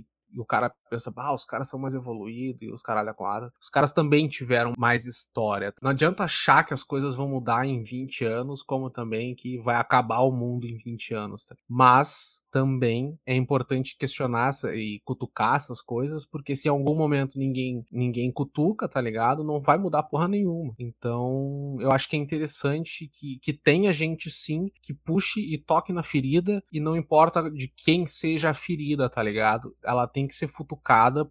e 0.01 0.07
e 0.35 0.41
o 0.41 0.45
cara 0.45 0.69
pensa, 0.95 1.13
ah, 1.17 1.35
os 1.35 1.45
caras 1.45 1.69
são 1.69 1.79
mais 1.79 1.95
evoluídos 1.95 2.63
e 2.63 2.73
os 2.73 2.83
caralho 2.83 3.11
a 3.11 3.15
quadra. 3.15 3.53
Os 3.61 3.69
caras 3.69 3.93
também 3.93 4.29
tiveram 4.29 4.75
mais 4.79 5.07
história. 5.07 5.73
Não 5.83 5.91
adianta 5.91 6.25
achar 6.25 6.65
que 6.65 6.75
as 6.75 6.83
coisas 6.83 7.17
vão 7.17 7.29
mudar 7.29 7.67
em 7.67 7.83
20 7.83 8.25
anos, 8.25 8.63
como 8.63 8.91
também 8.91 9.35
que 9.35 9.59
vai 9.59 9.77
acabar 9.77 10.21
o 10.21 10.33
mundo 10.33 10.67
em 10.67 10.77
20 10.77 11.15
anos. 11.15 11.45
Tá? 11.45 11.57
Mas 11.69 12.45
também 12.51 13.19
é 13.27 13.35
importante 13.35 13.97
questionar 13.99 14.53
e 14.75 15.01
cutucar 15.05 15.57
essas 15.57 15.81
coisas, 15.81 16.27
porque 16.27 16.55
se 16.55 16.69
em 16.69 16.71
algum 16.71 16.95
momento 16.95 17.39
ninguém 17.39 17.85
ninguém 17.91 18.31
cutuca, 18.31 18.89
tá 18.89 19.01
ligado? 19.01 19.43
Não 19.43 19.61
vai 19.61 19.79
mudar 19.79 20.03
porra 20.05 20.29
nenhuma. 20.29 20.75
Então, 20.79 21.77
eu 21.81 21.91
acho 21.91 22.09
que 22.09 22.17
é 22.17 22.19
interessante 22.19 23.09
que, 23.13 23.39
que 23.41 23.53
tenha 23.53 23.93
gente 23.93 24.31
sim 24.31 24.71
que 24.83 24.93
puxe 24.93 25.41
e 25.41 25.59
toque 25.59 25.93
na 25.93 26.03
ferida 26.03 26.63
e 26.73 26.81
não 26.81 26.97
importa 26.97 27.51
de 27.51 27.69
quem 27.69 28.07
seja 28.07 28.51
a 28.51 28.55
ferida, 28.55 29.09
tá 29.09 29.23
ligado? 29.23 29.75
Ela 29.83 30.07
tem 30.07 30.27
que 30.27 30.37
ser 30.37 30.49
futucada 30.49 30.84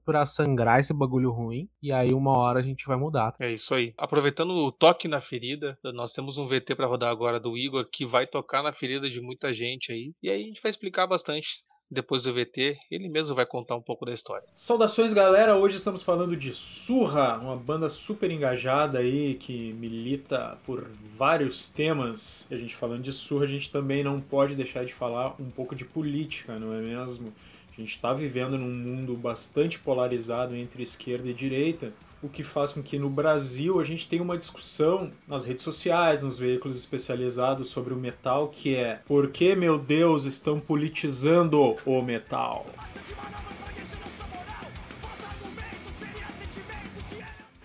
pra 0.05 0.25
sangrar 0.25 0.79
esse 0.79 0.93
bagulho 0.93 1.31
ruim. 1.31 1.69
E 1.81 1.91
aí 1.91 2.13
uma 2.13 2.37
hora 2.37 2.59
a 2.59 2.63
gente 2.63 2.85
vai 2.85 2.97
mudar. 2.97 3.33
É 3.39 3.51
isso 3.51 3.73
aí. 3.75 3.93
Aproveitando 3.97 4.51
o 4.51 4.71
toque 4.71 5.07
na 5.07 5.21
ferida, 5.21 5.77
nós 5.93 6.13
temos 6.13 6.37
um 6.37 6.47
VT 6.47 6.75
para 6.75 6.87
rodar 6.87 7.11
agora 7.11 7.39
do 7.39 7.57
Igor 7.57 7.87
que 7.89 8.05
vai 8.05 8.25
tocar 8.25 8.63
na 8.63 8.73
ferida 8.73 9.09
de 9.09 9.21
muita 9.21 9.53
gente 9.53 9.91
aí. 9.91 10.13
E 10.21 10.29
aí 10.29 10.43
a 10.43 10.45
gente 10.45 10.61
vai 10.61 10.69
explicar 10.69 11.07
bastante 11.07 11.63
depois 11.93 12.23
do 12.23 12.33
VT, 12.33 12.75
ele 12.89 13.07
mesmo 13.07 13.35
vai 13.35 13.45
contar 13.45 13.75
um 13.75 13.81
pouco 13.81 14.05
da 14.05 14.13
história. 14.13 14.47
Saudações, 14.55 15.13
galera! 15.13 15.55
Hoje 15.55 15.75
estamos 15.75 16.01
falando 16.01 16.35
de 16.35 16.53
Surra, 16.53 17.37
uma 17.37 17.55
banda 17.55 17.87
super 17.87 18.31
engajada 18.31 18.99
aí 18.99 19.35
que 19.35 19.73
milita 19.73 20.57
por 20.65 20.87
vários 21.15 21.69
temas. 21.69 22.47
E 22.49 22.55
a 22.55 22.57
gente 22.57 22.75
falando 22.75 23.03
de 23.03 23.13
Surra, 23.13 23.43
a 23.43 23.47
gente 23.47 23.71
também 23.71 24.03
não 24.03 24.19
pode 24.19 24.55
deixar 24.55 24.83
de 24.83 24.93
falar 24.93 25.35
um 25.39 25.51
pouco 25.51 25.75
de 25.75 25.85
política, 25.85 26.57
não 26.57 26.73
é 26.73 26.81
mesmo? 26.81 27.31
A 27.75 27.81
gente 27.81 27.95
está 27.95 28.13
vivendo 28.13 28.57
num 28.57 28.69
mundo 28.69 29.15
bastante 29.15 29.79
polarizado 29.79 30.55
entre 30.55 30.83
esquerda 30.83 31.27
e 31.27 31.33
direita, 31.33 31.91
o 32.21 32.29
que 32.29 32.43
faz 32.43 32.71
com 32.71 32.81
que 32.81 32.97
no 32.99 33.09
Brasil 33.09 33.79
a 33.79 33.83
gente 33.83 34.07
tenha 34.07 34.21
uma 34.23 34.37
discussão 34.37 35.11
nas 35.27 35.43
redes 35.43 35.63
sociais, 35.63 36.21
nos 36.21 36.37
veículos 36.39 36.77
especializados 36.77 37.67
sobre 37.67 37.93
o 37.93 37.97
metal, 37.97 38.47
que 38.47 38.75
é 38.75 39.01
por 39.05 39.29
que, 39.29 39.55
meu 39.55 39.77
Deus, 39.77 40.23
estão 40.25 40.59
politizando 40.59 41.75
o 41.85 42.01
metal? 42.01 42.65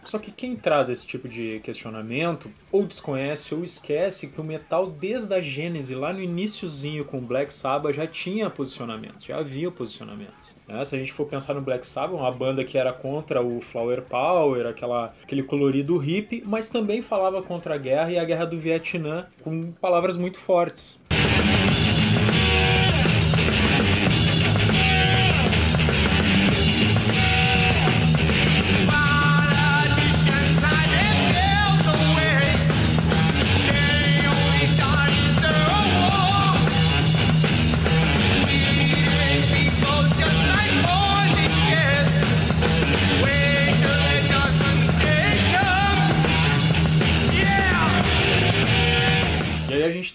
Só 0.08 0.18
que 0.18 0.30
quem 0.30 0.56
traz 0.56 0.88
esse 0.88 1.06
tipo 1.06 1.28
de 1.28 1.60
questionamento 1.60 2.50
ou 2.72 2.86
desconhece 2.86 3.54
ou 3.54 3.62
esquece 3.62 4.28
que 4.28 4.40
o 4.40 4.44
metal 4.44 4.86
desde 4.86 5.34
a 5.34 5.40
gênese, 5.40 5.94
lá 5.94 6.14
no 6.14 6.22
iníciozinho 6.22 7.04
com 7.04 7.18
o 7.18 7.20
Black 7.20 7.52
Sabbath, 7.52 7.94
já 7.94 8.06
tinha 8.06 8.48
posicionamentos, 8.48 9.26
já 9.26 9.36
havia 9.36 9.70
posicionamentos. 9.70 10.56
Né? 10.66 10.82
Se 10.86 10.96
a 10.96 10.98
gente 10.98 11.12
for 11.12 11.26
pensar 11.26 11.52
no 11.52 11.60
Black 11.60 11.86
Sabbath, 11.86 12.18
uma 12.18 12.32
banda 12.32 12.64
que 12.64 12.78
era 12.78 12.90
contra 12.90 13.42
o 13.42 13.60
Flower 13.60 14.00
Power, 14.00 14.66
aquela, 14.66 15.12
aquele 15.22 15.42
colorido 15.42 15.98
hippie, 15.98 16.42
mas 16.46 16.70
também 16.70 17.02
falava 17.02 17.42
contra 17.42 17.74
a 17.74 17.78
guerra 17.78 18.10
e 18.10 18.18
a 18.18 18.24
guerra 18.24 18.46
do 18.46 18.58
Vietnã 18.58 19.26
com 19.42 19.72
palavras 19.72 20.16
muito 20.16 20.38
fortes. 20.38 21.06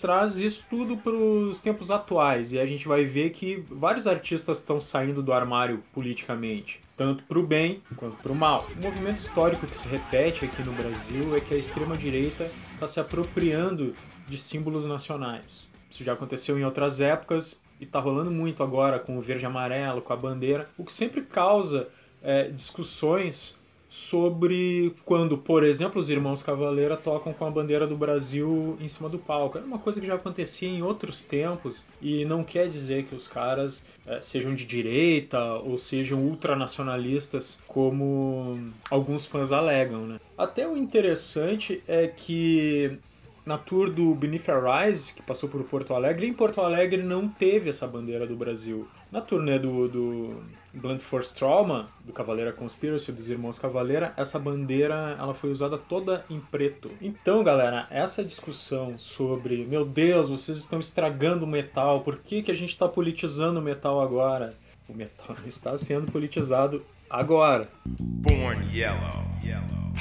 Traz 0.03 0.35
isso 0.35 0.65
tudo 0.69 0.97
para 0.97 1.13
os 1.13 1.61
tempos 1.61 1.89
atuais 1.89 2.51
e 2.51 2.59
a 2.59 2.65
gente 2.65 2.89
vai 2.89 3.05
ver 3.05 3.29
que 3.29 3.63
vários 3.69 4.05
artistas 4.05 4.59
estão 4.59 4.81
saindo 4.81 5.23
do 5.23 5.31
armário 5.31 5.81
politicamente, 5.93 6.81
tanto 6.97 7.23
para 7.23 7.39
o 7.39 7.47
bem 7.47 7.81
quanto 7.95 8.17
para 8.17 8.33
o 8.33 8.35
mal. 8.35 8.67
O 8.77 8.83
movimento 8.83 9.15
histórico 9.15 9.65
que 9.65 9.77
se 9.77 9.87
repete 9.87 10.43
aqui 10.43 10.61
no 10.61 10.73
Brasil 10.73 11.33
é 11.37 11.39
que 11.39 11.53
a 11.53 11.57
extrema-direita 11.57 12.51
está 12.73 12.85
se 12.85 12.99
apropriando 12.99 13.95
de 14.27 14.37
símbolos 14.37 14.85
nacionais. 14.85 15.71
Isso 15.89 16.03
já 16.03 16.11
aconteceu 16.11 16.59
em 16.59 16.65
outras 16.65 16.99
épocas 16.99 17.63
e 17.79 17.85
está 17.85 18.01
rolando 18.01 18.29
muito 18.29 18.61
agora 18.61 18.99
com 18.99 19.17
o 19.17 19.21
verde 19.21 19.45
e 19.45 19.47
amarelo, 19.47 20.01
com 20.01 20.11
a 20.11 20.17
bandeira, 20.17 20.69
o 20.77 20.83
que 20.83 20.91
sempre 20.91 21.21
causa 21.21 21.87
é, 22.21 22.49
discussões 22.49 23.57
sobre 23.93 24.91
quando, 25.05 25.37
por 25.37 25.63
exemplo, 25.63 26.01
os 26.01 26.09
irmãos 26.09 26.41
Cavaleira 26.41 26.97
tocam 26.97 27.31
com 27.31 27.45
a 27.45 27.51
bandeira 27.51 27.85
do 27.85 27.95
Brasil 27.95 28.75
em 28.81 28.87
cima 28.87 29.07
do 29.07 29.19
palco. 29.19 29.55
Era 29.55 29.67
uma 29.67 29.77
coisa 29.77 30.01
que 30.01 30.07
já 30.07 30.15
acontecia 30.15 30.67
em 30.67 30.81
outros 30.81 31.23
tempos 31.23 31.85
e 32.01 32.25
não 32.25 32.43
quer 32.43 32.67
dizer 32.67 33.03
que 33.03 33.13
os 33.13 33.27
caras 33.27 33.85
é, 34.07 34.19
sejam 34.19 34.55
de 34.55 34.65
direita 34.65 35.39
ou 35.57 35.77
sejam 35.77 36.17
ultranacionalistas 36.17 37.61
como 37.67 38.59
alguns 38.89 39.27
fãs 39.27 39.51
alegam. 39.51 40.07
Né? 40.07 40.19
Até 40.35 40.67
o 40.67 40.75
interessante 40.75 41.83
é 41.87 42.07
que 42.07 42.97
na 43.45 43.59
tour 43.59 43.91
do 43.91 44.15
Beneath 44.15 44.47
Rise, 44.47 45.13
que 45.13 45.21
passou 45.21 45.47
por 45.47 45.63
Porto 45.65 45.93
Alegre, 45.93 46.25
em 46.25 46.33
Porto 46.33 46.61
Alegre 46.61 47.03
não 47.03 47.27
teve 47.27 47.69
essa 47.69 47.85
bandeira 47.85 48.25
do 48.25 48.35
Brasil. 48.35 48.87
Na 49.13 49.21
turnê 49.21 49.59
do, 49.59 49.87
do 49.87 50.43
Blunt 50.73 50.99
Force 50.99 51.31
Trauma, 51.31 51.87
do 52.03 52.11
Cavaleira 52.11 52.51
Conspiracy, 52.51 53.11
dos 53.11 53.29
Irmãos 53.29 53.59
Cavaleira, 53.59 54.11
essa 54.17 54.39
bandeira 54.39 55.15
ela 55.19 55.35
foi 55.35 55.51
usada 55.51 55.77
toda 55.77 56.25
em 56.31 56.39
preto. 56.39 56.89
Então, 56.99 57.43
galera, 57.43 57.85
essa 57.91 58.23
discussão 58.23 58.97
sobre, 58.97 59.67
meu 59.67 59.85
Deus, 59.85 60.29
vocês 60.29 60.57
estão 60.57 60.79
estragando 60.79 61.45
o 61.45 61.47
metal, 61.47 62.01
por 62.01 62.17
que, 62.17 62.41
que 62.41 62.49
a 62.49 62.55
gente 62.55 62.71
está 62.71 62.87
politizando 62.87 63.59
o 63.59 63.61
metal 63.61 64.01
agora? 64.01 64.55
O 64.89 64.95
metal 64.95 65.35
está 65.45 65.77
sendo 65.77 66.11
politizado 66.11 66.83
agora. 67.07 67.69
Born 67.85 68.75
yellow. 68.75 69.27
yellow. 69.43 69.93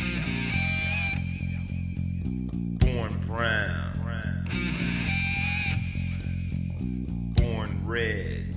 Born 2.81 3.15
brown. 3.27 3.93
Born 7.37 7.71
red. 7.87 8.52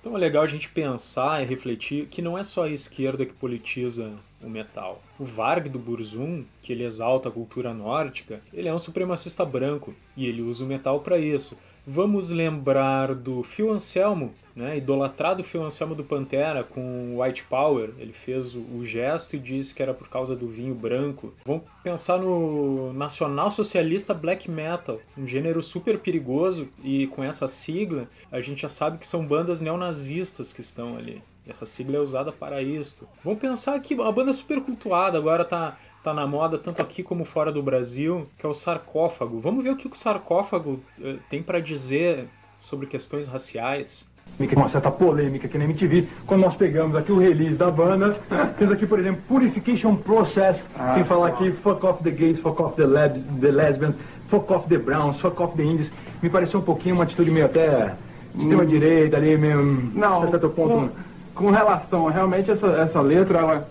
Então 0.00 0.16
é 0.16 0.20
legal 0.20 0.44
a 0.44 0.46
gente 0.46 0.68
pensar 0.68 1.42
e 1.42 1.46
refletir 1.46 2.06
que 2.06 2.22
não 2.22 2.38
é 2.38 2.44
só 2.44 2.64
a 2.64 2.70
esquerda 2.70 3.26
que 3.26 3.32
politiza 3.32 4.14
o 4.44 4.50
metal. 4.50 5.02
O 5.18 5.24
Varg 5.24 5.68
do 5.68 5.78
Burzum, 5.78 6.44
que 6.62 6.72
ele 6.72 6.84
exalta 6.84 7.28
a 7.28 7.32
cultura 7.32 7.72
nórdica, 7.72 8.40
ele 8.52 8.68
é 8.68 8.74
um 8.74 8.78
supremacista 8.78 9.44
branco 9.44 9.94
e 10.16 10.26
ele 10.26 10.42
usa 10.42 10.64
o 10.64 10.66
metal 10.66 11.00
para 11.00 11.18
isso. 11.18 11.58
Vamos 11.86 12.30
lembrar 12.30 13.14
do 13.14 13.42
Phil 13.42 13.70
Anselmo, 13.70 14.34
né, 14.56 14.78
idolatrado 14.78 15.44
Phil 15.44 15.62
Anselmo 15.62 15.94
do 15.94 16.02
Pantera 16.02 16.64
com 16.64 17.20
White 17.20 17.44
Power. 17.44 17.90
Ele 17.98 18.12
fez 18.12 18.54
o, 18.54 18.82
gesto 18.84 19.36
e 19.36 19.38
disse 19.38 19.74
que 19.74 19.82
era 19.82 19.92
por 19.92 20.08
causa 20.08 20.34
do 20.34 20.48
vinho 20.48 20.74
branco. 20.74 21.34
Vamos 21.44 21.64
pensar 21.82 22.18
no 22.18 22.92
nacional 22.94 23.50
socialista 23.50 24.14
black 24.14 24.50
metal, 24.50 24.98
um 25.16 25.26
gênero 25.26 25.62
super 25.62 25.98
perigoso 25.98 26.68
e 26.82 27.06
com 27.08 27.22
essa 27.22 27.46
sigla 27.46 28.08
a 28.32 28.40
gente 28.40 28.62
já 28.62 28.68
sabe 28.68 28.96
que 28.96 29.06
são 29.06 29.26
bandas 29.26 29.60
neonazistas 29.60 30.54
que 30.54 30.62
estão 30.62 30.96
ali. 30.96 31.22
Essa 31.46 31.66
sigla 31.66 31.96
é 31.96 32.00
usada 32.00 32.32
para 32.32 32.62
isto. 32.62 33.06
Vamos 33.22 33.38
pensar 33.38 33.78
que 33.80 33.94
a 34.00 34.12
banda 34.12 34.32
super 34.32 34.60
cultuada 34.62 35.18
agora 35.18 35.44
tá 35.44 35.76
tá 36.04 36.12
na 36.12 36.26
moda 36.26 36.58
tanto 36.58 36.82
aqui 36.82 37.02
como 37.02 37.24
fora 37.24 37.50
do 37.50 37.62
Brasil, 37.62 38.28
que 38.38 38.44
é 38.44 38.48
o 38.48 38.52
sarcófago. 38.52 39.40
Vamos 39.40 39.64
ver 39.64 39.70
o 39.70 39.76
que 39.76 39.86
o 39.86 39.94
sarcófago 39.94 40.78
uh, 41.00 41.18
tem 41.30 41.42
para 41.42 41.60
dizer 41.60 42.26
sobre 42.60 42.86
questões 42.86 43.26
raciais. 43.26 44.06
Com 44.36 44.56
uma 44.56 44.68
certa 44.68 44.90
polêmica 44.90 45.46
aqui 45.46 45.56
na 45.56 45.64
MTV, 45.64 46.06
quando 46.26 46.42
nós 46.42 46.56
pegamos 46.56 46.94
aqui 46.94 47.10
o 47.10 47.18
release 47.18 47.54
da 47.54 47.70
banda, 47.70 48.18
temos 48.58 48.74
aqui, 48.74 48.86
por 48.86 48.98
exemplo, 48.98 49.22
Purification 49.26 49.96
Process, 49.96 50.58
ah, 50.76 50.94
tem 50.94 51.04
falar 51.04 51.28
aqui 51.28 51.52
fuck 51.62 51.84
off 51.86 52.02
the 52.02 52.10
gays, 52.10 52.38
fuck 52.40 52.60
off 52.60 52.76
the, 52.76 52.86
labs, 52.86 53.22
the 53.40 53.50
lesbians, 53.50 53.94
fuck 54.28 54.52
off 54.52 54.68
the 54.68 54.76
browns, 54.76 55.18
fuck 55.20 55.40
off 55.40 55.56
the 55.56 55.62
indies. 55.62 55.90
Me 56.22 56.28
pareceu 56.28 56.60
um 56.60 56.64
pouquinho 56.64 56.96
uma 56.96 57.04
atitude 57.04 57.30
meio 57.30 57.46
até 57.46 57.94
extrema-direita 58.36 59.16
ali, 59.16 59.38
meio... 59.38 59.62
Não, 59.94 60.28
certo 60.28 60.50
ponto. 60.50 60.74
Com, 60.74 61.13
com 61.34 61.50
relação, 61.50 62.06
realmente 62.06 62.50
essa, 62.50 62.66
essa 62.66 63.00
letra, 63.00 63.38
ela 63.38 63.68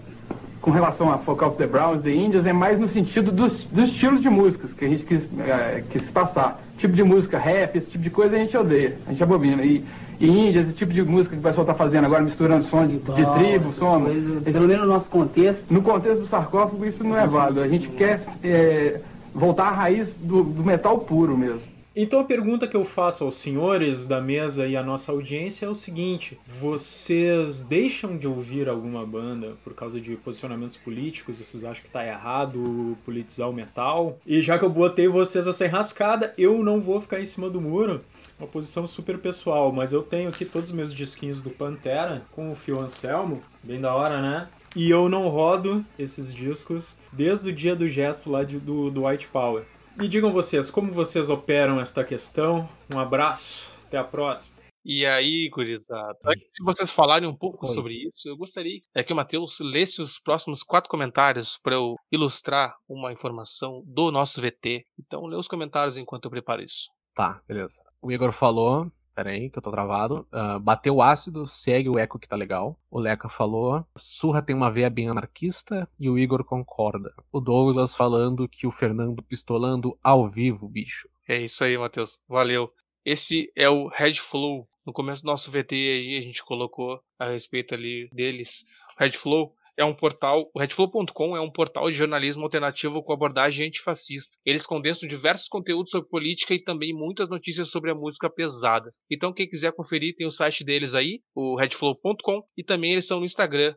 com 0.63 0.71
relação 0.71 1.11
a 1.11 1.17
Folk 1.17 1.43
of 1.43 1.57
the 1.57 1.67
Browns, 1.67 2.01
The 2.03 2.11
Indians, 2.11 2.45
é 2.45 2.53
mais 2.53 2.79
no 2.79 2.87
sentido 2.87 3.33
dos, 3.33 3.65
dos 3.65 3.89
estilos 3.89 4.21
de 4.21 4.29
músicas 4.29 4.71
que 4.71 4.85
a 4.85 4.87
gente 4.87 5.03
quis, 5.03 5.21
é, 5.39 5.83
quis 5.89 6.09
passar. 6.09 6.57
Tipo 6.77 6.93
de 6.93 7.03
música 7.03 7.37
rap, 7.37 7.77
esse 7.77 7.91
tipo 7.91 8.03
de 8.03 8.09
coisa 8.09 8.37
a 8.37 8.39
gente 8.39 8.55
odeia, 8.55 8.97
a 9.05 9.11
gente 9.11 9.21
abomina. 9.21 9.61
E, 9.61 9.83
e 10.21 10.25
Índias, 10.25 10.67
esse 10.67 10.77
tipo 10.77 10.93
de 10.93 11.03
música 11.03 11.35
que 11.35 11.41
o 11.41 11.43
pessoal 11.43 11.63
está 11.63 11.73
fazendo 11.73 12.05
agora, 12.05 12.23
misturando 12.23 12.63
som 12.65 12.87
de, 12.87 12.97
de 12.97 13.25
tribo, 13.37 13.73
som. 13.73 14.05
Pelo 14.41 14.67
menos 14.67 14.87
no 14.87 14.93
nosso 14.93 15.09
contexto. 15.09 15.65
No 15.69 15.81
contexto 15.81 16.21
do 16.21 16.27
sarcófago, 16.27 16.85
isso 16.85 17.03
não 17.03 17.17
é 17.17 17.27
válido. 17.27 17.61
A 17.61 17.67
gente 17.67 17.89
quer 17.89 18.21
é, 18.41 19.01
voltar 19.35 19.65
à 19.65 19.71
raiz 19.71 20.07
do, 20.21 20.43
do 20.43 20.63
metal 20.63 20.97
puro 20.99 21.37
mesmo. 21.37 21.72
Então 21.95 22.19
a 22.19 22.23
pergunta 22.23 22.67
que 22.67 22.75
eu 22.75 22.83
faço 22.83 23.23
aos 23.23 23.35
senhores 23.35 24.07
da 24.07 24.19
mesa 24.19 24.65
e 24.65 24.75
à 24.75 24.81
nossa 24.81 25.11
audiência 25.11 25.67
é 25.67 25.69
o 25.69 25.75
seguinte: 25.75 26.39
vocês 26.45 27.61
deixam 27.61 28.17
de 28.17 28.27
ouvir 28.27 28.67
alguma 28.67 29.05
banda 29.05 29.55
por 29.63 29.75
causa 29.75 30.01
de 30.01 30.15
posicionamentos 30.15 30.75
políticos? 30.75 31.37
Vocês 31.37 31.63
acham 31.63 31.83
que 31.83 31.89
está 31.89 32.03
errado 32.03 32.97
politizar 33.05 33.47
o 33.47 33.53
metal? 33.53 34.17
E 34.25 34.41
já 34.41 34.57
que 34.57 34.65
eu 34.65 34.71
botei 34.71 35.07
vocês 35.07 35.47
a 35.47 35.53
ser 35.53 35.67
rascada, 35.67 36.33
eu 36.35 36.63
não 36.63 36.81
vou 36.81 36.99
ficar 36.99 37.21
em 37.21 37.25
cima 37.27 37.47
do 37.47 37.61
muro. 37.61 38.01
Uma 38.39 38.47
posição 38.47 38.87
super 38.87 39.19
pessoal, 39.19 39.71
mas 39.71 39.91
eu 39.91 40.01
tenho 40.01 40.29
aqui 40.29 40.43
todos 40.43 40.69
os 40.69 40.75
meus 40.75 40.91
disquinhos 40.91 41.43
do 41.43 41.51
Pantera 41.51 42.25
com 42.31 42.51
o 42.51 42.55
Phil 42.55 42.79
Anselmo, 42.79 43.39
bem 43.61 43.79
da 43.79 43.93
hora, 43.93 44.19
né? 44.19 44.47
E 44.75 44.89
eu 44.89 45.07
não 45.07 45.27
rodo 45.27 45.85
esses 45.99 46.33
discos 46.33 46.97
desde 47.11 47.51
o 47.51 47.53
dia 47.53 47.75
do 47.75 47.87
gesto 47.87 48.31
lá 48.31 48.43
de, 48.43 48.57
do, 48.57 48.89
do 48.89 49.05
White 49.05 49.27
Power. 49.27 49.63
Me 49.95 50.07
digam 50.07 50.31
vocês, 50.31 50.71
como 50.71 50.91
vocês 50.91 51.29
operam 51.29 51.79
esta 51.79 52.03
questão? 52.03 52.67
Um 52.91 52.99
abraço, 52.99 53.67
até 53.85 53.97
a 53.97 54.03
próxima. 54.03 54.55
E 54.83 55.05
aí, 55.05 55.47
gurizada, 55.49 56.17
antes 56.25 56.49
de 56.53 56.63
vocês 56.63 56.91
falarem 56.91 57.29
um 57.29 57.35
pouco 57.35 57.67
Oi. 57.67 57.73
sobre 57.73 57.93
isso, 57.93 58.27
eu 58.27 58.35
gostaria 58.35 58.81
é 58.93 59.03
que 59.03 59.13
o 59.13 59.15
Matheus 59.15 59.59
lesse 59.61 60.01
os 60.01 60.19
próximos 60.19 60.63
quatro 60.63 60.89
comentários 60.89 61.57
para 61.61 61.75
eu 61.75 61.95
ilustrar 62.11 62.75
uma 62.89 63.13
informação 63.13 63.83
do 63.85 64.11
nosso 64.11 64.41
VT. 64.41 64.83
Então, 64.99 65.25
lê 65.25 65.37
os 65.37 65.47
comentários 65.47 65.95
enquanto 65.95 66.25
eu 66.25 66.31
preparo 66.31 66.63
isso. 66.63 66.89
Tá, 67.13 67.41
beleza. 67.47 67.81
O 68.01 68.11
Igor 68.11 68.31
falou 68.31 68.91
Pera 69.15 69.29
aí, 69.29 69.49
que 69.49 69.57
eu 69.57 69.61
tô 69.61 69.69
travado. 69.69 70.27
Uh, 70.31 70.59
bateu 70.59 71.01
ácido, 71.01 71.45
segue 71.45 71.87
o 71.89 71.99
eco 71.99 72.17
que 72.17 72.27
tá 72.27 72.35
legal. 72.35 72.79
O 72.89 72.99
Leca 72.99 73.29
falou. 73.29 73.85
Surra 73.95 74.41
tem 74.41 74.55
uma 74.55 74.71
veia 74.71 74.89
bem 74.89 75.07
anarquista 75.07 75.87
e 75.99 76.09
o 76.09 76.17
Igor 76.17 76.43
concorda. 76.43 77.13
O 77.31 77.39
Douglas 77.39 77.95
falando 77.95 78.49
que 78.49 78.65
o 78.65 78.71
Fernando 78.71 79.21
pistolando 79.23 79.97
ao 80.03 80.27
vivo, 80.27 80.67
bicho. 80.67 81.07
É 81.27 81.37
isso 81.39 81.63
aí, 81.63 81.77
Matheus. 81.77 82.21
Valeu. 82.27 82.73
Esse 83.05 83.51
é 83.55 83.69
o 83.69 83.87
Red 83.87 84.15
Flow. 84.15 84.67
No 84.85 84.91
começo 84.91 85.21
do 85.21 85.27
nosso 85.27 85.51
VT 85.51 85.75
aí 85.75 86.17
a 86.17 86.21
gente 86.21 86.43
colocou 86.43 87.01
a 87.19 87.27
respeito 87.27 87.73
ali 87.73 88.09
deles. 88.11 88.65
Red 88.97 89.11
Flow 89.11 89.53
é 89.77 89.83
um 89.83 89.93
portal, 89.93 90.49
o 90.53 90.59
redflow.com 90.59 91.35
é 91.35 91.41
um 91.41 91.51
portal 91.51 91.89
de 91.89 91.95
jornalismo 91.95 92.43
alternativo 92.43 93.03
com 93.03 93.13
abordagem 93.13 93.67
antifascista. 93.67 94.37
Eles 94.45 94.65
condensam 94.65 95.07
diversos 95.07 95.47
conteúdos 95.47 95.91
sobre 95.91 96.09
política 96.09 96.53
e 96.53 96.63
também 96.63 96.93
muitas 96.93 97.29
notícias 97.29 97.69
sobre 97.69 97.91
a 97.91 97.95
música 97.95 98.29
pesada. 98.29 98.93
Então 99.09 99.33
quem 99.33 99.47
quiser 99.47 99.73
conferir 99.73 100.15
tem 100.15 100.27
o 100.27 100.31
site 100.31 100.63
deles 100.63 100.93
aí, 100.93 101.21
o 101.35 101.55
redflow.com, 101.55 102.43
e 102.57 102.63
também 102.63 102.91
eles 102.91 103.07
são 103.07 103.19
no 103.19 103.25
Instagram, 103.25 103.75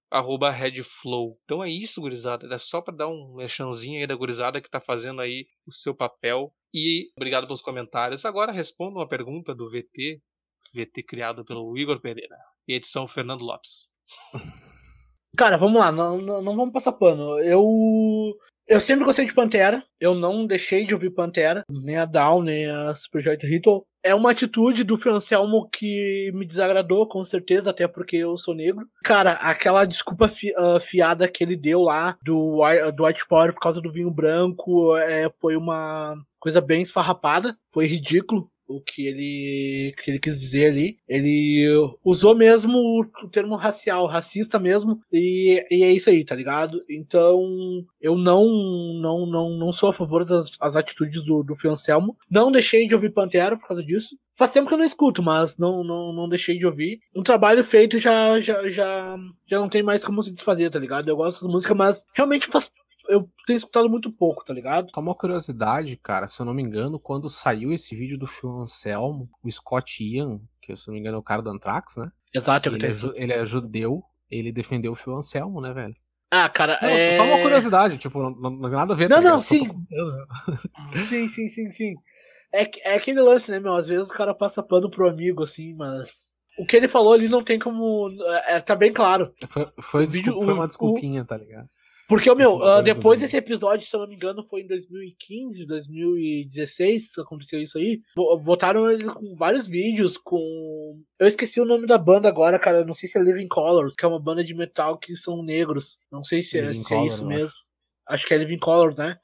redflow. 0.52 1.38
Então 1.44 1.62
é 1.62 1.70
isso, 1.70 2.00
gurizada. 2.00 2.46
É 2.52 2.58
só 2.58 2.80
para 2.80 2.96
dar 2.96 3.08
um 3.08 3.32
mechanzinho 3.36 4.00
aí 4.00 4.06
da 4.06 4.14
gurizada 4.14 4.60
que 4.60 4.70
tá 4.70 4.80
fazendo 4.80 5.20
aí 5.20 5.44
o 5.66 5.72
seu 5.72 5.94
papel. 5.94 6.52
E 6.74 7.10
obrigado 7.16 7.46
pelos 7.46 7.62
comentários. 7.62 8.24
Agora 8.24 8.52
respondo 8.52 8.98
uma 8.98 9.08
pergunta 9.08 9.54
do 9.54 9.70
VT, 9.70 10.20
VT 10.74 11.02
criado 11.04 11.44
pelo 11.44 11.76
Igor 11.78 12.00
Pereira 12.00 12.36
e 12.68 12.74
edição 12.74 13.06
Fernando 13.06 13.42
Lopes. 13.42 13.88
Cara, 15.36 15.56
vamos 15.56 15.78
lá, 15.78 15.92
não, 15.92 16.20
não, 16.20 16.42
não, 16.42 16.56
vamos 16.56 16.72
passar 16.72 16.92
pano. 16.92 17.38
Eu. 17.40 18.34
Eu 18.68 18.80
sempre 18.80 19.04
gostei 19.04 19.24
de 19.24 19.32
Pantera. 19.32 19.84
Eu 20.00 20.12
não 20.12 20.44
deixei 20.44 20.84
de 20.84 20.92
ouvir 20.92 21.10
Pantera, 21.10 21.62
nem 21.70 21.96
a 21.98 22.04
Down, 22.04 22.42
nem 22.42 22.68
a 22.68 22.94
Superjoy 22.96 23.36
Ritual. 23.40 23.86
É 24.02 24.12
uma 24.12 24.32
atitude 24.32 24.82
do 24.82 24.96
Phil 24.96 25.14
Anselmo 25.14 25.68
que 25.70 26.32
me 26.34 26.44
desagradou, 26.44 27.06
com 27.06 27.24
certeza, 27.24 27.70
até 27.70 27.86
porque 27.86 28.16
eu 28.16 28.36
sou 28.36 28.54
negro. 28.54 28.84
Cara, 29.04 29.32
aquela 29.34 29.84
desculpa 29.84 30.26
fi, 30.26 30.52
uh, 30.58 30.80
fiada 30.80 31.28
que 31.28 31.44
ele 31.44 31.56
deu 31.56 31.82
lá 31.82 32.16
do, 32.22 32.60
do 32.94 33.04
White 33.04 33.28
Power 33.28 33.52
por 33.52 33.60
causa 33.60 33.80
do 33.80 33.92
vinho 33.92 34.10
branco 34.10 34.96
é, 34.96 35.30
foi 35.38 35.56
uma 35.56 36.16
coisa 36.40 36.60
bem 36.60 36.82
esfarrapada. 36.82 37.56
Foi 37.72 37.86
ridículo 37.86 38.50
o 38.66 38.80
que 38.80 39.06
ele, 39.06 39.94
que 40.02 40.10
ele 40.10 40.18
quis 40.18 40.40
dizer 40.40 40.66
ali. 40.66 40.98
Ele 41.08 41.66
usou 42.04 42.34
mesmo 42.34 42.78
o 42.78 43.28
termo 43.28 43.56
racial, 43.56 44.06
racista 44.06 44.58
mesmo, 44.58 45.00
e, 45.12 45.64
e 45.70 45.84
é 45.84 45.92
isso 45.92 46.10
aí, 46.10 46.24
tá 46.24 46.34
ligado? 46.34 46.80
Então, 46.88 47.40
eu 48.00 48.16
não 48.16 48.46
não 49.00 49.26
não, 49.26 49.50
não 49.50 49.72
sou 49.72 49.90
a 49.90 49.92
favor 49.92 50.24
das 50.24 50.52
as 50.60 50.76
atitudes 50.76 51.24
do, 51.24 51.42
do 51.42 51.56
Fiancelmo. 51.56 52.16
Não 52.30 52.50
deixei 52.50 52.86
de 52.86 52.94
ouvir 52.94 53.12
Pantera 53.12 53.56
por 53.56 53.68
causa 53.68 53.82
disso. 53.82 54.16
Faz 54.34 54.50
tempo 54.50 54.68
que 54.68 54.74
eu 54.74 54.78
não 54.78 54.84
escuto, 54.84 55.22
mas 55.22 55.56
não, 55.56 55.82
não, 55.82 56.12
não 56.12 56.28
deixei 56.28 56.58
de 56.58 56.66
ouvir. 56.66 57.00
Um 57.14 57.22
trabalho 57.22 57.64
feito 57.64 57.98
já, 57.98 58.38
já, 58.38 58.70
já, 58.70 59.16
já 59.46 59.58
não 59.58 59.68
tem 59.68 59.82
mais 59.82 60.04
como 60.04 60.22
se 60.22 60.30
desfazer, 60.30 60.70
tá 60.70 60.78
ligado? 60.78 61.08
Eu 61.08 61.16
gosto 61.16 61.40
das 61.40 61.50
músicas, 61.50 61.76
mas 61.76 62.06
realmente 62.14 62.46
faz 62.46 62.70
eu 63.08 63.28
tenho 63.46 63.56
escutado 63.56 63.88
muito 63.88 64.10
pouco, 64.10 64.44
tá 64.44 64.52
ligado? 64.52 64.90
Só 64.94 65.00
uma 65.00 65.14
curiosidade, 65.14 65.96
cara, 65.96 66.28
se 66.28 66.40
eu 66.40 66.46
não 66.46 66.54
me 66.54 66.62
engano, 66.62 66.98
quando 66.98 67.28
saiu 67.28 67.72
esse 67.72 67.94
vídeo 67.94 68.18
do 68.18 68.26
Phil 68.26 68.50
Anselmo, 68.50 69.28
o 69.42 69.50
Scott 69.50 70.02
Ian, 70.02 70.40
que 70.60 70.74
se 70.76 70.88
eu 70.88 70.92
não 70.92 70.94
me 70.94 71.00
engano 71.00 71.16
é 71.16 71.20
o 71.20 71.22
cara 71.22 71.42
do 71.42 71.50
Anthrax, 71.50 71.96
né? 71.96 72.10
Exato, 72.34 72.68
ele, 72.68 72.86
é, 72.86 72.90
ele 73.14 73.32
é 73.32 73.46
judeu, 73.46 74.02
ele 74.30 74.52
defendeu 74.52 74.92
o 74.92 74.96
Phil 74.96 75.16
Anselmo, 75.16 75.60
né, 75.60 75.72
velho? 75.72 75.94
Ah, 76.30 76.48
cara, 76.48 76.78
não, 76.82 76.88
é... 76.88 77.12
Só 77.12 77.24
uma 77.24 77.40
curiosidade, 77.40 77.98
tipo, 77.98 78.20
não, 78.20 78.50
não 78.50 78.60
tem 78.62 78.70
nada 78.72 78.92
a 78.92 78.96
ver. 78.96 79.08
Não, 79.08 79.22
tá 79.22 79.22
não, 79.22 79.40
sim. 79.40 79.68
sim, 80.88 81.28
sim, 81.28 81.48
sim, 81.48 81.70
sim. 81.70 81.94
É, 82.52 82.68
é 82.90 82.94
aquele 82.96 83.20
lance, 83.20 83.50
né, 83.50 83.60
meu? 83.60 83.74
Às 83.74 83.86
vezes 83.86 84.10
o 84.10 84.14
cara 84.14 84.34
passa 84.34 84.62
pano 84.62 84.90
pro 84.90 85.08
amigo, 85.08 85.44
assim, 85.44 85.74
mas 85.74 86.34
o 86.58 86.64
que 86.64 86.76
ele 86.76 86.88
falou 86.88 87.12
ali 87.12 87.28
não 87.28 87.44
tem 87.44 87.58
como. 87.58 88.08
É, 88.46 88.60
tá 88.60 88.74
bem 88.74 88.92
claro. 88.92 89.32
Foi, 89.48 89.68
foi, 89.80 90.06
vídeo, 90.06 90.40
foi 90.42 90.54
uma 90.54 90.66
desculpinha, 90.66 91.22
o, 91.22 91.24
tá 91.24 91.36
ligado? 91.36 91.68
Porque, 92.08 92.32
meu, 92.34 92.58
uh, 92.58 92.82
depois 92.82 93.20
desse 93.20 93.36
episódio, 93.36 93.86
se 93.86 93.94
eu 93.94 94.00
não 94.00 94.06
me 94.06 94.14
engano, 94.14 94.44
foi 94.44 94.60
em 94.60 94.66
2015, 94.66 95.66
2016 95.66 97.14
que 97.14 97.20
aconteceu 97.20 97.60
isso 97.60 97.78
aí. 97.78 98.00
Botaram 98.42 98.88
eles 98.88 99.08
com 99.08 99.34
vários 99.34 99.66
vídeos 99.66 100.16
com. 100.16 101.00
Eu 101.18 101.26
esqueci 101.26 101.60
o 101.60 101.64
nome 101.64 101.86
da 101.86 101.98
banda 101.98 102.28
agora, 102.28 102.58
cara. 102.58 102.84
Não 102.84 102.94
sei 102.94 103.08
se 103.08 103.18
é 103.18 103.22
Living 103.22 103.48
Colors, 103.48 103.94
que 103.96 104.04
é 104.04 104.08
uma 104.08 104.20
banda 104.20 104.44
de 104.44 104.54
metal 104.54 104.98
que 104.98 105.16
são 105.16 105.42
negros. 105.42 105.98
Não 106.10 106.22
sei 106.22 106.42
se, 106.42 106.58
é, 106.58 106.72
se 106.72 106.94
é, 106.94 107.06
isso 107.06 107.26
mesmo. 107.26 107.56
Acho 108.08 108.24
que 108.26 108.34
é 108.34 108.38
Living 108.38 108.58
Colors, 108.58 108.96
né? 108.96 109.16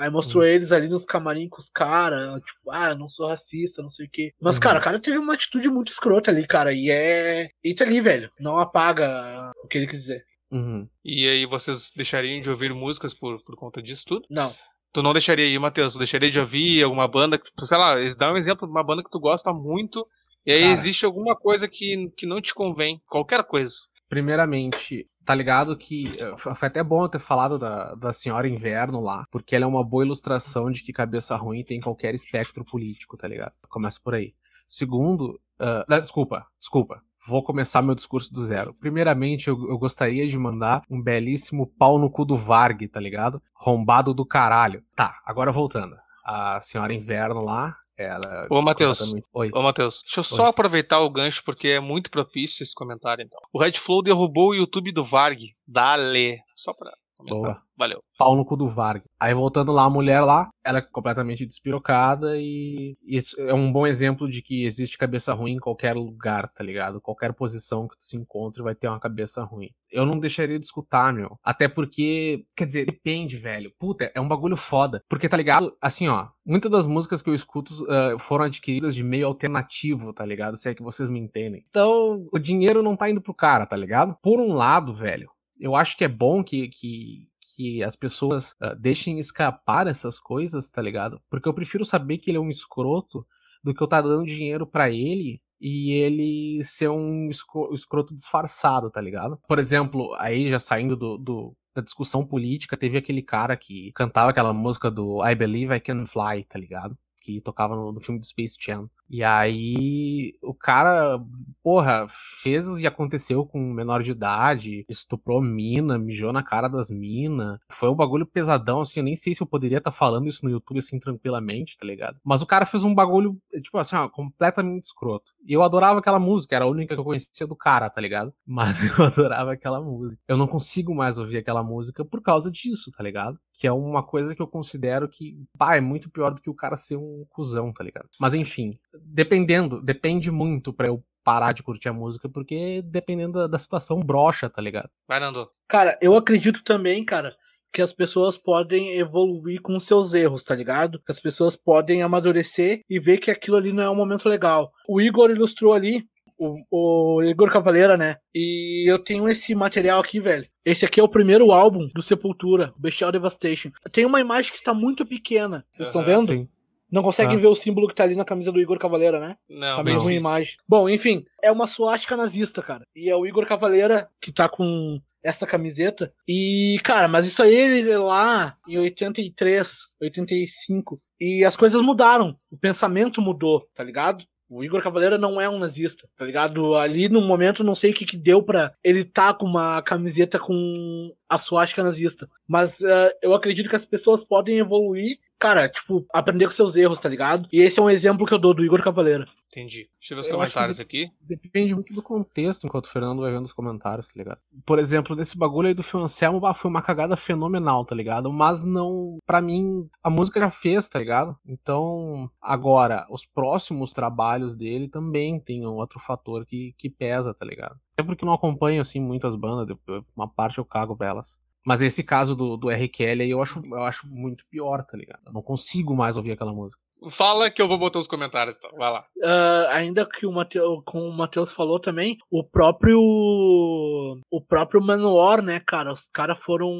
Aí 0.00 0.08
mostrou 0.08 0.42
hum. 0.42 0.46
eles 0.46 0.72
ali 0.72 0.88
nos 0.88 1.04
camarim 1.04 1.46
com 1.46 1.58
os 1.58 1.68
caras, 1.68 2.40
tipo, 2.40 2.70
ah, 2.70 2.94
não 2.94 3.06
sou 3.06 3.28
racista, 3.28 3.82
não 3.82 3.90
sei 3.90 4.06
o 4.06 4.10
quê. 4.10 4.32
Mas, 4.40 4.56
uhum. 4.56 4.62
cara, 4.62 4.78
o 4.78 4.82
cara 4.82 4.98
teve 4.98 5.18
uma 5.18 5.34
atitude 5.34 5.68
muito 5.68 5.92
escrota 5.92 6.30
ali, 6.30 6.46
cara. 6.46 6.72
E 6.72 6.90
é. 6.90 7.50
E 7.62 7.74
tá 7.74 7.84
ali, 7.84 8.00
velho. 8.00 8.30
Não 8.40 8.56
apaga 8.56 9.52
o 9.62 9.68
que 9.68 9.76
ele 9.76 9.86
quis 9.86 10.00
dizer. 10.00 10.24
Uhum. 10.50 10.88
E 11.04 11.28
aí 11.28 11.46
vocês 11.46 11.90
deixariam 11.94 12.40
de 12.40 12.50
ouvir 12.50 12.74
músicas 12.74 13.14
por, 13.14 13.42
por 13.44 13.56
conta 13.56 13.82
disso 13.82 14.04
tudo? 14.06 14.26
Não. 14.28 14.54
Tu 14.92 15.02
não 15.02 15.12
deixaria 15.12 15.44
aí, 15.44 15.58
Matheus? 15.58 15.92
Tu 15.92 15.98
deixaria 15.98 16.30
de 16.30 16.40
ouvir 16.40 16.82
alguma 16.82 17.06
banda 17.06 17.38
que, 17.38 17.48
sei 17.64 17.78
lá, 17.78 17.94
dá 18.16 18.32
um 18.32 18.36
exemplo 18.36 18.66
de 18.66 18.72
uma 18.72 18.82
banda 18.82 19.02
que 19.02 19.10
tu 19.10 19.20
gosta 19.20 19.52
muito 19.52 20.04
e 20.44 20.52
aí 20.52 20.60
Cara. 20.62 20.72
existe 20.72 21.04
alguma 21.04 21.36
coisa 21.36 21.68
que, 21.68 22.06
que 22.16 22.26
não 22.26 22.40
te 22.40 22.54
convém, 22.54 23.00
qualquer 23.08 23.44
coisa. 23.44 23.74
Primeiramente, 24.08 25.08
tá 25.24 25.34
ligado 25.34 25.76
que 25.76 26.10
eh, 26.18 26.36
foi 26.36 26.52
até 26.66 26.82
bom 26.82 27.04
eu 27.04 27.08
ter 27.08 27.18
falado 27.18 27.58
da, 27.58 27.94
da 27.94 28.12
senhora 28.12 28.48
inverno 28.48 29.00
lá, 29.00 29.24
porque 29.30 29.54
ela 29.54 29.64
é 29.64 29.68
uma 29.68 29.84
boa 29.84 30.04
ilustração 30.04 30.70
de 30.70 30.82
que 30.82 30.92
cabeça 30.92 31.36
ruim 31.36 31.62
tem 31.62 31.80
qualquer 31.80 32.14
espectro 32.14 32.64
político, 32.64 33.16
tá 33.16 33.28
ligado? 33.28 33.52
Começa 33.68 34.00
por 34.02 34.14
aí. 34.14 34.34
Segundo, 34.66 35.40
uh, 35.60 35.84
não, 35.88 36.00
desculpa, 36.00 36.46
desculpa. 36.58 37.02
Vou 37.26 37.42
começar 37.42 37.82
meu 37.82 37.94
discurso 37.94 38.32
do 38.32 38.40
zero. 38.40 38.74
Primeiramente, 38.74 39.48
eu, 39.48 39.68
eu, 39.68 39.78
gostaria 39.78 40.26
de 40.26 40.38
mandar 40.38 40.82
um 40.88 41.02
belíssimo 41.02 41.66
pau 41.66 41.98
no 41.98 42.10
cu 42.10 42.24
do 42.24 42.36
Varg, 42.36 42.88
tá 42.88 42.98
ligado? 42.98 43.42
Rombado 43.54 44.14
do 44.14 44.24
caralho. 44.24 44.82
Tá, 44.96 45.20
agora 45.24 45.52
voltando. 45.52 45.96
A 46.24 46.60
senhora 46.60 46.94
Inverno 46.94 47.44
lá, 47.44 47.76
ela. 47.98 48.46
Ô, 48.50 48.62
Matheus. 48.62 49.14
Oi. 49.32 49.50
Ô, 49.52 49.62
Matheus. 49.62 50.02
Deixa 50.02 50.20
eu 50.20 50.24
só 50.24 50.44
Oi. 50.44 50.48
aproveitar 50.50 51.00
o 51.00 51.10
gancho, 51.10 51.42
porque 51.44 51.68
é 51.68 51.80
muito 51.80 52.10
propício 52.10 52.62
esse 52.62 52.74
comentário, 52.74 53.22
então. 53.22 53.38
O 53.52 53.60
Red 53.60 53.72
Flow 53.72 54.02
derrubou 54.02 54.50
o 54.50 54.54
YouTube 54.54 54.92
do 54.92 55.04
Varg. 55.04 55.38
Dale. 55.66 56.38
Só 56.54 56.72
pra 56.72 56.90
Boa. 57.28 57.62
Valeu. 57.80 58.02
Pau 58.18 58.36
no 58.36 58.44
cu 58.44 58.56
do 58.56 58.68
Varg. 58.68 59.02
Aí 59.18 59.32
voltando 59.32 59.72
lá, 59.72 59.84
a 59.84 59.90
mulher 59.90 60.20
lá, 60.20 60.50
ela 60.62 60.78
é 60.78 60.82
completamente 60.82 61.46
despirocada 61.46 62.36
e 62.36 62.94
isso 63.02 63.40
é 63.40 63.54
um 63.54 63.72
bom 63.72 63.86
exemplo 63.86 64.28
de 64.28 64.42
que 64.42 64.64
existe 64.64 64.98
cabeça 64.98 65.32
ruim 65.32 65.52
em 65.52 65.58
qualquer 65.58 65.96
lugar, 65.96 66.46
tá 66.52 66.62
ligado? 66.62 67.00
Qualquer 67.00 67.32
posição 67.32 67.88
que 67.88 67.96
tu 67.96 68.04
se 68.04 68.18
encontre 68.18 68.62
vai 68.62 68.74
ter 68.74 68.86
uma 68.86 69.00
cabeça 69.00 69.42
ruim. 69.42 69.70
Eu 69.90 70.04
não 70.04 70.18
deixaria 70.18 70.58
de 70.58 70.64
escutar, 70.66 71.10
meu. 71.12 71.38
Até 71.42 71.68
porque, 71.68 72.44
quer 72.54 72.66
dizer, 72.66 72.84
depende, 72.84 73.38
velho. 73.38 73.72
Puta, 73.78 74.12
é 74.14 74.20
um 74.20 74.28
bagulho 74.28 74.58
foda. 74.58 75.02
Porque, 75.08 75.26
tá 75.26 75.38
ligado? 75.38 75.74
Assim, 75.80 76.06
ó, 76.06 76.28
muitas 76.44 76.70
das 76.70 76.86
músicas 76.86 77.22
que 77.22 77.30
eu 77.30 77.34
escuto 77.34 77.72
uh, 77.84 78.18
foram 78.18 78.44
adquiridas 78.44 78.94
de 78.94 79.02
meio 79.02 79.26
alternativo, 79.26 80.12
tá 80.12 80.26
ligado? 80.26 80.56
Se 80.56 80.68
é 80.68 80.74
que 80.74 80.82
vocês 80.82 81.08
me 81.08 81.18
entendem. 81.18 81.64
Então, 81.66 82.26
o 82.30 82.38
dinheiro 82.38 82.82
não 82.82 82.94
tá 82.94 83.08
indo 83.08 83.22
pro 83.22 83.32
cara, 83.32 83.64
tá 83.64 83.74
ligado? 83.74 84.14
Por 84.22 84.38
um 84.38 84.52
lado, 84.52 84.92
velho, 84.92 85.30
eu 85.60 85.76
acho 85.76 85.96
que 85.96 86.04
é 86.04 86.08
bom 86.08 86.42
que, 86.42 86.68
que, 86.68 87.28
que 87.54 87.82
as 87.82 87.94
pessoas 87.94 88.52
uh, 88.52 88.74
deixem 88.78 89.18
escapar 89.18 89.86
essas 89.86 90.18
coisas, 90.18 90.70
tá 90.70 90.80
ligado? 90.80 91.20
Porque 91.28 91.48
eu 91.48 91.54
prefiro 91.54 91.84
saber 91.84 92.18
que 92.18 92.30
ele 92.30 92.38
é 92.38 92.40
um 92.40 92.48
escroto 92.48 93.26
do 93.62 93.74
que 93.74 93.82
eu 93.82 93.84
estar 93.84 94.02
tá 94.02 94.08
dando 94.08 94.24
dinheiro 94.24 94.66
para 94.66 94.90
ele 94.90 95.40
e 95.60 95.92
ele 95.92 96.64
ser 96.64 96.88
um 96.88 97.28
escroto 97.28 98.14
disfarçado, 98.14 98.90
tá 98.90 99.00
ligado? 99.00 99.38
Por 99.46 99.58
exemplo, 99.58 100.14
aí 100.18 100.48
já 100.48 100.58
saindo 100.58 100.96
do, 100.96 101.18
do, 101.18 101.54
da 101.74 101.82
discussão 101.82 102.26
política, 102.26 102.78
teve 102.78 102.96
aquele 102.96 103.20
cara 103.20 103.54
que 103.56 103.92
cantava 103.92 104.30
aquela 104.30 104.54
música 104.54 104.90
do 104.90 105.22
I 105.26 105.34
Believe 105.34 105.74
I 105.74 105.80
Can 105.80 106.06
Fly, 106.06 106.44
tá 106.44 106.58
ligado? 106.58 106.96
Que 107.20 107.40
tocava 107.40 107.76
no, 107.76 107.92
no 107.92 108.00
filme 108.00 108.18
do 108.18 108.26
Space 108.26 108.56
Jam. 108.60 108.86
E 109.10 109.24
aí 109.24 110.34
o 110.40 110.54
cara, 110.54 111.18
porra, 111.64 112.06
fez 112.08 112.66
e 112.78 112.86
aconteceu 112.86 113.44
com 113.44 113.58
menor 113.58 114.04
de 114.04 114.12
idade, 114.12 114.84
estuprou 114.88 115.42
mina, 115.42 115.98
mijou 115.98 116.32
na 116.32 116.44
cara 116.44 116.68
das 116.68 116.90
minas. 116.90 117.58
Foi 117.72 117.88
um 117.88 117.94
bagulho 117.94 118.24
pesadão, 118.24 118.80
assim, 118.80 119.00
eu 119.00 119.04
nem 119.04 119.16
sei 119.16 119.34
se 119.34 119.42
eu 119.42 119.48
poderia 119.48 119.78
estar 119.78 119.90
tá 119.90 119.96
falando 119.96 120.28
isso 120.28 120.44
no 120.44 120.50
YouTube 120.50 120.78
assim 120.78 121.00
tranquilamente, 121.00 121.76
tá 121.76 121.84
ligado? 121.84 122.18
Mas 122.24 122.40
o 122.40 122.46
cara 122.46 122.64
fez 122.64 122.84
um 122.84 122.94
bagulho, 122.94 123.36
tipo 123.60 123.76
assim, 123.78 123.96
ó, 123.96 124.08
completamente 124.08 124.84
escroto. 124.84 125.32
E 125.44 125.52
eu 125.52 125.62
adorava 125.62 125.98
aquela 125.98 126.20
música, 126.20 126.54
era 126.54 126.64
a 126.64 126.70
única 126.70 126.94
que 126.94 127.00
eu 127.00 127.04
conhecia 127.04 127.48
do 127.48 127.56
cara, 127.56 127.90
tá 127.90 128.00
ligado? 128.00 128.32
Mas 128.46 128.80
eu 128.96 129.04
adorava 129.04 129.52
aquela 129.52 129.80
música. 129.80 130.20
Eu 130.28 130.36
não 130.36 130.46
consigo 130.46 130.94
mais 130.94 131.18
ouvir 131.18 131.38
aquela 131.38 131.64
música 131.64 132.04
por 132.04 132.22
causa 132.22 132.48
disso, 132.48 132.92
tá 132.96 133.02
ligado? 133.02 133.36
Que 133.52 133.66
é 133.66 133.72
uma 133.72 134.04
coisa 134.04 134.36
que 134.36 134.42
eu 134.42 134.46
considero 134.46 135.08
que, 135.08 135.36
pá, 135.58 135.74
é 135.74 135.80
muito 135.80 136.10
pior 136.10 136.32
do 136.32 136.40
que 136.40 136.50
o 136.50 136.54
cara 136.54 136.76
ser 136.76 136.96
um 136.96 137.09
cuzão, 137.30 137.72
tá 137.72 137.84
ligado? 137.84 138.08
Mas 138.18 138.34
enfim, 138.34 138.78
dependendo, 139.02 139.82
depende 139.82 140.30
muito 140.30 140.72
pra 140.72 140.88
eu 140.88 141.02
parar 141.22 141.52
de 141.52 141.62
curtir 141.62 141.88
a 141.88 141.92
música, 141.92 142.28
porque 142.28 142.82
dependendo 142.82 143.40
da, 143.40 143.46
da 143.46 143.58
situação, 143.58 144.00
brocha, 144.00 144.48
tá 144.48 144.60
ligado? 144.60 144.90
Vai, 145.06 145.20
Nando. 145.20 145.48
Cara, 145.68 145.98
eu 146.00 146.14
acredito 146.14 146.64
também, 146.64 147.04
cara, 147.04 147.36
que 147.72 147.82
as 147.82 147.92
pessoas 147.92 148.36
podem 148.36 148.96
evoluir 148.98 149.60
com 149.60 149.78
seus 149.78 150.14
erros, 150.14 150.42
tá 150.42 150.54
ligado? 150.54 151.00
Que 151.04 151.12
as 151.12 151.20
pessoas 151.20 151.54
podem 151.56 152.02
amadurecer 152.02 152.80
e 152.88 152.98
ver 152.98 153.18
que 153.18 153.30
aquilo 153.30 153.56
ali 153.56 153.72
não 153.72 153.82
é 153.82 153.90
um 153.90 153.94
momento 153.94 154.28
legal. 154.28 154.72
O 154.88 155.00
Igor 155.00 155.30
ilustrou 155.30 155.72
ali, 155.72 156.04
o, 156.40 156.56
o 156.70 157.22
Igor 157.22 157.50
Cavaleira, 157.50 157.96
né? 157.96 158.16
E 158.34 158.90
eu 158.90 158.98
tenho 158.98 159.28
esse 159.28 159.54
material 159.54 160.00
aqui, 160.00 160.20
velho. 160.20 160.46
Esse 160.64 160.84
aqui 160.86 160.98
é 160.98 161.02
o 161.02 161.08
primeiro 161.08 161.52
álbum 161.52 161.88
do 161.94 162.02
Sepultura, 162.02 162.72
Bestial 162.78 163.12
Devastation. 163.12 163.70
Tem 163.92 164.06
uma 164.06 164.20
imagem 164.20 164.52
que 164.52 164.62
tá 164.62 164.72
muito 164.72 165.04
pequena. 165.04 165.64
Vocês 165.70 165.88
estão 165.88 166.00
uhum, 166.00 166.06
vendo? 166.06 166.26
Sim. 166.26 166.48
Não 166.90 167.02
conseguem 167.02 167.36
ah. 167.36 167.40
ver 167.40 167.46
o 167.46 167.54
símbolo 167.54 167.88
que 167.88 167.94
tá 167.94 168.04
ali 168.04 168.14
na 168.14 168.24
camisa 168.24 168.50
do 168.50 168.60
Igor 168.60 168.78
Cavaleira, 168.78 169.20
né? 169.20 169.36
Não, 169.48 169.76
tá 169.76 169.84
meio 169.84 170.00
ruim 170.00 170.14
a 170.14 170.18
imagem. 170.20 170.56
Bom, 170.68 170.88
enfim, 170.88 171.24
é 171.42 171.50
uma 171.50 171.66
suástica 171.66 172.16
nazista, 172.16 172.62
cara. 172.62 172.84
E 172.94 173.08
é 173.08 173.16
o 173.16 173.26
Igor 173.26 173.46
Cavaleira 173.46 174.08
que 174.20 174.32
tá 174.32 174.48
com 174.48 175.00
essa 175.22 175.46
camiseta. 175.46 176.12
E, 176.26 176.80
cara, 176.82 177.06
mas 177.08 177.26
isso 177.26 177.42
aí 177.42 177.54
ele 177.54 177.96
lá 177.96 178.56
em 178.66 178.78
83, 178.78 179.88
85. 180.00 180.98
E 181.20 181.44
as 181.44 181.56
coisas 181.56 181.80
mudaram. 181.82 182.36
O 182.50 182.56
pensamento 182.56 183.20
mudou, 183.20 183.66
tá 183.74 183.84
ligado? 183.84 184.24
O 184.48 184.64
Igor 184.64 184.82
Cavaleira 184.82 185.16
não 185.16 185.40
é 185.40 185.48
um 185.48 185.60
nazista, 185.60 186.08
tá 186.16 186.24
ligado? 186.24 186.74
Ali 186.74 187.08
no 187.08 187.20
momento 187.20 187.62
não 187.62 187.76
sei 187.76 187.92
o 187.92 187.94
que 187.94 188.04
que 188.04 188.16
deu 188.16 188.42
pra 188.42 188.72
ele 188.82 189.04
tá 189.04 189.32
com 189.32 189.46
uma 189.46 189.80
camiseta 189.80 190.40
com 190.40 191.14
a 191.28 191.38
suástica 191.38 191.84
nazista. 191.84 192.28
Mas 192.48 192.80
uh, 192.80 193.12
eu 193.22 193.32
acredito 193.32 193.70
que 193.70 193.76
as 193.76 193.86
pessoas 193.86 194.24
podem 194.24 194.58
evoluir 194.58 195.18
cara, 195.40 195.68
tipo, 195.70 196.06
aprender 196.12 196.44
com 196.44 196.50
seus 196.50 196.76
erros, 196.76 197.00
tá 197.00 197.08
ligado? 197.08 197.48
E 197.50 197.62
esse 197.62 197.80
é 197.80 197.82
um 197.82 197.88
exemplo 197.88 198.26
que 198.26 198.34
eu 198.34 198.38
dou 198.38 198.52
do 198.52 198.62
Igor 198.62 198.82
Cavaleira. 198.82 199.24
Entendi. 199.48 199.88
Deixa 199.98 200.12
eu 200.12 200.16
ver 200.16 200.20
os 200.20 200.26
eu 200.28 200.34
comentários 200.34 200.78
aqui. 200.78 201.10
Depende 201.20 201.74
muito 201.74 201.94
do 201.94 202.02
contexto 202.02 202.66
enquanto 202.66 202.84
o 202.84 202.88
Fernando 202.88 203.22
vai 203.22 203.32
vendo 203.32 203.46
os 203.46 203.52
comentários, 203.52 204.06
tá 204.06 204.14
ligado? 204.16 204.38
Por 204.66 204.78
exemplo, 204.78 205.16
nesse 205.16 205.36
bagulho 205.36 205.68
aí 205.68 205.74
do 205.74 205.82
Fio 205.82 206.00
Anselmo, 206.00 206.40
foi 206.54 206.70
uma 206.70 206.82
cagada 206.82 207.16
fenomenal, 207.16 207.84
tá 207.84 207.94
ligado? 207.94 208.30
Mas 208.30 208.64
não. 208.64 209.18
para 209.26 209.40
mim, 209.40 209.88
a 210.04 210.10
música 210.10 210.38
já 210.38 210.50
fez, 210.50 210.88
tá 210.88 210.98
ligado? 210.98 211.36
Então, 211.44 212.30
agora, 212.40 213.06
os 213.10 213.24
próximos 213.24 213.92
trabalhos 213.92 214.54
dele 214.54 214.88
também 214.88 215.40
tem 215.40 215.66
um 215.66 215.76
outro 215.76 215.98
fator 215.98 216.44
que, 216.44 216.74
que 216.76 216.90
pesa, 216.90 217.32
tá 217.32 217.46
ligado? 217.46 217.78
É 217.96 218.02
porque 218.02 218.24
eu 218.24 218.26
não 218.26 218.34
acompanho, 218.34 218.80
assim, 218.80 219.00
muitas 219.00 219.34
bandas, 219.34 219.76
uma 220.14 220.28
parte 220.28 220.58
eu 220.58 220.64
cago 220.64 220.94
belas. 220.94 221.40
Mas 221.64 221.82
esse 221.82 222.02
caso 222.02 222.34
do, 222.34 222.56
do 222.56 222.70
R. 222.70 222.88
Kelly 222.88 223.22
aí 223.22 223.30
eu 223.30 223.42
acho, 223.42 223.60
eu 223.64 223.84
acho 223.84 224.06
muito 224.08 224.44
pior, 224.50 224.82
tá 224.84 224.96
ligado? 224.96 225.20
Eu 225.26 225.32
não 225.32 225.42
consigo 225.42 225.94
mais 225.94 226.16
ouvir 226.16 226.32
aquela 226.32 226.52
música. 226.52 226.82
Fala 227.08 227.50
que 227.50 227.62
eu 227.62 227.68
vou 227.68 227.78
botar 227.78 227.98
os 227.98 228.06
comentários, 228.06 228.58
então. 228.58 228.70
Vai 228.76 228.92
lá. 228.92 229.04
Uh, 229.16 229.68
ainda 229.70 230.04
que 230.04 230.26
o 230.26 230.32
Mateus, 230.32 230.82
como 230.84 231.06
o 231.06 231.16
Matheus 231.16 231.50
falou 231.50 231.80
também, 231.80 232.18
o 232.30 232.44
próprio. 232.44 232.98
O 233.00 234.40
próprio 234.46 234.82
Manowar, 234.82 235.40
né, 235.40 235.60
cara? 235.60 235.92
Os 235.92 236.08
caras 236.08 236.38
foram. 236.38 236.76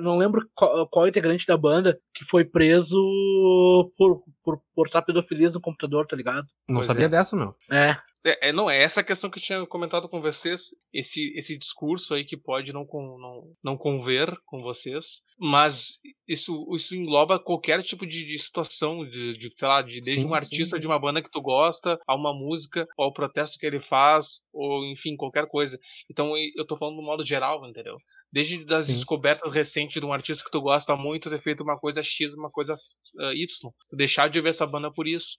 Não 0.00 0.16
lembro 0.16 0.48
qual, 0.54 0.86
qual, 0.88 1.08
integrante 1.08 1.46
da 1.46 1.56
banda 1.56 1.98
que 2.14 2.24
foi 2.24 2.44
preso 2.44 2.96
por, 3.96 4.22
por 4.44 4.60
portar 4.74 5.04
pedofilia 5.04 5.48
no 5.48 5.60
computador, 5.60 6.06
tá 6.06 6.14
ligado? 6.14 6.46
Não 6.68 6.76
pois 6.76 6.86
sabia 6.86 7.06
é. 7.06 7.08
dessa, 7.08 7.34
meu. 7.34 7.56
É. 7.72 7.96
É, 8.24 8.48
é, 8.48 8.52
não, 8.52 8.70
é 8.70 8.82
essa 8.82 9.04
questão 9.04 9.28
que 9.28 9.38
eu 9.38 9.42
tinha 9.42 9.66
comentado 9.66 10.08
com 10.08 10.20
vocês, 10.20 10.70
esse, 10.92 11.32
esse 11.36 11.58
discurso 11.58 12.14
aí 12.14 12.24
que 12.24 12.38
pode 12.38 12.72
não, 12.72 12.86
não, 12.90 13.52
não 13.62 13.76
conver 13.76 14.34
com 14.46 14.60
vocês, 14.60 15.22
mas 15.38 15.98
isso, 16.26 16.66
isso 16.74 16.94
engloba 16.94 17.38
qualquer 17.38 17.82
tipo 17.82 18.06
de, 18.06 18.24
de 18.24 18.38
situação, 18.38 19.06
de, 19.06 19.34
de, 19.34 19.52
sei 19.54 19.68
lá, 19.68 19.82
de, 19.82 20.00
desde 20.00 20.22
sim, 20.22 20.26
um 20.26 20.34
artista 20.34 20.76
sim. 20.76 20.80
de 20.80 20.86
uma 20.86 20.98
banda 20.98 21.20
que 21.20 21.30
tu 21.30 21.42
gosta, 21.42 21.98
a 22.06 22.14
uma 22.14 22.32
música, 22.32 22.86
ao 22.98 23.12
protesto 23.12 23.58
que 23.58 23.66
ele 23.66 23.78
faz, 23.78 24.40
ou 24.52 24.86
enfim, 24.86 25.16
qualquer 25.16 25.46
coisa. 25.46 25.78
Então 26.10 26.32
eu 26.56 26.66
tô 26.66 26.78
falando 26.78 26.96
no 26.96 27.02
modo 27.02 27.24
geral, 27.26 27.66
entendeu? 27.68 27.98
Desde 28.32 28.64
das 28.64 28.86
sim. 28.86 28.94
descobertas 28.94 29.52
recentes 29.52 30.00
de 30.00 30.06
um 30.06 30.12
artista 30.12 30.42
que 30.42 30.50
tu 30.50 30.62
gosta 30.62 30.96
muito, 30.96 31.28
ter 31.28 31.40
feito 31.40 31.62
uma 31.62 31.78
coisa 31.78 32.02
X, 32.02 32.32
uma 32.34 32.50
coisa 32.50 32.74
uh, 32.74 33.32
Y. 33.32 33.46
Tu 33.90 33.96
deixar 33.96 34.28
de 34.28 34.40
ver 34.40 34.48
essa 34.48 34.66
banda 34.66 34.90
por 34.90 35.06
isso 35.06 35.36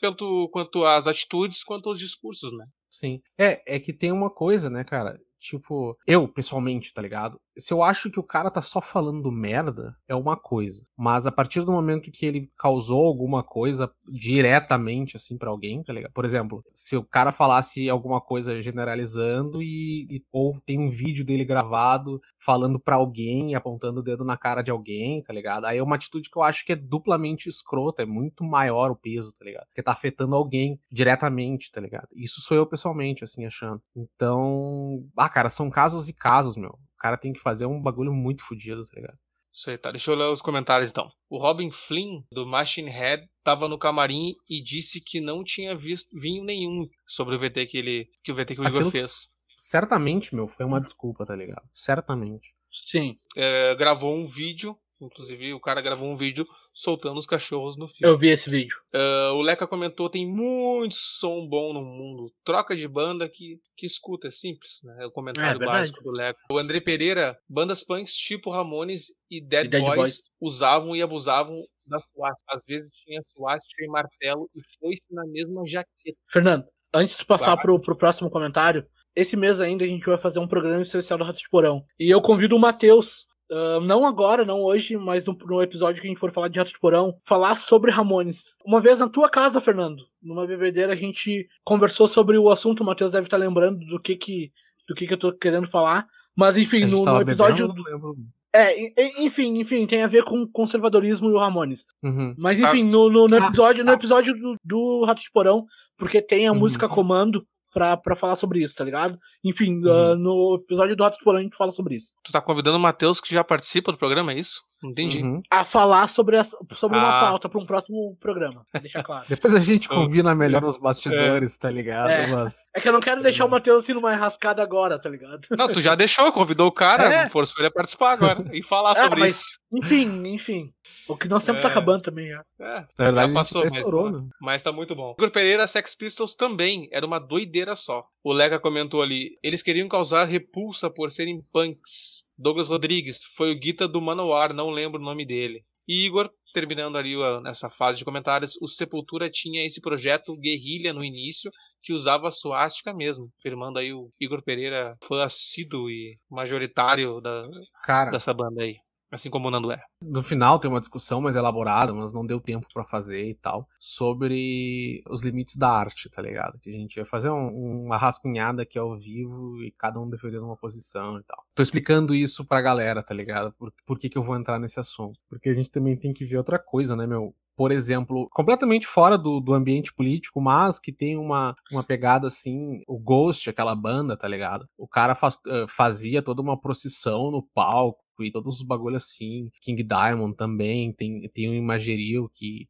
tanto 0.00 0.48
quanto 0.52 0.84
às 0.84 1.06
atitudes 1.06 1.62
quanto 1.62 1.88
aos 1.88 1.98
discursos, 1.98 2.52
né? 2.56 2.66
Sim. 2.90 3.20
É, 3.38 3.76
é 3.76 3.80
que 3.80 3.92
tem 3.92 4.10
uma 4.10 4.30
coisa, 4.30 4.68
né, 4.68 4.82
cara? 4.84 5.18
Tipo, 5.38 5.96
eu, 6.06 6.28
pessoalmente, 6.28 6.92
tá 6.92 7.00
ligado? 7.00 7.40
Se 7.60 7.72
eu 7.72 7.82
acho 7.82 8.10
que 8.10 8.18
o 8.18 8.24
cara 8.24 8.50
tá 8.50 8.62
só 8.62 8.80
falando 8.80 9.30
merda, 9.30 9.94
é 10.08 10.14
uma 10.14 10.36
coisa. 10.36 10.82
Mas 10.96 11.26
a 11.26 11.32
partir 11.32 11.62
do 11.62 11.72
momento 11.72 12.10
que 12.10 12.24
ele 12.24 12.50
causou 12.58 13.06
alguma 13.06 13.42
coisa 13.42 13.92
diretamente, 14.08 15.16
assim, 15.16 15.36
para 15.36 15.50
alguém, 15.50 15.82
tá 15.82 15.92
ligado? 15.92 16.12
Por 16.12 16.24
exemplo, 16.24 16.64
se 16.72 16.96
o 16.96 17.04
cara 17.04 17.30
falasse 17.32 17.88
alguma 17.88 18.20
coisa 18.20 18.60
generalizando 18.60 19.62
e, 19.62 20.06
e 20.10 20.24
ou 20.32 20.58
tem 20.64 20.78
um 20.78 20.88
vídeo 20.88 21.24
dele 21.24 21.44
gravado 21.44 22.20
falando 22.38 22.80
para 22.80 22.96
alguém, 22.96 23.54
apontando 23.54 24.00
o 24.00 24.02
dedo 24.02 24.24
na 24.24 24.36
cara 24.36 24.62
de 24.62 24.70
alguém, 24.70 25.22
tá 25.22 25.32
ligado? 25.32 25.66
Aí 25.66 25.78
é 25.78 25.82
uma 25.82 25.96
atitude 25.96 26.30
que 26.30 26.38
eu 26.38 26.42
acho 26.42 26.64
que 26.64 26.72
é 26.72 26.76
duplamente 26.76 27.48
escrota, 27.48 28.02
é 28.02 28.06
muito 28.06 28.42
maior 28.44 28.90
o 28.90 28.96
peso, 28.96 29.32
tá 29.32 29.44
ligado? 29.44 29.66
Porque 29.66 29.82
tá 29.82 29.92
afetando 29.92 30.34
alguém 30.34 30.80
diretamente, 30.90 31.70
tá 31.70 31.80
ligado? 31.80 32.08
Isso 32.14 32.40
sou 32.40 32.56
eu 32.56 32.66
pessoalmente, 32.66 33.24
assim, 33.24 33.44
achando. 33.44 33.80
Então, 33.94 35.04
ah, 35.16 35.28
cara, 35.28 35.50
são 35.50 35.68
casos 35.68 36.08
e 36.08 36.14
casos, 36.14 36.56
meu. 36.56 36.78
O 37.00 37.02
cara 37.02 37.16
tem 37.16 37.32
que 37.32 37.40
fazer 37.40 37.64
um 37.64 37.80
bagulho 37.80 38.12
muito 38.12 38.44
fodido, 38.44 38.84
tá 38.84 38.92
ligado? 38.94 39.16
Isso 39.50 39.70
aí, 39.70 39.78
tá. 39.78 39.90
Deixa 39.90 40.10
eu 40.10 40.14
ler 40.14 40.30
os 40.30 40.42
comentários 40.42 40.90
então. 40.90 41.10
O 41.30 41.38
Robin 41.38 41.70
Flynn, 41.70 42.20
do 42.30 42.46
Machine 42.46 42.90
Head, 42.90 43.26
tava 43.42 43.66
no 43.66 43.78
camarim 43.78 44.34
e 44.46 44.62
disse 44.62 45.00
que 45.00 45.18
não 45.18 45.42
tinha 45.42 45.74
visto 45.74 46.06
vinho 46.12 46.44
nenhum 46.44 46.86
sobre 47.06 47.34
o 47.34 47.38
VT 47.38 47.66
que 47.66 47.78
ele. 47.78 48.06
que 48.22 48.30
o 48.30 48.34
VT 48.34 48.54
que 48.54 48.60
o 48.60 48.68
Igor 48.68 48.90
fez. 48.90 49.30
certamente, 49.56 50.34
meu, 50.34 50.46
foi 50.46 50.66
uma 50.66 50.78
desculpa, 50.78 51.24
tá 51.24 51.34
ligado? 51.34 51.66
Certamente. 51.72 52.54
Sim. 52.70 53.16
É, 53.34 53.74
gravou 53.76 54.14
um 54.14 54.26
vídeo, 54.26 54.76
inclusive 55.00 55.52
o 55.54 55.60
cara 55.60 55.80
gravou 55.80 56.08
um 56.08 56.16
vídeo 56.16 56.46
soltando 56.72 57.18
os 57.18 57.26
cachorros 57.26 57.76
no 57.76 57.88
filme. 57.88 58.12
Eu 58.12 58.18
vi 58.18 58.28
esse 58.28 58.48
vídeo. 58.50 58.76
Uh, 58.94 59.34
o 59.34 59.42
Leca 59.42 59.66
comentou: 59.66 60.08
tem 60.10 60.26
muito 60.26 60.94
som 60.94 61.46
bom 61.48 61.72
no 61.72 61.82
mundo. 61.82 62.32
Troca 62.44 62.76
de 62.76 62.86
banda 62.86 63.28
que, 63.28 63.58
que 63.76 63.86
escuta, 63.86 64.28
é 64.28 64.30
simples, 64.30 64.80
né? 64.84 65.04
É 65.04 65.06
o 65.06 65.10
comentário 65.10 65.48
É, 65.48 65.58
verdade. 65.58 65.78
básico 65.80 66.02
do 66.02 66.10
Leca. 66.10 66.38
O 66.50 66.58
André 66.58 66.80
Pereira, 66.80 67.38
bandas 67.48 67.82
punks 67.82 68.14
tipo 68.14 68.50
Ramones 68.50 69.06
e 69.30 69.40
Dead, 69.40 69.66
E 69.66 69.68
Dead 69.68 69.82
Boys, 69.82 69.96
Boys. 69.96 70.30
usavam 70.40 70.94
e 70.94 71.02
abusavam 71.02 71.56
da 71.86 71.98
suástica. 72.12 72.54
Às 72.56 72.64
vezes 72.64 72.90
tinha 73.04 73.20
suástica 73.24 73.84
e 73.84 73.88
martelo 73.88 74.48
e 74.54 74.60
foi-se 74.78 75.06
na 75.10 75.26
mesma 75.26 75.62
jaqueta. 75.66 76.18
Fernando, 76.30 76.64
antes 76.94 77.16
de 77.18 77.24
passar 77.24 77.54
Vai. 77.56 77.62
pro, 77.62 77.80
pro 77.80 77.96
próximo 77.96 78.30
comentário, 78.30 78.86
esse 79.16 79.36
mês 79.36 79.58
ainda 79.60 79.84
a 79.84 79.88
gente 79.88 80.06
vai 80.06 80.16
fazer 80.18 80.38
um 80.38 80.46
programa 80.46 80.82
especial 80.82 81.18
do 81.18 81.24
Rato 81.24 81.40
de 81.40 81.48
Porão. 81.50 81.82
E 81.98 82.08
eu 82.08 82.20
convido 82.22 82.54
o 82.54 82.60
Matheus, 82.60 83.26
ah, 83.50 83.80
não 83.80 84.04
agora, 84.06 84.44
não 84.44 84.62
hoje, 84.62 84.96
mas 84.96 85.26
no, 85.26 85.36
no 85.46 85.62
episódio 85.62 86.00
que 86.00 86.06
a 86.06 86.10
gente 86.10 86.20
for 86.20 86.30
falar 86.30 86.48
de 86.48 86.58
Rato 86.58 86.72
de 86.72 86.78
Porão, 86.78 87.16
falar 87.24 87.56
sobre 87.56 87.90
Ramones. 87.90 88.56
Uma 88.64 88.80
vez 88.80 88.98
na 88.98 89.08
tua 89.08 89.28
casa, 89.28 89.60
Fernando, 89.60 90.04
numa 90.22 90.46
bebedeira, 90.46 90.92
a 90.92 90.96
gente 90.96 91.48
conversou 91.64 92.06
sobre 92.08 92.38
o 92.38 92.50
assunto, 92.50 92.80
o 92.82 92.86
Matheus 92.86 93.12
deve 93.12 93.26
estar 93.26 93.36
lembrando 93.36 93.84
do 93.86 93.98
que 94.00 94.14
que, 94.16 94.52
do 94.88 94.94
que 94.94 95.06
que 95.06 95.14
eu 95.14 95.18
tô 95.18 95.32
querendo 95.32 95.66
falar. 95.68 96.06
Mas 96.36 96.56
enfim, 96.56 96.84
no, 96.84 97.02
no 97.02 97.20
episódio. 97.20 97.68
bebendo. 97.72 98.16
É, 98.52 99.22
enfim, 99.22 99.58
enfim, 99.60 99.86
tem 99.86 100.02
a 100.02 100.08
ver 100.08 100.24
com 100.24 100.44
conservadorismo 100.46 101.30
e 101.30 101.32
o 101.34 101.38
Ramones. 101.38 101.86
Uhum. 102.02 102.34
Mas 102.36 102.58
Tá. 102.60 102.68
enfim, 102.68 102.82
no, 102.84 103.08
no, 103.08 103.26
no 103.26 103.36
Ah, 103.36 103.46
episódio, 103.46 103.84
no 103.84 103.90
tá. 103.90 103.96
episódio 103.96 104.34
do, 104.36 104.56
do 104.64 105.04
Rato 105.04 105.22
de 105.22 105.30
Porão, 105.30 105.66
porque 105.96 106.20
tem 106.20 106.48
a 106.48 106.52
Uhum. 106.52 106.58
música 106.58 106.88
comando 106.88 107.46
pra, 107.72 107.96
pra 107.96 108.16
falar 108.16 108.36
sobre 108.36 108.60
isso, 108.62 108.74
tá 108.76 108.84
ligado? 108.84 109.18
Enfim, 109.44 109.76
Uhum. 109.84 109.90
ah, 110.12 110.14
no 110.16 110.60
episódio 110.62 110.96
do 110.96 111.02
Rato 111.02 111.18
Porão 111.24 111.38
a 111.38 111.42
gente 111.42 111.56
fala 111.56 111.72
sobre 111.72 111.94
isso. 111.96 112.14
Tu 112.22 112.32
tá 112.32 112.40
convidando 112.40 112.76
o 112.76 112.80
Matheus, 112.80 113.20
que 113.20 113.32
já 113.32 113.42
participa 113.44 113.92
do 113.92 113.98
programa, 113.98 114.32
é 114.32 114.38
isso? 114.38 114.60
Entendi. 114.82 115.22
Uhum. 115.22 115.42
A 115.50 115.62
falar 115.64 116.06
sobre, 116.08 116.36
essa, 116.36 116.56
sobre 116.74 116.96
uma 116.98 117.18
Ah. 117.18 117.20
pauta 117.20 117.48
pra 117.48 117.60
um 117.60 117.66
próximo 117.66 118.16
programa, 118.20 118.64
deixa 118.80 119.02
claro. 119.02 119.24
Depois 119.28 119.54
a 119.54 119.58
gente 119.58 119.88
combina 119.88 120.34
melhor 120.34 120.62
nos 120.62 120.76
bastidores, 120.78 121.56
tá 121.58 121.70
ligado? 121.70 122.10
É. 122.10 122.26
Mas... 122.28 122.64
É 122.74 122.80
que 122.80 122.88
eu 122.88 122.92
não 122.92 123.00
quero 123.00 123.22
deixar 123.22 123.44
o 123.44 123.48
Matheus 123.50 123.84
assim 123.84 123.92
numa 123.92 124.14
rascada 124.14 124.62
agora, 124.62 124.98
tá 124.98 125.08
ligado? 125.08 125.40
Não, 125.50 125.70
tu 125.72 125.80
já 125.80 125.94
deixou, 125.94 126.32
convidou 126.32 126.68
o 126.68 126.72
cara, 126.72 127.12
É. 127.12 127.26
forçou 127.28 127.56
ele 127.60 127.68
a 127.68 127.70
participar 127.72 128.12
agora 128.12 128.44
e 128.54 128.62
falar 128.62 128.92
É, 128.92 129.02
sobre 129.02 129.20
mas- 129.20 129.36
isso. 129.40 129.60
Enfim, 129.72 130.26
enfim. 130.34 130.72
O 131.08 131.16
que 131.16 131.28
nosso 131.28 131.46
tempo 131.46 131.58
É. 131.58 131.62
tá 131.62 131.68
acabando 131.68 132.02
também 132.02 132.28
já. 132.28 132.42
É, 132.60 132.74
Na 132.98 133.04
verdade, 133.04 133.32
já 133.32 133.38
a 133.38 133.42
passou, 133.42 133.62
mas, 133.62 133.72
estourou, 133.72 134.10
né? 134.10 134.28
mas 134.40 134.62
tá 134.64 134.72
muito 134.72 134.96
bom. 134.96 135.14
Igor 135.16 135.30
Pereira, 135.30 135.68
Sex 135.68 135.94
Pistols 135.94 136.34
também 136.34 136.88
era 136.90 137.06
uma 137.06 137.20
doideira 137.20 137.76
só. 137.76 138.04
O 138.24 138.32
Leca 138.32 138.58
comentou 138.58 139.00
ali, 139.00 139.38
eles 139.42 139.62
queriam 139.62 139.86
causar 139.88 140.24
repulsa 140.24 140.90
por 140.90 141.10
serem 141.12 141.40
punks. 141.52 142.24
Douglas 142.40 142.68
Rodrigues 142.68 143.18
foi 143.36 143.52
o 143.52 143.58
guita 143.58 143.86
do 143.86 144.00
Manowar, 144.00 144.54
não 144.54 144.70
lembro 144.70 144.98
o 144.98 145.04
nome 145.04 145.26
dele. 145.26 145.62
E 145.86 146.06
Igor, 146.06 146.30
terminando 146.54 146.96
ali 146.96 147.14
nessa 147.42 147.68
fase 147.68 147.98
de 147.98 148.04
comentários, 148.04 148.56
o 148.62 148.66
Sepultura 148.66 149.28
tinha 149.28 149.64
esse 149.64 149.80
projeto 149.80 150.36
guerrilha 150.36 150.92
no 150.94 151.04
início 151.04 151.50
que 151.82 151.92
usava 151.92 152.28
a 152.28 152.30
suástica 152.30 152.94
mesmo, 152.94 153.30
firmando 153.42 153.78
aí 153.78 153.92
o 153.92 154.10
Igor 154.18 154.42
Pereira, 154.42 154.96
fã 155.06 155.22
assíduo 155.22 155.90
e 155.90 156.18
majoritário 156.30 157.20
da, 157.20 157.46
Cara, 157.82 158.10
dessa 158.10 158.32
banda 158.32 158.62
aí. 158.62 158.76
Assim 159.10 159.28
como 159.30 159.48
o 159.48 159.50
Nando 159.50 159.72
é. 159.72 159.80
no 160.02 160.22
final 160.22 160.58
tem 160.58 160.70
uma 160.70 160.78
discussão 160.80 161.20
mais 161.20 161.34
elaborada, 161.36 161.92
mas 161.92 162.12
não 162.12 162.24
deu 162.24 162.40
tempo 162.40 162.66
pra 162.72 162.84
fazer 162.84 163.28
e 163.28 163.34
tal, 163.34 163.66
sobre 163.78 165.02
os 165.08 165.22
limites 165.22 165.56
da 165.56 165.68
arte, 165.70 166.08
tá 166.08 166.22
ligado? 166.22 166.58
Que 166.60 166.70
a 166.70 166.72
gente 166.72 166.96
ia 166.96 167.04
fazer 167.04 167.30
um- 167.30 167.84
uma 167.86 167.96
rascunhada 167.96 168.62
aqui 168.62 168.78
ao 168.78 168.96
vivo 168.96 169.62
e 169.62 169.70
cada 169.72 170.00
um 170.00 170.08
defendendo 170.08 170.44
uma 170.44 170.56
posição 170.56 171.18
e 171.18 171.22
tal. 171.24 171.44
Tô 171.54 171.62
explicando 171.62 172.14
isso 172.14 172.44
pra 172.44 172.60
galera, 172.62 173.02
tá 173.02 173.14
ligado? 173.14 173.52
Por, 173.58 173.72
por 173.86 173.98
que, 173.98 174.08
que 174.08 174.16
eu 174.18 174.22
vou 174.22 174.36
entrar 174.36 174.58
nesse 174.58 174.78
assunto? 174.80 175.18
Porque 175.28 175.48
a 175.48 175.52
gente 175.54 175.70
também 175.70 175.96
tem 175.96 176.12
que 176.12 176.24
ver 176.24 176.36
outra 176.38 176.58
coisa, 176.58 176.94
né, 176.96 177.06
meu? 177.06 177.34
Por 177.56 177.72
exemplo, 177.72 178.26
completamente 178.32 178.86
fora 178.86 179.18
do, 179.18 179.38
do 179.38 179.52
ambiente 179.52 179.92
político, 179.92 180.40
mas 180.40 180.78
que 180.78 180.90
tem 180.92 181.18
uma, 181.18 181.54
uma 181.70 181.84
pegada 181.84 182.26
assim, 182.26 182.80
o 182.86 182.98
Ghost, 182.98 183.50
aquela 183.50 183.74
banda, 183.74 184.16
tá 184.16 184.26
ligado? 184.26 184.66
O 184.78 184.88
cara 184.88 185.14
faz- 185.14 185.38
eh, 185.46 185.66
fazia 185.68 186.22
toda 186.22 186.40
uma 186.40 186.58
procissão 186.58 187.30
no 187.30 187.42
palco 187.42 188.00
e 188.24 188.32
todos 188.32 188.56
os 188.56 188.62
bagulhos 188.62 189.04
assim. 189.04 189.50
King 189.60 189.82
Diamond 189.82 190.36
também, 190.36 190.92
tem, 190.92 191.28
tem 191.30 191.48
o 191.48 191.54
Imagerio 191.54 192.30
que. 192.32 192.68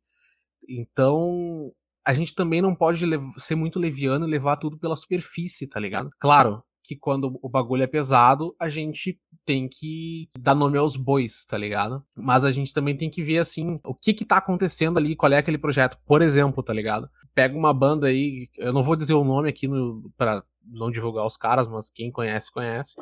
Então, 0.69 1.71
a 2.07 2.13
gente 2.13 2.35
também 2.35 2.61
não 2.61 2.75
pode 2.75 3.05
ser 3.39 3.55
muito 3.55 3.79
leviano 3.79 4.27
e 4.27 4.31
levar 4.31 4.57
tudo 4.57 4.79
pela 4.79 4.97
superfície, 4.97 5.67
tá 5.67 5.81
ligado? 5.81 6.11
Claro 6.19 6.63
que 6.83 6.97
quando 6.97 7.39
o 7.43 7.49
bagulho 7.49 7.83
é 7.83 7.87
pesado, 7.87 8.55
a 8.59 8.69
gente 8.69 9.21
tem 9.45 9.69
que 9.69 10.29
dar 10.39 10.55
nome 10.55 10.79
aos 10.79 10.97
bois, 10.97 11.45
tá 11.45 11.57
ligado? 11.57 12.05
Mas 12.15 12.45
a 12.45 12.51
gente 12.51 12.73
também 12.73 12.97
tem 12.97 13.11
que 13.11 13.23
ver, 13.23 13.39
assim, 13.39 13.79
o 13.85 13.95
que 13.95 14.15
que 14.15 14.25
tá 14.25 14.39
acontecendo 14.39 14.99
ali, 14.99 15.15
qual 15.15 15.33
é 15.33 15.39
aquele 15.39 15.59
projeto. 15.59 15.99
Por 16.05 16.23
exemplo, 16.23 16.63
tá 16.63 16.73
ligado? 16.73 17.09
Pega 17.35 17.57
uma 17.57 17.73
banda 17.73 18.09
aí, 18.09 18.49
eu 18.57 18.73
não 18.73 18.83
vou 18.83 18.97
dizer 18.97 19.15
o 19.15 19.25
nome 19.25 19.49
aqui 19.49 19.69
no, 19.69 20.11
pra 20.17 20.43
não 20.65 20.91
divulgar 20.91 21.27
os 21.27 21.37
caras, 21.37 21.69
mas 21.69 21.91
quem 21.91 22.11
conhece, 22.11 22.51
conhece. 22.51 22.97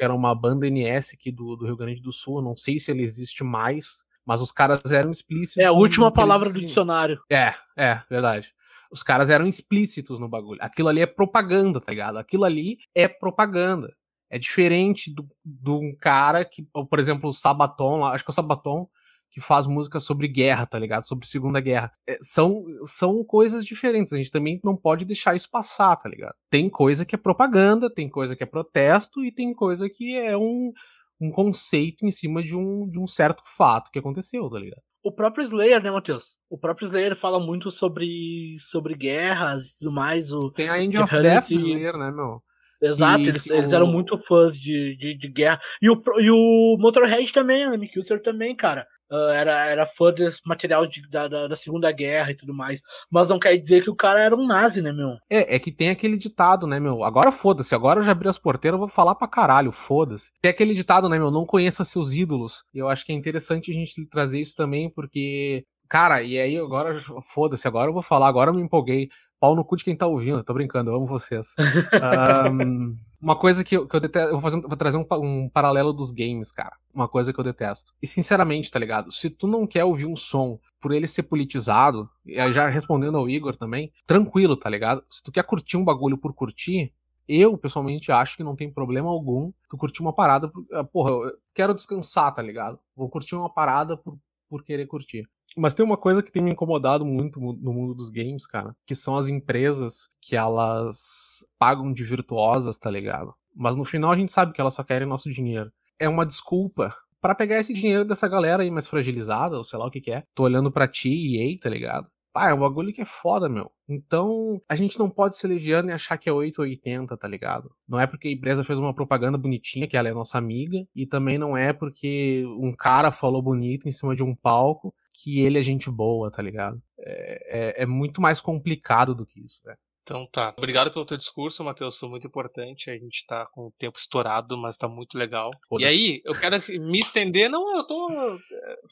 Que 0.00 0.04
era 0.04 0.14
uma 0.14 0.34
banda 0.34 0.66
NS 0.66 1.12
aqui 1.12 1.30
do, 1.30 1.54
do 1.56 1.66
Rio 1.66 1.76
Grande 1.76 2.00
do 2.00 2.10
Sul. 2.10 2.40
Não 2.40 2.56
sei 2.56 2.78
se 2.78 2.90
ele 2.90 3.02
existe 3.02 3.44
mais, 3.44 4.06
mas 4.24 4.40
os 4.40 4.50
caras 4.50 4.80
eram 4.90 5.10
explícitos. 5.10 5.58
É 5.58 5.66
a 5.66 5.72
última 5.72 6.10
palavra 6.10 6.50
do 6.50 6.58
dicionário. 6.58 7.20
É, 7.30 7.52
é, 7.76 8.02
verdade. 8.08 8.54
Os 8.90 9.02
caras 9.02 9.28
eram 9.28 9.46
explícitos 9.46 10.18
no 10.18 10.26
bagulho. 10.26 10.58
Aquilo 10.62 10.88
ali 10.88 11.02
é 11.02 11.06
propaganda, 11.06 11.82
tá 11.82 11.92
ligado? 11.92 12.16
Aquilo 12.16 12.44
ali 12.44 12.78
é 12.94 13.06
propaganda. 13.08 13.94
É 14.30 14.38
diferente 14.38 15.12
do- 15.14 15.28
de 15.44 15.70
um 15.70 15.94
cara 15.94 16.46
que, 16.46 16.66
ou, 16.72 16.86
por 16.86 16.98
exemplo, 16.98 17.28
o 17.28 17.34
Sabaton, 17.34 17.98
lá, 18.00 18.12
acho 18.14 18.24
que 18.24 18.30
é 18.30 18.32
o 18.32 18.34
Sabaton, 18.34 18.88
que 19.30 19.40
faz 19.40 19.66
música 19.66 20.00
sobre 20.00 20.26
guerra, 20.28 20.66
tá 20.66 20.78
ligado? 20.78 21.06
Sobre 21.06 21.26
Segunda 21.26 21.60
Guerra. 21.60 21.90
É, 22.08 22.18
são, 22.20 22.64
são 22.84 23.22
coisas 23.24 23.64
diferentes. 23.64 24.12
A 24.12 24.16
gente 24.16 24.30
também 24.30 24.58
não 24.64 24.76
pode 24.76 25.04
deixar 25.04 25.36
isso 25.36 25.48
passar, 25.50 25.94
tá 25.96 26.08
ligado? 26.08 26.34
Tem 26.50 26.68
coisa 26.68 27.04
que 27.06 27.14
é 27.14 27.18
propaganda, 27.18 27.88
tem 27.92 28.08
coisa 28.08 28.34
que 28.34 28.42
é 28.42 28.46
protesto 28.46 29.24
e 29.24 29.30
tem 29.32 29.54
coisa 29.54 29.88
que 29.88 30.16
é 30.16 30.36
um, 30.36 30.72
um 31.20 31.30
conceito 31.30 32.04
em 32.04 32.10
cima 32.10 32.42
de 32.42 32.56
um, 32.56 32.88
de 32.90 33.00
um 33.00 33.06
certo 33.06 33.42
fato 33.56 33.90
que 33.92 33.98
aconteceu, 33.98 34.48
tá 34.50 34.58
ligado? 34.58 34.82
O 35.02 35.12
próprio 35.12 35.42
Slayer, 35.44 35.82
né, 35.82 35.90
Matheus? 35.90 36.36
O 36.50 36.58
próprio 36.58 36.84
Slayer 36.86 37.16
fala 37.16 37.40
muito 37.40 37.70
sobre, 37.70 38.56
sobre 38.58 38.94
guerras 38.94 39.68
e 39.68 39.78
tudo 39.78 39.92
mais. 39.92 40.30
O... 40.32 40.50
Tem 40.50 40.68
a 40.68 40.82
End 40.82 40.94
The 40.96 41.02
of 41.04 41.22
Death 41.22 41.48
do 41.48 41.54
Slayer, 41.54 41.96
né, 41.96 42.10
meu? 42.10 42.42
Exato, 42.82 43.22
E 43.22 43.28
eles, 43.28 43.44
que 43.44 43.52
eles 43.52 43.72
o- 43.72 43.74
eram 43.76 43.86
muito 43.86 44.18
fãs 44.18 44.58
de, 44.58 44.96
de, 44.96 45.14
de 45.14 45.28
guerra. 45.28 45.60
E 45.82 45.88
o, 45.90 46.02
e 46.18 46.30
o 46.30 46.76
Motorhead 46.78 47.30
também, 47.32 47.66
o 47.66 47.70
Lemmy 47.70 47.88
Kilster 47.88 48.20
também, 48.22 48.54
cara. 48.54 48.86
Ah, 49.10 49.32
era, 49.34 49.66
era 49.66 49.86
fã 49.86 50.12
desse 50.12 50.40
material 50.46 50.86
de- 50.86 51.08
da, 51.08 51.26
da, 51.26 51.48
da 51.48 51.56
Segunda 51.56 51.90
Guerra 51.90 52.30
e 52.30 52.34
tudo 52.34 52.54
mais. 52.54 52.80
Mas 53.10 53.28
não 53.28 53.38
quer 53.38 53.56
dizer 53.56 53.82
que 53.82 53.90
o 53.90 53.96
cara 53.96 54.20
era 54.20 54.36
um 54.36 54.46
nazi, 54.46 54.80
né, 54.80 54.92
meu? 54.92 55.16
É, 55.28 55.56
é 55.56 55.58
que 55.58 55.72
tem 55.72 55.90
aquele 55.90 56.16
ditado, 56.16 56.66
né, 56.66 56.78
meu? 56.78 57.02
Agora 57.02 57.32
foda-se, 57.32 57.74
agora 57.74 58.00
eu 58.00 58.04
já 58.04 58.12
abri 58.12 58.28
as 58.28 58.38
porteiras, 58.38 58.76
eu 58.76 58.80
vou 58.80 58.88
falar 58.88 59.14
pra 59.16 59.26
caralho, 59.26 59.72
foda-se. 59.72 60.30
Tem 60.40 60.50
aquele 60.50 60.74
ditado, 60.74 61.08
né, 61.08 61.18
meu? 61.18 61.30
Não 61.30 61.44
conheça 61.44 61.82
seus 61.82 62.12
ídolos. 62.12 62.62
E 62.72 62.78
eu 62.78 62.88
acho 62.88 63.04
que 63.04 63.12
é 63.12 63.14
interessante 63.14 63.70
a 63.70 63.74
gente 63.74 64.06
trazer 64.06 64.40
isso 64.40 64.54
também, 64.54 64.88
porque. 64.88 65.64
Cara, 65.88 66.22
e 66.22 66.38
aí 66.38 66.56
agora, 66.56 66.96
foda-se, 67.20 67.66
agora 67.66 67.88
eu 67.88 67.92
vou 67.92 68.02
falar, 68.02 68.28
agora 68.28 68.50
eu 68.50 68.54
me 68.54 68.62
empolguei. 68.62 69.08
Pau 69.40 69.56
no 69.56 69.64
cu 69.64 69.74
de 69.74 69.82
quem 69.82 69.96
tá 69.96 70.06
ouvindo, 70.06 70.44
tô 70.44 70.54
brincando, 70.54 70.88
eu 70.88 70.94
amo 70.94 71.06
vocês. 71.06 71.48
Ahn, 72.00 72.92
uma 73.20 73.36
coisa 73.36 73.62
que 73.62 73.76
eu, 73.76 73.86
que 73.86 73.94
eu 73.94 74.00
detesto, 74.00 74.28
eu 74.28 74.40
vou, 74.40 74.40
fazer, 74.40 74.60
vou 74.60 74.76
trazer 74.76 74.96
um, 74.96 75.06
um 75.22 75.48
paralelo 75.48 75.92
dos 75.92 76.10
games, 76.10 76.50
cara. 76.50 76.76
Uma 76.92 77.06
coisa 77.06 77.32
que 77.32 77.38
eu 77.38 77.44
detesto. 77.44 77.92
E 78.02 78.06
sinceramente, 78.06 78.70
tá 78.70 78.78
ligado? 78.78 79.12
Se 79.12 79.28
tu 79.28 79.46
não 79.46 79.66
quer 79.66 79.84
ouvir 79.84 80.06
um 80.06 80.16
som 80.16 80.58
por 80.80 80.92
ele 80.92 81.06
ser 81.06 81.24
politizado, 81.24 82.08
já 82.52 82.68
respondendo 82.68 83.18
ao 83.18 83.28
Igor 83.28 83.54
também, 83.54 83.92
tranquilo, 84.06 84.56
tá 84.56 84.70
ligado? 84.70 85.04
Se 85.10 85.22
tu 85.22 85.30
quer 85.30 85.44
curtir 85.44 85.76
um 85.76 85.84
bagulho 85.84 86.16
por 86.16 86.32
curtir, 86.32 86.92
eu 87.28 87.56
pessoalmente 87.56 88.10
acho 88.10 88.36
que 88.36 88.42
não 88.42 88.56
tem 88.56 88.72
problema 88.72 89.08
algum 89.08 89.52
tu 89.68 89.76
curtir 89.76 90.00
uma 90.00 90.12
parada. 90.12 90.48
Por, 90.48 90.66
ah, 90.72 90.82
porra, 90.82 91.10
eu 91.10 91.38
quero 91.54 91.74
descansar, 91.74 92.32
tá 92.32 92.42
ligado? 92.42 92.78
Vou 92.96 93.08
curtir 93.08 93.36
uma 93.36 93.48
parada 93.48 93.96
por, 93.96 94.18
por 94.48 94.64
querer 94.64 94.86
curtir. 94.86 95.28
Mas 95.56 95.74
tem 95.74 95.84
uma 95.84 95.96
coisa 95.96 96.22
que 96.22 96.30
tem 96.32 96.42
me 96.42 96.52
incomodado 96.52 97.04
muito 97.04 97.40
mu- 97.40 97.52
no 97.60 97.72
mundo 97.72 97.94
dos 97.94 98.08
games, 98.10 98.46
cara, 98.46 98.74
que 98.86 98.94
são 98.94 99.16
as 99.16 99.28
empresas 99.28 100.08
que 100.20 100.36
elas 100.36 101.44
pagam 101.58 101.92
de 101.92 102.04
virtuosas, 102.04 102.78
tá 102.78 102.90
ligado? 102.90 103.34
Mas 103.54 103.74
no 103.76 103.84
final 103.84 104.10
a 104.12 104.16
gente 104.16 104.30
sabe 104.32 104.52
que 104.52 104.60
elas 104.60 104.74
só 104.74 104.84
querem 104.84 105.08
nosso 105.08 105.28
dinheiro. 105.30 105.70
É 105.98 106.08
uma 106.08 106.24
desculpa 106.24 106.94
pra 107.20 107.34
pegar 107.34 107.58
esse 107.58 107.72
dinheiro 107.74 108.04
dessa 108.04 108.28
galera 108.28 108.62
aí 108.62 108.70
mais 108.70 108.86
fragilizada, 108.86 109.58
ou 109.58 109.64
sei 109.64 109.78
lá 109.78 109.86
o 109.86 109.90
que 109.90 110.00
que 110.00 110.12
é. 110.12 110.22
Tô 110.34 110.44
olhando 110.44 110.70
pra 110.70 110.88
ti, 110.88 111.36
EA, 111.36 111.58
tá 111.60 111.68
ligado? 111.68 112.06
Pá, 112.32 112.50
é 112.50 112.54
um 112.54 112.60
bagulho 112.60 112.92
que 112.92 113.00
é 113.02 113.04
foda, 113.04 113.48
meu. 113.48 113.72
Então, 113.88 114.62
a 114.68 114.76
gente 114.76 114.98
não 114.98 115.10
pode 115.10 115.36
ser 115.36 115.48
leviano 115.48 115.88
e 115.90 115.92
achar 115.92 116.16
que 116.16 116.28
é 116.28 116.32
8 116.32 116.60
ou 116.60 116.64
80, 116.64 117.16
tá 117.16 117.26
ligado? 117.26 117.70
Não 117.88 117.98
é 117.98 118.06
porque 118.06 118.28
a 118.28 118.30
empresa 118.30 118.62
fez 118.62 118.78
uma 118.78 118.94
propaganda 118.94 119.36
bonitinha, 119.36 119.88
que 119.88 119.96
ela 119.96 120.08
é 120.08 120.12
nossa 120.12 120.38
amiga, 120.38 120.86
e 120.94 121.06
também 121.06 121.38
não 121.38 121.56
é 121.56 121.72
porque 121.72 122.44
um 122.60 122.72
cara 122.72 123.10
falou 123.10 123.42
bonito 123.42 123.88
em 123.88 123.92
cima 123.92 124.14
de 124.14 124.22
um 124.22 124.34
palco 124.34 124.94
que 125.12 125.40
ele 125.40 125.58
é 125.58 125.62
gente 125.62 125.90
boa, 125.90 126.30
tá 126.30 126.40
ligado? 126.40 126.80
É, 126.98 127.80
é- 127.80 127.82
é 127.82 127.86
muito 127.86 128.20
mais 128.20 128.40
complicado 128.40 129.12
do 129.14 129.26
que 129.26 129.40
isso, 129.40 129.60
velho. 129.64 129.78
Então 130.02 130.26
tá. 130.26 130.52
Obrigado 130.56 130.90
pelo 130.92 131.04
teu 131.04 131.16
discurso, 131.16 131.62
Matheus. 131.62 131.98
Foi 131.98 132.08
muito 132.08 132.26
importante. 132.26 132.90
A 132.90 132.94
gente 132.96 133.24
tá 133.26 133.46
com 133.52 133.66
o 133.66 133.72
tempo 133.78 133.98
estourado, 133.98 134.56
mas 134.56 134.76
tá 134.76 134.88
muito 134.88 135.16
legal. 135.16 135.50
E 135.78 135.84
aí, 135.84 136.20
eu 136.24 136.34
quero 136.34 136.56
me 136.80 136.98
estender. 136.98 137.48
Não, 137.50 137.76
eu 137.76 137.84
tô. 137.84 138.08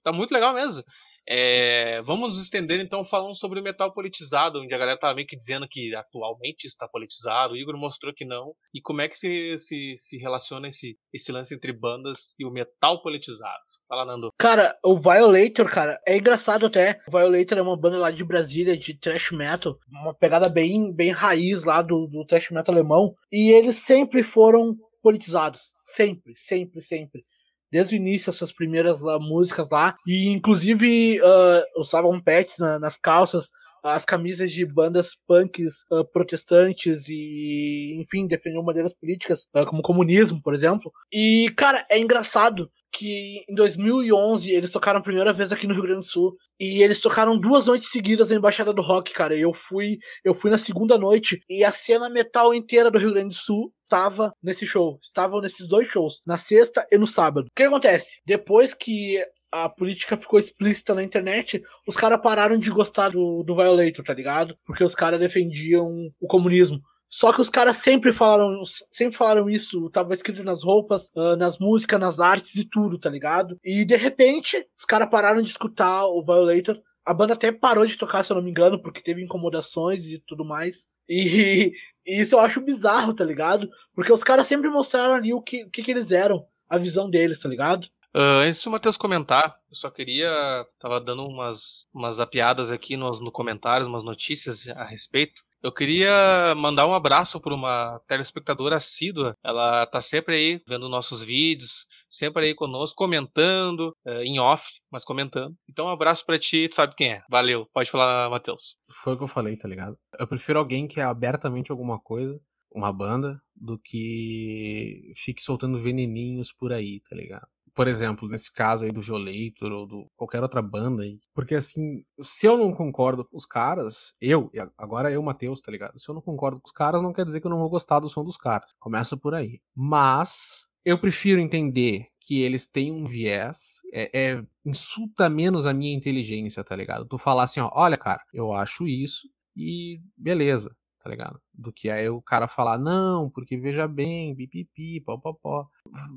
Tá 0.05 0.12
muito 0.12 0.32
legal 0.32 0.55
mesmo. 0.55 0.82
É, 1.30 2.00
vamos 2.02 2.30
nos 2.30 2.42
estender 2.42 2.80
então 2.80 3.04
falando 3.04 3.34
sobre 3.34 3.60
o 3.60 3.62
metal 3.62 3.92
politizado, 3.92 4.62
onde 4.62 4.72
a 4.72 4.78
galera 4.78 4.98
tava 4.98 5.14
meio 5.14 5.26
que 5.26 5.36
dizendo 5.36 5.68
que 5.68 5.94
atualmente 5.94 6.64
está 6.64 6.88
politizado, 6.88 7.52
o 7.52 7.56
Igor 7.56 7.76
mostrou 7.76 8.14
que 8.14 8.24
não. 8.24 8.54
E 8.74 8.80
como 8.80 9.02
é 9.02 9.08
que 9.08 9.18
se, 9.18 9.58
se, 9.58 9.94
se 9.98 10.16
relaciona 10.16 10.68
esse, 10.68 10.96
esse 11.12 11.30
lance 11.30 11.54
entre 11.54 11.70
bandas 11.70 12.34
e 12.38 12.46
o 12.46 12.50
metal 12.50 13.02
politizado? 13.02 13.58
Fala, 13.86 14.06
Nando. 14.06 14.32
Cara, 14.38 14.74
o 14.82 14.96
Violator, 14.96 15.70
cara, 15.70 16.00
é 16.06 16.16
engraçado 16.16 16.64
até. 16.64 16.98
O 17.06 17.10
Violator 17.10 17.58
é 17.58 17.62
uma 17.62 17.76
banda 17.76 17.98
lá 17.98 18.10
de 18.10 18.24
Brasília, 18.24 18.74
de 18.74 18.98
thrash 18.98 19.30
metal, 19.30 19.76
uma 19.86 20.14
pegada 20.14 20.48
bem, 20.48 20.94
bem 20.94 21.10
raiz 21.10 21.64
lá 21.64 21.82
do, 21.82 22.06
do 22.06 22.24
thrash 22.24 22.50
metal 22.50 22.74
alemão. 22.74 23.14
E 23.30 23.50
eles 23.52 23.76
sempre 23.76 24.22
foram 24.22 24.74
politizados. 25.02 25.74
Sempre, 25.84 26.32
sempre, 26.36 26.80
sempre 26.80 27.22
desde 27.70 27.94
o 27.94 27.96
início 27.96 28.30
as 28.30 28.36
suas 28.36 28.52
primeiras 28.52 29.00
uh, 29.02 29.20
músicas 29.20 29.68
lá. 29.70 29.96
E 30.06 30.28
inclusive 30.28 31.20
uh, 31.20 31.80
usavam 31.80 32.20
pets 32.20 32.58
na, 32.58 32.78
nas 32.78 32.96
calças 32.96 33.50
as 33.82 34.04
camisas 34.04 34.50
de 34.50 34.66
bandas 34.66 35.16
punks 35.26 35.84
uh, 35.90 36.04
protestantes 36.04 37.08
e 37.08 37.96
enfim 38.00 38.26
defendiam 38.26 38.64
bandeiras 38.64 38.92
políticas 38.92 39.48
como 39.68 39.80
o 39.80 39.84
comunismo 39.84 40.42
por 40.42 40.54
exemplo. 40.54 40.92
E 41.12 41.52
cara 41.56 41.86
é 41.90 41.98
engraçado 41.98 42.70
que 42.93 43.45
em 43.49 43.55
2011 43.55 44.51
eles 44.51 44.70
tocaram 44.70 45.01
a 45.01 45.03
primeira 45.03 45.32
vez 45.32 45.53
aqui 45.53 45.66
no 45.66 45.74
Rio 45.74 45.82
Grande 45.82 46.01
do 46.01 46.07
Sul 46.07 46.36
e 46.59 46.82
eles 46.82 47.01
tocaram 47.01 47.39
duas 47.39 47.66
noites 47.66 47.91
seguidas 47.91 48.30
na 48.30 48.36
Embaixada 48.36 48.72
do 48.72 48.82
Rock, 48.82 49.12
cara. 49.12 49.36
Eu 49.36 49.53
fui, 49.53 49.99
eu 50.24 50.34
fui 50.34 50.51
na 50.51 50.59
segunda 50.59 50.99
noite 50.99 51.41
e 51.49 51.64
a 51.64 51.72
cena 51.72 52.09
metal 52.09 52.55
inteira 52.55 52.91
do 52.91 52.99
Rio 52.99 53.12
Grande 53.12 53.28
do 53.28 53.34
Sul 53.34 53.72
estava 53.84 54.32
nesse 54.43 54.66
show. 54.66 54.99
Estavam 55.03 55.41
nesses 55.41 55.66
dois 55.66 55.89
shows, 55.89 56.20
na 56.26 56.36
sexta 56.36 56.86
e 56.91 56.99
no 56.99 57.07
sábado. 57.07 57.47
O 57.47 57.55
que 57.55 57.62
acontece? 57.62 58.20
Depois 58.26 58.74
que 58.74 59.22
a 59.51 59.68
política 59.68 60.16
ficou 60.16 60.39
explícita 60.39 60.95
na 60.95 61.03
internet, 61.03 61.62
os 61.86 61.97
caras 61.97 62.20
pararam 62.20 62.59
de 62.59 62.70
gostar 62.70 63.09
do, 63.11 63.43
do 63.43 63.57
Violator, 63.57 64.05
tá 64.05 64.12
ligado? 64.12 64.57
Porque 64.66 64.84
os 64.84 64.95
caras 64.95 65.20
defendiam 65.20 66.11
o 66.20 66.26
comunismo. 66.26 66.80
Só 67.09 67.32
que 67.32 67.40
os 67.40 67.48
caras 67.48 67.78
sempre 67.78 68.12
falaram, 68.12 68.62
sempre 68.90 69.16
falaram 69.16 69.48
isso, 69.48 69.88
tava 69.90 70.12
escrito 70.12 70.44
nas 70.44 70.62
roupas, 70.62 71.11
uh, 71.16 71.36
nas 71.36 71.59
músicas, 71.59 71.98
nas 71.98 72.20
artes 72.20 72.54
e 72.56 72.64
tudo, 72.64 72.98
tá 72.98 73.09
ligado? 73.09 73.59
E 73.64 73.84
de 73.84 73.96
repente, 73.96 74.66
os 74.76 74.84
caras 74.84 75.09
pararam 75.09 75.42
de 75.42 75.48
escutar 75.48 76.04
o 76.06 76.22
Violator. 76.22 76.80
A 77.04 77.14
banda 77.14 77.32
até 77.32 77.50
parou 77.50 77.86
de 77.86 77.96
tocar, 77.96 78.22
se 78.22 78.30
eu 78.30 78.36
não 78.36 78.42
me 78.42 78.50
engano, 78.50 78.80
porque 78.80 79.00
teve 79.00 79.22
incomodações 79.22 80.06
e 80.06 80.22
tudo 80.26 80.44
mais. 80.44 80.86
E, 81.09 81.72
e 82.06 82.20
isso 82.20 82.34
eu 82.34 82.40
acho 82.40 82.61
bizarro, 82.61 83.14
tá 83.14 83.24
ligado? 83.24 83.70
Porque 83.94 84.12
os 84.12 84.22
caras 84.22 84.46
sempre 84.46 84.68
mostraram 84.68 85.14
ali 85.14 85.32
o 85.32 85.40
que, 85.40 85.64
o 85.64 85.70
que, 85.70 85.82
que 85.82 85.90
eles 85.90 86.11
eram, 86.11 86.44
a 86.68 86.76
visão 86.76 87.09
deles, 87.09 87.40
tá 87.40 87.48
ligado? 87.48 87.88
Uh, 88.14 88.42
antes 88.44 88.62
do 88.62 88.70
Matheus 88.70 88.96
comentar, 88.96 89.56
eu 89.70 89.76
só 89.76 89.90
queria. 89.90 90.30
Tava 90.78 91.00
dando 91.00 91.26
umas, 91.26 91.86
umas 91.92 92.20
apiadas 92.20 92.70
aqui 92.70 92.96
nos 92.96 93.20
no 93.20 93.30
comentários, 93.30 93.86
umas 93.86 94.02
notícias 94.02 94.66
a 94.68 94.84
respeito. 94.84 95.42
Eu 95.62 95.72
queria 95.72 96.54
mandar 96.56 96.86
um 96.86 96.94
abraço 96.94 97.40
para 97.40 97.54
uma 97.54 98.00
telespectadora 98.06 98.76
assídua. 98.76 99.34
Ela 99.42 99.86
tá 99.86 100.00
sempre 100.00 100.36
aí 100.36 100.62
vendo 100.68 100.88
nossos 100.88 101.22
vídeos, 101.22 101.86
sempre 102.09 102.46
aí 102.46 102.54
conosco, 102.54 102.96
comentando, 102.96 103.92
uh, 104.06 104.22
em 104.22 104.38
off, 104.38 104.64
mas 104.90 105.04
comentando. 105.04 105.54
Então, 105.68 105.86
um 105.86 105.90
abraço 105.90 106.24
para 106.24 106.38
ti, 106.38 106.68
tu 106.68 106.76
sabe 106.76 106.94
quem 106.94 107.14
é. 107.14 107.22
Valeu. 107.28 107.66
Pode 107.72 107.90
falar, 107.90 108.30
Matheus. 108.30 108.76
Foi 109.02 109.14
o 109.14 109.16
que 109.16 109.24
eu 109.24 109.28
falei, 109.28 109.56
tá 109.56 109.68
ligado? 109.68 109.98
Eu 110.18 110.28
prefiro 110.28 110.61
alguém 110.61 110.86
que 110.86 111.00
é 111.00 111.04
abertamente 111.04 111.72
alguma 111.72 111.98
coisa, 111.98 112.40
uma 112.72 112.92
banda, 112.92 113.40
do 113.56 113.78
que 113.78 115.12
fique 115.16 115.42
soltando 115.42 115.80
veneninhos 115.80 116.52
por 116.52 116.72
aí, 116.72 117.00
tá 117.00 117.16
ligado? 117.16 117.48
Por 117.78 117.86
exemplo, 117.86 118.28
nesse 118.28 118.52
caso 118.52 118.84
aí 118.84 118.90
do 118.90 119.00
Violator 119.00 119.70
ou 119.70 119.86
do 119.86 120.10
qualquer 120.16 120.42
outra 120.42 120.60
banda 120.60 121.04
aí. 121.04 121.16
Porque 121.32 121.54
assim, 121.54 122.04
se 122.20 122.44
eu 122.44 122.58
não 122.58 122.72
concordo 122.72 123.24
com 123.24 123.36
os 123.36 123.46
caras, 123.46 124.14
eu, 124.20 124.50
agora 124.76 125.12
eu, 125.12 125.22
Matheus, 125.22 125.62
tá 125.62 125.70
ligado? 125.70 125.96
Se 125.96 126.10
eu 126.10 126.14
não 126.16 126.20
concordo 126.20 126.60
com 126.60 126.66
os 126.66 126.72
caras, 126.72 127.00
não 127.00 127.12
quer 127.12 127.24
dizer 127.24 127.40
que 127.40 127.46
eu 127.46 127.50
não 127.52 127.60
vou 127.60 127.70
gostar 127.70 128.00
do 128.00 128.08
som 128.08 128.24
dos 128.24 128.36
caras. 128.36 128.74
Começa 128.80 129.16
por 129.16 129.32
aí. 129.32 129.60
Mas 129.76 130.66
eu 130.84 131.00
prefiro 131.00 131.40
entender 131.40 132.08
que 132.20 132.42
eles 132.42 132.66
têm 132.66 132.90
um 132.90 133.06
viés, 133.06 133.80
é, 133.92 134.10
é, 134.12 134.44
insulta 134.66 135.30
menos 135.30 135.64
a 135.64 135.72
minha 135.72 135.94
inteligência, 135.94 136.64
tá 136.64 136.74
ligado? 136.74 137.06
Tu 137.06 137.16
falar 137.16 137.44
assim, 137.44 137.60
ó, 137.60 137.70
olha, 137.72 137.96
cara, 137.96 138.24
eu 138.34 138.52
acho 138.52 138.88
isso 138.88 139.28
e 139.56 140.00
beleza, 140.16 140.76
tá 140.98 141.08
ligado? 141.08 141.40
Do 141.54 141.72
que 141.72 141.88
aí 141.90 142.08
o 142.08 142.20
cara 142.20 142.48
falar, 142.48 142.76
não, 142.76 143.30
porque 143.30 143.56
veja 143.56 143.86
bem, 143.86 144.34
pipipi, 144.34 145.00
pó, 145.00 145.16
pó, 145.16 145.32
pó. 145.32 145.68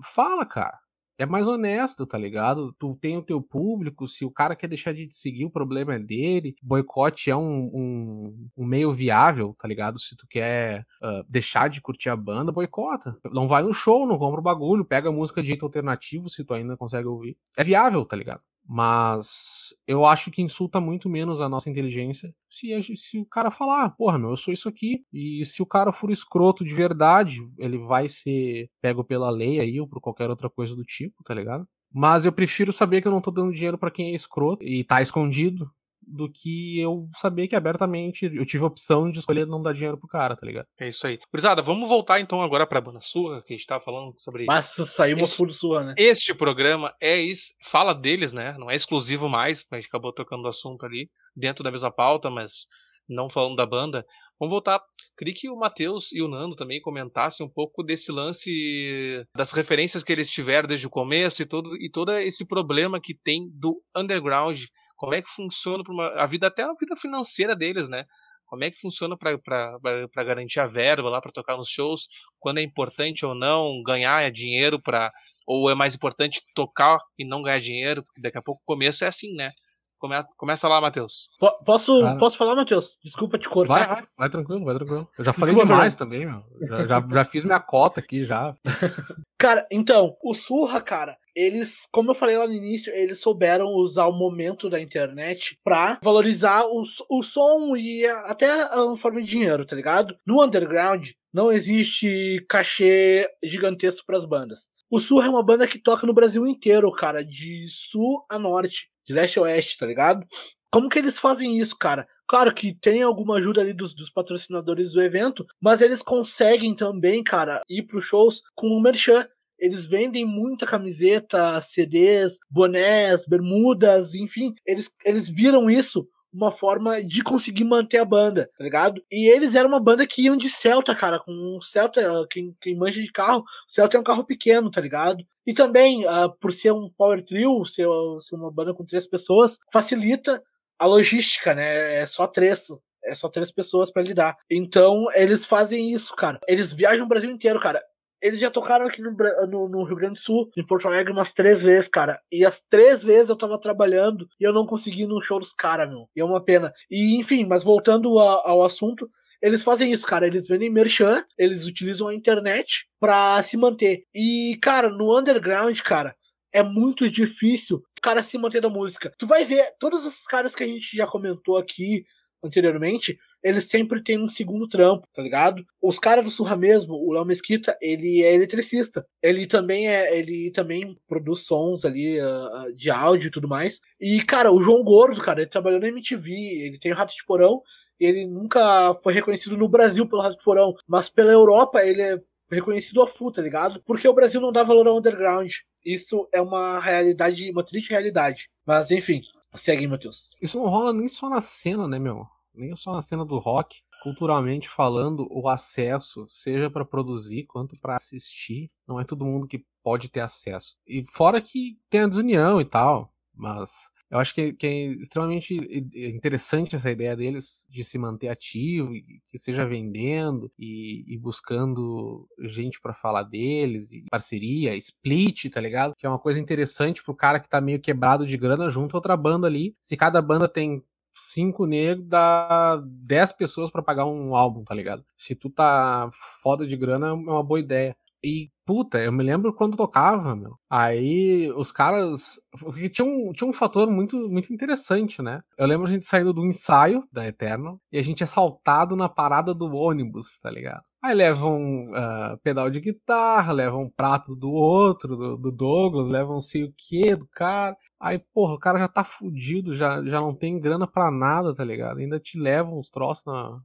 Fala, 0.01 0.43
cara 0.43 0.79
é 1.21 1.25
mais 1.25 1.47
honesto, 1.47 2.05
tá 2.05 2.17
ligado? 2.17 2.73
Tu 2.79 2.97
tem 2.99 3.15
o 3.15 3.21
teu 3.21 3.39
público, 3.39 4.07
se 4.07 4.25
o 4.25 4.31
cara 4.31 4.55
quer 4.55 4.67
deixar 4.67 4.91
de 4.91 5.07
te 5.07 5.15
seguir, 5.15 5.45
o 5.45 5.51
problema 5.51 5.93
é 5.93 5.99
dele. 5.99 6.55
Boicote 6.63 7.29
é 7.29 7.35
um, 7.35 7.69
um, 7.73 8.47
um 8.57 8.65
meio 8.65 8.91
viável, 8.91 9.55
tá 9.57 9.67
ligado? 9.67 9.99
Se 9.99 10.15
tu 10.15 10.25
quer 10.27 10.81
uh, 11.01 11.23
deixar 11.29 11.69
de 11.69 11.79
curtir 11.79 12.09
a 12.09 12.15
banda, 12.15 12.51
boicota. 12.51 13.15
Não 13.31 13.47
vai 13.47 13.61
no 13.61 13.71
show, 13.71 14.07
não 14.07 14.17
compra 14.17 14.39
o 14.39 14.43
bagulho, 14.43 14.83
pega 14.83 15.11
música 15.11 15.43
de 15.43 15.49
jeito 15.49 15.63
alternativo 15.63 16.27
se 16.27 16.43
tu 16.43 16.55
ainda 16.55 16.75
consegue 16.75 17.07
ouvir. 17.07 17.37
É 17.55 17.63
viável, 17.63 18.03
tá 18.03 18.15
ligado? 18.15 18.41
Mas 18.67 19.73
eu 19.87 20.05
acho 20.05 20.31
que 20.31 20.41
insulta 20.41 20.79
muito 20.79 21.09
menos 21.09 21.41
a 21.41 21.49
nossa 21.49 21.69
inteligência 21.69 22.33
se, 22.49 22.95
se 22.95 23.19
o 23.19 23.25
cara 23.25 23.51
falar, 23.51 23.89
porra, 23.91 24.17
meu, 24.17 24.29
eu 24.29 24.37
sou 24.37 24.53
isso 24.53 24.69
aqui. 24.69 25.03
E 25.11 25.43
se 25.45 25.61
o 25.61 25.65
cara 25.65 25.91
for 25.91 26.11
escroto 26.11 26.63
de 26.63 26.73
verdade, 26.73 27.39
ele 27.57 27.77
vai 27.77 28.07
ser 28.07 28.69
pego 28.81 29.03
pela 29.03 29.29
lei 29.29 29.59
aí 29.59 29.79
ou 29.79 29.87
por 29.87 29.99
qualquer 29.99 30.29
outra 30.29 30.49
coisa 30.49 30.75
do 30.75 30.83
tipo, 30.83 31.23
tá 31.23 31.33
ligado? 31.33 31.67
Mas 31.93 32.25
eu 32.25 32.31
prefiro 32.31 32.71
saber 32.71 33.01
que 33.01 33.07
eu 33.07 33.11
não 33.11 33.21
tô 33.21 33.31
dando 33.31 33.53
dinheiro 33.53 33.77
para 33.77 33.91
quem 33.91 34.11
é 34.11 34.15
escroto 34.15 34.63
e 34.63 34.83
tá 34.83 35.01
escondido 35.01 35.69
do 36.11 36.29
que 36.31 36.79
eu 36.79 37.07
saber 37.17 37.47
que 37.47 37.55
abertamente 37.55 38.25
eu 38.25 38.45
tive 38.45 38.63
a 38.63 38.67
opção 38.67 39.11
de 39.11 39.19
escolher 39.19 39.47
não 39.47 39.61
dar 39.61 39.73
dinheiro 39.73 39.97
pro 39.97 40.07
cara, 40.07 40.35
tá 40.35 40.45
ligado? 40.45 40.65
É 40.79 40.89
isso 40.89 41.05
aí. 41.07 41.19
Curizada, 41.29 41.61
vamos 41.61 41.87
voltar 41.87 42.19
então 42.19 42.41
agora 42.41 42.67
pra 42.67 42.81
banda 42.81 42.99
surra, 42.99 43.41
que 43.41 43.53
a 43.53 43.57
gente 43.57 43.65
tava 43.65 43.83
falando 43.83 44.13
sobre. 44.17 44.45
Mas 44.45 44.67
saiu 44.67 45.17
uma 45.17 45.27
full 45.27 45.51
surra, 45.51 45.83
né? 45.83 45.95
Este 45.97 46.33
programa 46.33 46.93
é 47.01 47.19
isso, 47.19 47.53
fala 47.63 47.93
deles, 47.93 48.33
né? 48.33 48.55
Não 48.57 48.69
é 48.69 48.75
exclusivo 48.75 49.29
mais, 49.29 49.65
a 49.71 49.75
gente 49.75 49.87
acabou 49.87 50.13
tocando 50.13 50.45
o 50.45 50.49
assunto 50.49 50.85
ali 50.85 51.09
dentro 51.35 51.63
da 51.63 51.71
mesma 51.71 51.91
pauta, 51.91 52.29
mas 52.29 52.65
não 53.07 53.29
falando 53.29 53.55
da 53.55 53.65
banda. 53.65 54.05
Vamos 54.39 54.53
voltar. 54.53 54.81
Queria 55.15 55.35
que 55.35 55.49
o 55.51 55.55
Matheus 55.55 56.11
e 56.11 56.19
o 56.19 56.27
Nando 56.27 56.55
também 56.55 56.81
comentassem 56.81 57.45
um 57.45 57.49
pouco 57.49 57.83
desse 57.83 58.11
lance 58.11 59.23
das 59.37 59.51
referências 59.51 60.03
que 60.03 60.11
eles 60.11 60.31
tiveram 60.31 60.67
desde 60.67 60.87
o 60.87 60.89
começo 60.89 61.43
e 61.43 61.45
todo, 61.45 61.75
e 61.77 61.91
todo 61.91 62.11
esse 62.13 62.47
problema 62.47 62.99
que 62.99 63.13
tem 63.13 63.47
do 63.53 63.79
underground 63.95 64.63
como 65.01 65.15
é 65.15 65.21
que 65.23 65.29
funciona 65.29 65.83
uma, 65.89 66.09
a 66.09 66.27
vida, 66.27 66.45
até 66.45 66.61
a 66.61 66.75
vida 66.79 66.95
financeira 66.95 67.55
deles, 67.55 67.89
né? 67.89 68.03
Como 68.45 68.63
é 68.63 68.69
que 68.69 68.79
funciona 68.79 69.17
para 69.17 70.23
garantir 70.23 70.59
a 70.59 70.67
verba 70.67 71.09
lá 71.09 71.19
para 71.19 71.31
tocar 71.31 71.57
nos 71.57 71.69
shows? 71.69 72.07
Quando 72.39 72.59
é 72.59 72.61
importante 72.61 73.25
ou 73.25 73.33
não 73.33 73.81
ganhar 73.83 74.29
dinheiro 74.31 74.79
para 74.79 75.11
ou 75.47 75.71
é 75.71 75.73
mais 75.73 75.95
importante 75.95 76.43
tocar 76.53 76.99
e 77.17 77.25
não 77.27 77.41
ganhar 77.41 77.59
dinheiro? 77.59 78.03
Porque 78.03 78.21
daqui 78.21 78.37
a 78.37 78.43
pouco 78.43 78.61
o 78.61 78.75
começo 78.75 79.03
é 79.03 79.07
assim, 79.07 79.33
né? 79.33 79.49
Come, 79.97 80.15
começa 80.37 80.67
lá, 80.67 80.79
Matheus. 80.79 81.29
Posso, 81.65 81.99
posso 82.19 82.37
falar, 82.37 82.55
Matheus? 82.55 82.99
Desculpa 83.03 83.39
te 83.39 83.49
cortar. 83.49 83.73
Vai, 83.73 83.87
vai, 83.87 84.07
vai 84.19 84.29
tranquilo, 84.29 84.65
vai 84.65 84.75
tranquilo. 84.75 85.09
Eu 85.17 85.25
já 85.25 85.33
falei 85.33 85.55
Desculpa, 85.55 85.73
demais 85.73 85.95
meu. 85.95 86.05
também, 86.05 86.25
meu. 86.27 86.43
Já, 86.67 86.85
já, 86.85 87.07
já, 87.09 87.25
fiz 87.25 87.43
minha 87.43 87.59
cota 87.59 88.01
aqui 88.01 88.23
já. 88.23 88.53
cara, 89.39 89.65
então, 89.71 90.15
o 90.23 90.35
Surra, 90.35 90.79
cara, 90.79 91.17
eles, 91.35 91.87
como 91.91 92.11
eu 92.11 92.15
falei 92.15 92.37
lá 92.37 92.47
no 92.47 92.53
início, 92.53 92.93
eles 92.93 93.19
souberam 93.19 93.73
usar 93.73 94.07
o 94.07 94.17
momento 94.17 94.69
da 94.69 94.79
internet 94.81 95.57
pra 95.63 95.99
valorizar 96.03 96.65
o, 96.65 96.83
o 97.09 97.23
som 97.23 97.75
e 97.75 98.05
até 98.05 98.49
a 98.49 98.95
forma 98.95 99.21
de 99.21 99.27
dinheiro, 99.27 99.65
tá 99.65 99.75
ligado? 99.75 100.15
No 100.25 100.43
underground, 100.43 101.09
não 101.33 101.51
existe 101.51 102.45
cachê 102.49 103.29
gigantesco 103.43 104.05
para 104.05 104.17
as 104.17 104.25
bandas. 104.25 104.69
O 104.89 104.99
Surra 104.99 105.27
é 105.27 105.29
uma 105.29 105.43
banda 105.43 105.67
que 105.67 105.79
toca 105.79 106.05
no 106.05 106.13
Brasil 106.13 106.45
inteiro, 106.45 106.91
cara, 106.91 107.23
de 107.23 107.67
sul 107.69 108.25
a 108.29 108.37
norte 108.37 108.91
de 109.05 109.13
leste 109.13 109.39
a 109.39 109.43
oeste, 109.43 109.77
tá 109.77 109.85
ligado? 109.85 110.25
Como 110.71 110.87
que 110.87 110.99
eles 110.99 111.19
fazem 111.19 111.59
isso, 111.59 111.77
cara? 111.77 112.07
Claro 112.27 112.53
que 112.53 112.73
tem 112.73 113.03
alguma 113.03 113.35
ajuda 113.35 113.59
ali 113.59 113.73
dos, 113.73 113.93
dos 113.93 114.09
patrocinadores 114.09 114.93
do 114.93 115.01
evento, 115.01 115.45
mas 115.59 115.81
eles 115.81 116.01
conseguem 116.01 116.73
também, 116.73 117.21
cara, 117.21 117.61
ir 117.69 117.83
pros 117.83 118.05
shows 118.05 118.41
com 118.55 118.67
o 118.67 118.81
merchan. 118.81 119.27
Eles 119.61 119.85
vendem 119.85 120.25
muita 120.25 120.65
camiseta, 120.65 121.61
CDs, 121.61 122.39
bonés, 122.49 123.27
bermudas, 123.27 124.15
enfim. 124.15 124.53
Eles, 124.65 124.89
eles 125.05 125.29
viram 125.29 125.69
isso 125.69 126.07
uma 126.33 126.51
forma 126.51 127.03
de 127.03 127.21
conseguir 127.21 127.65
manter 127.65 127.97
a 127.97 128.05
banda, 128.05 128.49
tá 128.57 128.63
ligado? 128.63 129.03
E 129.11 129.29
eles 129.29 129.53
eram 129.53 129.69
uma 129.69 129.79
banda 129.79 130.07
que 130.07 130.23
iam 130.23 130.37
de 130.37 130.49
Celta, 130.49 130.95
cara, 130.95 131.19
com 131.19 131.31
um 131.31 131.59
Celta, 131.59 132.01
quem, 132.29 132.55
quem 132.61 132.75
manja 132.75 133.01
de 133.01 133.11
carro, 133.11 133.43
Celta 133.67 133.97
é 133.97 133.99
um 133.99 134.03
carro 134.03 134.25
pequeno, 134.25 134.71
tá 134.71 134.79
ligado? 134.79 135.23
E 135.45 135.53
também, 135.53 136.05
uh, 136.05 136.31
por 136.39 136.53
ser 136.53 136.71
um 136.71 136.89
power 136.89 137.21
trio, 137.21 137.65
ser, 137.65 137.85
ser 138.19 138.35
uma 138.35 138.51
banda 138.51 138.73
com 138.73 138.85
três 138.85 139.05
pessoas, 139.05 139.59
facilita 139.71 140.41
a 140.79 140.85
logística, 140.85 141.53
né? 141.53 142.01
É 142.01 142.05
só 142.05 142.25
três 142.25 142.67
É 143.03 143.15
só 143.15 143.27
três 143.27 143.51
pessoas 143.51 143.91
para 143.91 144.03
lidar. 144.03 144.37
Então, 144.49 145.05
eles 145.13 145.45
fazem 145.45 145.91
isso, 145.91 146.15
cara. 146.15 146.39
Eles 146.47 146.71
viajam 146.71 147.05
o 147.05 147.09
Brasil 147.09 147.29
inteiro, 147.29 147.59
cara. 147.59 147.81
Eles 148.21 148.39
já 148.39 148.51
tocaram 148.51 148.85
aqui 148.85 149.01
no, 149.01 149.11
no, 149.47 149.67
no, 149.67 149.83
Rio 149.83 149.95
Grande 149.95 150.13
do 150.13 150.19
Sul, 150.19 150.49
em 150.55 150.65
Porto 150.65 150.87
Alegre, 150.87 151.11
umas 151.11 151.33
três 151.33 151.61
vezes, 151.61 151.87
cara. 151.87 152.19
E 152.31 152.45
as 152.45 152.59
três 152.61 153.03
vezes 153.03 153.29
eu 153.29 153.35
tava 153.35 153.59
trabalhando 153.59 154.27
e 154.39 154.43
eu 154.43 154.53
não 154.53 154.65
consegui 154.65 155.03
ir 155.03 155.07
no 155.07 155.21
show 155.21 155.39
dos 155.39 155.53
caras, 155.53 155.89
meu. 155.89 156.07
E 156.15 156.21
é 156.21 156.25
uma 156.25 156.43
pena. 156.43 156.71
E, 156.89 157.15
enfim, 157.17 157.45
mas 157.45 157.63
voltando 157.63 158.19
a, 158.19 158.49
ao 158.49 158.63
assunto, 158.63 159.09
eles 159.41 159.63
fazem 159.63 159.91
isso, 159.91 160.05
cara. 160.05 160.27
Eles 160.27 160.47
vendem 160.47 160.69
merchan, 160.69 161.25
eles 161.37 161.65
utilizam 161.65 162.07
a 162.07 162.13
internet 162.13 162.87
pra 162.99 163.41
se 163.41 163.57
manter. 163.57 164.03
E, 164.13 164.57
cara, 164.61 164.89
no 164.89 165.17
underground, 165.17 165.79
cara, 165.81 166.15
é 166.53 166.61
muito 166.61 167.09
difícil 167.09 167.77
o 167.77 168.01
cara 168.01 168.21
se 168.21 168.37
manter 168.37 168.61
da 168.61 168.69
música. 168.69 169.11
Tu 169.17 169.25
vai 169.25 169.45
ver, 169.45 169.73
todos 169.79 170.05
esses 170.05 170.25
caras 170.27 170.55
que 170.55 170.63
a 170.63 170.67
gente 170.67 170.95
já 170.95 171.07
comentou 171.07 171.57
aqui 171.57 172.05
anteriormente, 172.43 173.17
eles 173.43 173.67
sempre 173.67 174.03
têm 174.03 174.21
um 174.21 174.27
segundo 174.27 174.67
trampo, 174.67 175.07
tá 175.13 175.21
ligado? 175.21 175.65
Os 175.81 175.97
caras 175.97 176.23
do 176.23 176.31
Surra 176.31 176.55
mesmo, 176.55 176.93
o 176.95 177.11
Léo 177.13 177.25
Mesquita, 177.25 177.77
ele 177.81 178.21
é 178.23 178.33
eletricista. 178.33 179.05
Ele 179.21 179.47
também 179.47 179.87
é, 179.87 180.17
ele 180.17 180.51
também 180.51 180.97
produz 181.07 181.41
sons 181.41 181.83
ali 181.85 182.19
uh, 182.21 182.73
de 182.75 182.89
áudio 182.91 183.27
e 183.27 183.31
tudo 183.31 183.47
mais. 183.47 183.79
E, 183.99 184.21
cara, 184.23 184.51
o 184.51 184.61
João 184.61 184.83
Gordo, 184.83 185.21
cara, 185.21 185.41
ele 185.41 185.49
trabalhou 185.49 185.79
na 185.79 185.87
MTV, 185.87 186.31
ele 186.31 186.79
tem 186.79 186.91
o 186.91 186.95
Rato 186.95 187.15
de 187.15 187.25
Porão, 187.25 187.61
ele 187.99 188.25
nunca 188.25 188.95
foi 189.03 189.13
reconhecido 189.13 189.57
no 189.57 189.69
Brasil 189.69 190.07
pelo 190.07 190.21
Rato 190.21 190.37
de 190.37 190.43
Porão, 190.43 190.73
mas 190.87 191.09
pela 191.09 191.31
Europa 191.31 191.83
ele 191.85 192.01
é 192.01 192.21
reconhecido 192.49 193.01
a 193.01 193.07
full, 193.07 193.31
tá 193.31 193.41
ligado? 193.41 193.81
Porque 193.85 194.07
o 194.07 194.13
Brasil 194.13 194.41
não 194.41 194.51
dá 194.51 194.63
valor 194.63 194.87
ao 194.87 194.97
underground. 194.97 195.51
Isso 195.85 196.27
é 196.31 196.41
uma 196.41 196.79
realidade, 196.79 197.49
uma 197.51 197.63
triste 197.63 197.91
realidade. 197.91 198.49
Mas 198.65 198.91
enfim, 198.91 199.21
segue, 199.55 199.87
Matheus. 199.87 200.31
Isso 200.41 200.57
não 200.57 200.67
rola 200.67 200.93
nem 200.93 201.07
só 201.07 201.29
na 201.29 201.41
cena, 201.41 201.87
né, 201.87 201.97
meu? 201.97 202.27
Nem 202.53 202.75
só 202.75 202.93
na 202.93 203.01
cena 203.01 203.25
do 203.25 203.37
rock. 203.37 203.81
Culturalmente 204.03 204.67
falando, 204.67 205.27
o 205.29 205.47
acesso, 205.47 206.25
seja 206.27 206.71
para 206.71 206.83
produzir 206.83 207.43
quanto 207.43 207.79
para 207.79 207.95
assistir, 207.95 208.71
não 208.87 208.99
é 208.99 209.03
todo 209.03 209.25
mundo 209.25 209.47
que 209.47 209.63
pode 209.83 210.09
ter 210.09 210.21
acesso. 210.21 210.77
E 210.87 211.03
fora 211.03 211.39
que 211.39 211.77
tem 211.89 212.01
a 212.01 212.07
desunião 212.07 212.59
e 212.59 212.65
tal, 212.65 213.13
mas 213.33 213.91
eu 214.11 214.19
acho 214.19 214.35
que, 214.35 214.51
que, 214.53 214.67
é 214.67 214.85
extremamente 214.87 215.55
interessante 215.95 216.75
essa 216.75 216.91
ideia 216.91 217.15
deles 217.15 217.65
de 217.69 217.81
se 217.81 217.97
manter 217.97 218.27
ativo, 218.27 218.91
que 219.25 219.37
seja 219.37 219.65
vendendo 219.65 220.51
e, 220.59 221.05
e 221.07 221.17
buscando 221.17 222.27
gente 222.41 222.81
para 222.81 222.93
falar 222.93 223.23
deles, 223.23 223.93
e 223.93 224.03
parceria, 224.11 224.75
split, 224.75 225.49
tá 225.49 225.61
ligado? 225.61 225.95
Que 225.95 226.05
é 226.05 226.09
uma 226.09 226.19
coisa 226.19 226.41
interessante 226.41 227.01
pro 227.01 227.15
cara 227.15 227.39
que 227.39 227.47
tá 227.47 227.61
meio 227.61 227.79
quebrado 227.79 228.25
de 228.25 228.35
grana 228.35 228.67
junto 228.67 228.95
a 228.95 228.97
outra 228.97 229.15
banda 229.15 229.47
ali. 229.47 229.73
Se 229.79 229.95
cada 229.95 230.21
banda 230.21 230.47
tem 230.49 230.83
cinco 231.11 231.65
negros, 231.65 232.05
dá 232.07 232.77
10 232.85 233.31
pessoas 233.33 233.69
para 233.71 233.81
pagar 233.83 234.05
um 234.05 234.35
álbum, 234.35 234.63
tá 234.63 234.73
ligado? 234.75 235.05
Se 235.17 235.35
tu 235.35 235.49
tá 235.49 236.09
foda 236.41 236.65
de 236.67 236.77
grana, 236.77 237.07
é 237.09 237.11
uma 237.13 237.43
boa 237.43 237.59
ideia. 237.59 237.95
E, 238.23 238.49
puta, 238.65 238.99
eu 238.99 239.11
me 239.11 239.23
lembro 239.23 239.53
quando 239.53 239.75
tocava, 239.75 240.35
meu. 240.35 240.55
Aí 240.69 241.51
os 241.55 241.71
caras. 241.71 242.39
Porque 242.59 242.89
tinha 242.89 243.05
um, 243.05 243.31
tinha 243.33 243.49
um 243.49 243.53
fator 243.53 243.89
muito, 243.89 244.29
muito 244.29 244.53
interessante, 244.53 245.21
né? 245.21 245.41
Eu 245.57 245.67
lembro 245.67 245.87
a 245.87 245.89
gente 245.89 246.05
saindo 246.05 246.31
do 246.33 246.45
ensaio 246.45 247.03
da 247.11 247.27
Eternal 247.27 247.79
e 247.91 247.97
a 247.97 248.01
gente 248.03 248.21
é 248.21 248.25
assaltado 248.25 248.95
na 248.95 249.09
parada 249.09 249.53
do 249.53 249.73
ônibus, 249.73 250.39
tá 250.41 250.51
ligado? 250.51 250.83
Aí 251.03 251.15
levam 251.15 251.57
um 251.59 251.91
uh, 251.91 252.37
pedal 252.43 252.69
de 252.69 252.79
guitarra, 252.79 253.51
levam 253.51 253.81
um 253.81 253.89
prato 253.89 254.35
do 254.35 254.51
outro, 254.51 255.17
do, 255.17 255.35
do 255.35 255.51
Douglas, 255.51 256.07
levam 256.07 256.33
não 256.33 256.39
sei 256.39 256.63
o 256.63 256.73
que 256.77 257.15
do 257.15 257.27
cara. 257.27 257.75
Aí, 257.99 258.19
porra, 258.31 258.53
o 258.53 258.59
cara 258.59 258.77
já 258.77 258.87
tá 258.87 259.03
fudido, 259.03 259.75
já, 259.75 260.03
já 260.05 260.21
não 260.21 260.35
tem 260.35 260.59
grana 260.59 260.85
pra 260.85 261.09
nada, 261.09 261.55
tá 261.55 261.63
ligado? 261.63 261.97
Ainda 261.97 262.19
te 262.19 262.37
levam 262.39 262.77
uns 262.77 262.91
troços 262.91 263.25
na, 263.25 263.59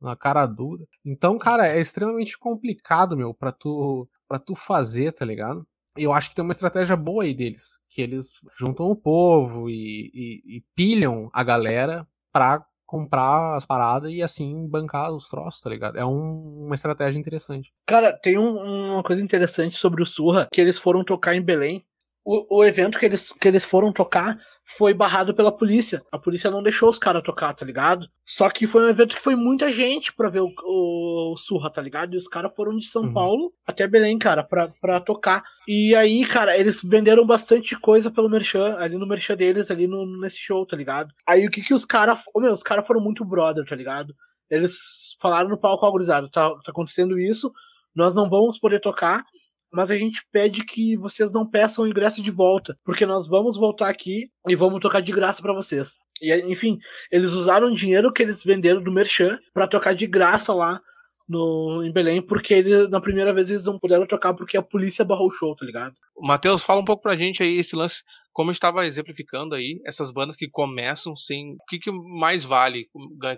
na 0.00 0.16
cara 0.16 0.46
dura. 0.46 0.84
Então, 1.04 1.38
cara, 1.38 1.66
é 1.66 1.80
extremamente 1.80 2.38
complicado, 2.38 3.16
meu, 3.16 3.34
pra 3.34 3.52
tu, 3.52 4.08
pra 4.28 4.38
tu 4.38 4.54
fazer, 4.54 5.12
tá 5.12 5.24
ligado? 5.24 5.66
Eu 5.96 6.12
acho 6.12 6.28
que 6.28 6.34
tem 6.34 6.44
uma 6.44 6.52
estratégia 6.52 6.96
boa 6.96 7.24
aí 7.24 7.32
deles, 7.32 7.80
que 7.88 8.02
eles 8.02 8.40
juntam 8.58 8.86
o 8.86 8.96
povo 8.96 9.70
e, 9.70 10.10
e, 10.12 10.56
e 10.56 10.64
pilham 10.74 11.30
a 11.32 11.42
galera 11.42 12.06
pra 12.32 12.64
comprar 12.86 13.56
as 13.56 13.66
paradas 13.66 14.12
e 14.12 14.22
assim 14.22 14.68
bancar 14.68 15.12
os 15.12 15.28
troços, 15.28 15.60
tá 15.60 15.68
ligado? 15.68 15.98
É 15.98 16.04
um, 16.04 16.66
uma 16.66 16.74
estratégia 16.74 17.18
interessante. 17.18 17.72
Cara, 17.84 18.12
tem 18.12 18.38
um, 18.38 18.92
uma 18.92 19.02
coisa 19.02 19.20
interessante 19.20 19.76
sobre 19.76 20.02
o 20.02 20.06
Surra, 20.06 20.48
que 20.52 20.60
eles 20.60 20.78
foram 20.78 21.02
tocar 21.02 21.34
em 21.34 21.42
Belém. 21.42 21.84
O, 22.26 22.58
o 22.58 22.64
evento 22.64 22.98
que 22.98 23.06
eles, 23.06 23.32
que 23.32 23.46
eles 23.46 23.64
foram 23.64 23.92
tocar 23.92 24.36
foi 24.64 24.92
barrado 24.92 25.32
pela 25.32 25.56
polícia. 25.56 26.02
A 26.10 26.18
polícia 26.18 26.50
não 26.50 26.60
deixou 26.60 26.88
os 26.88 26.98
caras 26.98 27.22
tocar, 27.22 27.54
tá 27.54 27.64
ligado? 27.64 28.08
Só 28.24 28.50
que 28.50 28.66
foi 28.66 28.82
um 28.82 28.88
evento 28.88 29.14
que 29.14 29.22
foi 29.22 29.36
muita 29.36 29.72
gente 29.72 30.12
pra 30.12 30.28
ver 30.28 30.40
o, 30.40 30.50
o, 30.64 31.32
o 31.32 31.36
Surra, 31.36 31.70
tá 31.70 31.80
ligado? 31.80 32.14
E 32.14 32.16
os 32.16 32.26
caras 32.26 32.52
foram 32.56 32.76
de 32.76 32.84
São 32.84 33.04
uhum. 33.04 33.12
Paulo 33.12 33.52
até 33.64 33.86
Belém, 33.86 34.18
cara, 34.18 34.42
pra, 34.42 34.68
pra 34.80 34.98
tocar. 34.98 35.44
E 35.68 35.94
aí, 35.94 36.26
cara, 36.26 36.58
eles 36.58 36.82
venderam 36.82 37.24
bastante 37.24 37.78
coisa 37.78 38.10
pelo 38.10 38.28
Merchan, 38.28 38.76
ali 38.80 38.98
no 38.98 39.06
Merchan 39.06 39.36
deles, 39.36 39.70
ali 39.70 39.86
no, 39.86 40.04
nesse 40.20 40.38
show, 40.38 40.66
tá 40.66 40.76
ligado? 40.76 41.14
Aí 41.24 41.46
o 41.46 41.50
que 41.50 41.62
que 41.62 41.72
os 41.72 41.84
caras. 41.84 42.18
Oh, 42.34 42.40
meu, 42.40 42.52
os 42.52 42.62
caras 42.62 42.84
foram 42.84 43.00
muito 43.00 43.24
brother, 43.24 43.64
tá 43.64 43.76
ligado? 43.76 44.12
Eles 44.50 45.14
falaram 45.20 45.48
no 45.48 45.58
palco 45.58 45.86
algorizado, 45.86 46.28
tá, 46.28 46.50
tá 46.64 46.72
acontecendo 46.72 47.18
isso, 47.18 47.52
nós 47.94 48.14
não 48.14 48.28
vamos 48.28 48.58
poder 48.58 48.80
tocar, 48.80 49.24
mas 49.72 49.90
a 49.90 49.96
gente 49.96 50.22
pede 50.32 50.64
que 50.64 50.96
vocês 50.96 51.32
não 51.32 51.48
peçam 51.48 51.84
o 51.84 51.88
ingresso 51.88 52.22
de 52.22 52.30
volta, 52.30 52.74
porque 52.84 53.04
nós 53.06 53.26
vamos 53.26 53.56
voltar 53.56 53.88
aqui 53.88 54.30
e 54.48 54.54
vamos 54.54 54.80
tocar 54.80 55.00
de 55.00 55.12
graça 55.12 55.42
para 55.42 55.52
vocês. 55.52 55.96
E 56.20 56.32
enfim, 56.50 56.78
eles 57.10 57.32
usaram 57.32 57.68
o 57.68 57.74
dinheiro 57.74 58.12
que 58.12 58.22
eles 58.22 58.42
venderam 58.42 58.82
do 58.82 58.92
Merchan 58.92 59.38
para 59.52 59.68
tocar 59.68 59.94
de 59.94 60.06
graça 60.06 60.54
lá 60.54 60.80
no, 61.28 61.82
em 61.84 61.92
Belém, 61.92 62.22
porque 62.22 62.62
na 62.88 63.00
primeira 63.00 63.32
vez 63.32 63.50
eles 63.50 63.64
não 63.64 63.78
puderam 63.78 64.06
tocar 64.06 64.32
porque 64.34 64.56
a 64.56 64.62
polícia 64.62 65.04
barrou 65.04 65.26
o 65.26 65.30
show, 65.30 65.54
tá 65.54 65.64
ligado? 65.64 65.94
Matheus, 66.18 66.62
fala 66.62 66.80
um 66.80 66.84
pouco 66.84 67.02
pra 67.02 67.16
gente 67.16 67.42
aí 67.42 67.58
esse 67.58 67.74
lance, 67.74 68.02
como 68.32 68.50
estava 68.50 68.86
exemplificando 68.86 69.54
aí, 69.54 69.80
essas 69.84 70.10
bandas 70.10 70.36
que 70.36 70.48
começam 70.48 71.14
sem. 71.16 71.54
O 71.54 71.66
que, 71.68 71.78
que 71.78 71.90
mais 71.90 72.44
vale? 72.44 72.88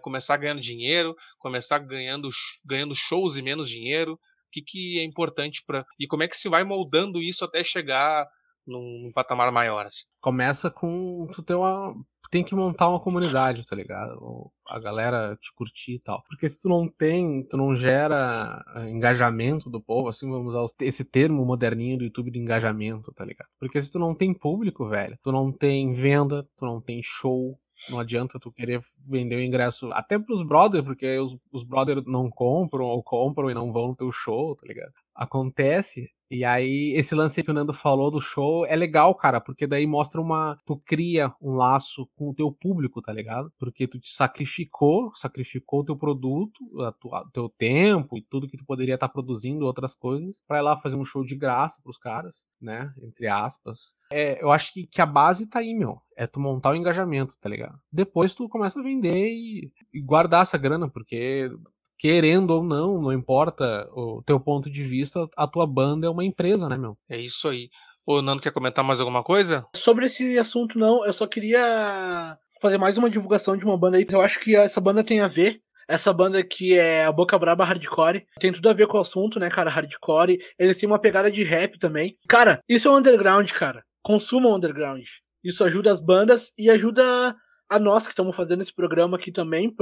Começar 0.03 0.37
ganhando 0.37 0.61
dinheiro, 0.61 1.17
começar 1.39 1.79
ganhando, 1.79 2.29
ganhando 2.65 2.95
shows 2.95 3.37
e 3.37 3.43
menos 3.43 3.69
dinheiro, 3.69 4.19
o 4.49 4.51
que, 4.51 4.63
que 4.63 4.99
é 4.99 5.05
importante 5.05 5.63
para 5.67 5.85
e 5.99 6.07
como 6.07 6.23
é 6.23 6.29
que 6.29 6.37
se 6.37 6.49
vai 6.49 6.65
moldando 6.65 7.23
isso 7.23 7.45
até 7.45 7.63
chegar 7.63 8.27
num, 8.67 9.03
num 9.03 9.13
patamar 9.13 9.53
maior 9.53 9.87
assim. 9.87 10.05
Começa 10.21 10.71
com 10.71 11.29
tu 11.33 11.43
ter 11.43 11.55
uma 11.55 11.95
tem 12.31 12.45
que 12.45 12.55
montar 12.55 12.89
uma 12.89 13.01
comunidade, 13.01 13.67
tá 13.67 13.75
ligado? 13.75 14.51
A 14.67 14.79
galera 14.79 15.37
te 15.41 15.53
curtir 15.55 15.95
e 15.95 15.99
tal. 15.99 16.23
Porque 16.29 16.49
se 16.49 16.61
tu 16.61 16.69
não 16.69 16.87
tem, 16.87 17.43
tu 17.45 17.57
não 17.57 17.75
gera 17.75 18.63
eh, 18.77 18.91
engajamento 18.91 19.71
do 19.71 19.81
povo, 19.81 20.09
assim, 20.09 20.29
vamos 20.31 20.55
usar 20.55 20.67
esse 20.83 21.05
termo 21.05 21.45
moderninho 21.45 21.99
do 21.99 22.05
YouTube 22.05 22.31
de 22.31 22.39
engajamento, 22.39 23.13
tá 23.13 23.25
ligado? 23.25 23.49
Porque 23.59 23.81
se 23.81 23.91
tu 23.91 23.99
não 23.99 24.15
tem 24.15 24.35
público, 24.35 24.87
velho, 24.87 25.19
tu 25.23 25.33
não 25.33 25.51
tem 25.51 25.93
venda, 25.93 26.47
tu 26.57 26.67
não 26.67 26.81
tem 26.81 27.01
show, 27.03 27.59
não 27.89 27.99
adianta 27.99 28.39
tu 28.39 28.51
querer 28.51 28.81
vender 29.07 29.37
o 29.37 29.43
ingresso 29.43 29.91
até 29.93 30.19
pros 30.19 30.43
brothers, 30.43 30.85
porque 30.85 31.19
os, 31.19 31.37
os 31.53 31.63
brothers 31.63 32.05
não 32.07 32.31
compram 32.31 32.85
ou 32.85 33.03
compram 33.03 33.51
e 33.51 33.55
não 33.55 33.73
vão 33.73 33.89
no 33.89 33.97
teu 33.97 34.11
show, 34.11 34.57
tá 34.57 34.67
ligado? 34.67 34.93
Acontece 35.15 36.11
e 36.31 36.45
aí, 36.45 36.93
esse 36.95 37.15
lance 37.15 37.43
que 37.43 37.51
o 37.51 37.55
Nando 37.55 37.73
falou 37.73 38.11
do 38.11 38.21
show 38.21 38.67
é 38.67 38.77
legal, 38.77 39.15
cara, 39.15 39.41
porque 39.41 39.67
daí 39.67 39.87
mostra 39.87 40.21
uma. 40.21 40.59
Tu 40.67 40.77
cria 40.85 41.33
um 41.41 41.55
laço 41.55 42.07
com 42.15 42.29
o 42.29 42.35
teu 42.35 42.53
público, 42.53 43.01
tá 43.01 43.13
ligado? 43.13 43.51
Porque 43.59 43.89
tu 43.89 43.99
te 43.99 44.13
sacrificou, 44.13 45.11
sacrificou 45.15 45.81
o 45.81 45.85
teu 45.85 45.97
produto, 45.97 46.61
o 46.75 47.31
teu 47.33 47.49
tempo 47.49 48.19
e 48.19 48.23
tudo 48.23 48.47
que 48.47 48.59
tu 48.59 48.65
poderia 48.67 48.95
estar 48.95 49.09
tá 49.09 49.13
produzindo, 49.13 49.65
outras 49.65 49.95
coisas, 49.95 50.43
para 50.47 50.59
ir 50.59 50.63
lá 50.63 50.77
fazer 50.77 50.97
um 50.97 51.05
show 51.05 51.25
de 51.25 51.35
graça 51.35 51.81
pros 51.83 51.97
caras, 51.97 52.45
né? 52.61 52.93
Entre 53.03 53.27
aspas. 53.27 53.95
É, 54.13 54.43
eu 54.43 54.51
acho 54.51 54.75
que, 54.75 54.87
que 54.87 55.01
a 55.01 55.07
base 55.07 55.49
tá 55.49 55.61
aí, 55.61 55.75
meu. 55.75 55.99
É 56.15 56.27
tu 56.27 56.41
montar 56.41 56.73
o 56.73 56.77
engajamento, 56.77 57.39
tá 57.41 57.49
ligado? 57.49 57.79
Depois 57.91 58.35
tu 58.35 58.49
começa 58.49 58.81
a 58.81 58.83
vender 58.83 59.29
e, 59.31 59.73
e 59.95 60.01
guardar 60.03 60.43
essa 60.43 60.59
grana, 60.59 60.91
porque 60.91 61.49
querendo 61.99 62.51
ou 62.53 62.63
não, 62.63 63.03
não 63.03 63.13
importa 63.13 63.87
o 63.93 64.23
teu 64.23 64.39
ponto 64.39 64.71
de 64.71 64.83
vista, 64.85 65.29
a 65.37 65.47
tua 65.47 65.67
banda 65.67 66.07
é 66.07 66.11
uma 66.11 66.25
empresa, 66.25 66.69
né, 66.69 66.79
meu? 66.79 66.97
É 67.09 67.19
isso 67.19 67.49
aí. 67.49 67.69
O 68.07 68.23
Nando 68.23 68.41
quer 68.41 68.53
comentar 68.53 68.83
mais 68.83 69.01
alguma 69.01 69.23
coisa? 69.23 69.67
Sobre 69.77 70.07
esse 70.07 70.39
assunto, 70.39 70.79
não. 70.79 71.05
Eu 71.05 71.13
só 71.13 71.27
queria 71.27 72.39
fazer 72.59 72.79
mais 72.79 72.97
uma 72.97 73.11
divulgação 73.11 73.57
de 73.57 73.67
uma 73.67 73.77
banda 73.77 73.99
aí. 73.99 74.07
Eu 74.11 74.23
acho 74.23 74.41
que 74.41 74.57
essa 74.57 74.81
banda 74.81 75.05
tem 75.05 75.21
a 75.21 75.29
ver. 75.29 75.61
Essa 75.87 76.13
banda 76.13 76.43
que 76.43 76.79
é 76.79 77.05
a 77.05 77.13
Boca 77.13 77.39
Braba 77.39 77.65
Hardcore. 77.65 78.27
Tem 78.41 78.53
tudo 78.53 78.69
a 78.71 78.73
ver 78.73 78.87
com 78.87 78.97
o 78.97 79.01
assunto, 79.01 79.39
né, 79.39 79.51
cara? 79.51 79.71
Hardcore. 79.71 80.39
Eles 80.59 80.79
têm 80.79 80.89
uma 80.89 80.99
pegada 80.99 81.31
de 81.31 81.43
rap 81.45 81.79
também. 81.79 82.17
Cara, 82.29 82.63
isso 82.69 82.89
é 82.89 82.91
um 82.91 82.97
underground, 82.97 83.51
cara. 83.53 83.85
Consuma 84.03 84.55
underground. 84.55 85.05
Isso 85.45 85.63
ajuda 85.63 85.91
as 85.91 86.01
bandas 86.01 86.53
e 86.59 86.71
ajuda 86.71 87.35
a 87.69 87.79
nós 87.79 88.07
que 88.07 88.13
estamos 88.13 88.35
fazendo 88.35 88.63
esse 88.63 88.75
programa 88.75 89.17
aqui 89.17 89.31
também 89.31 89.73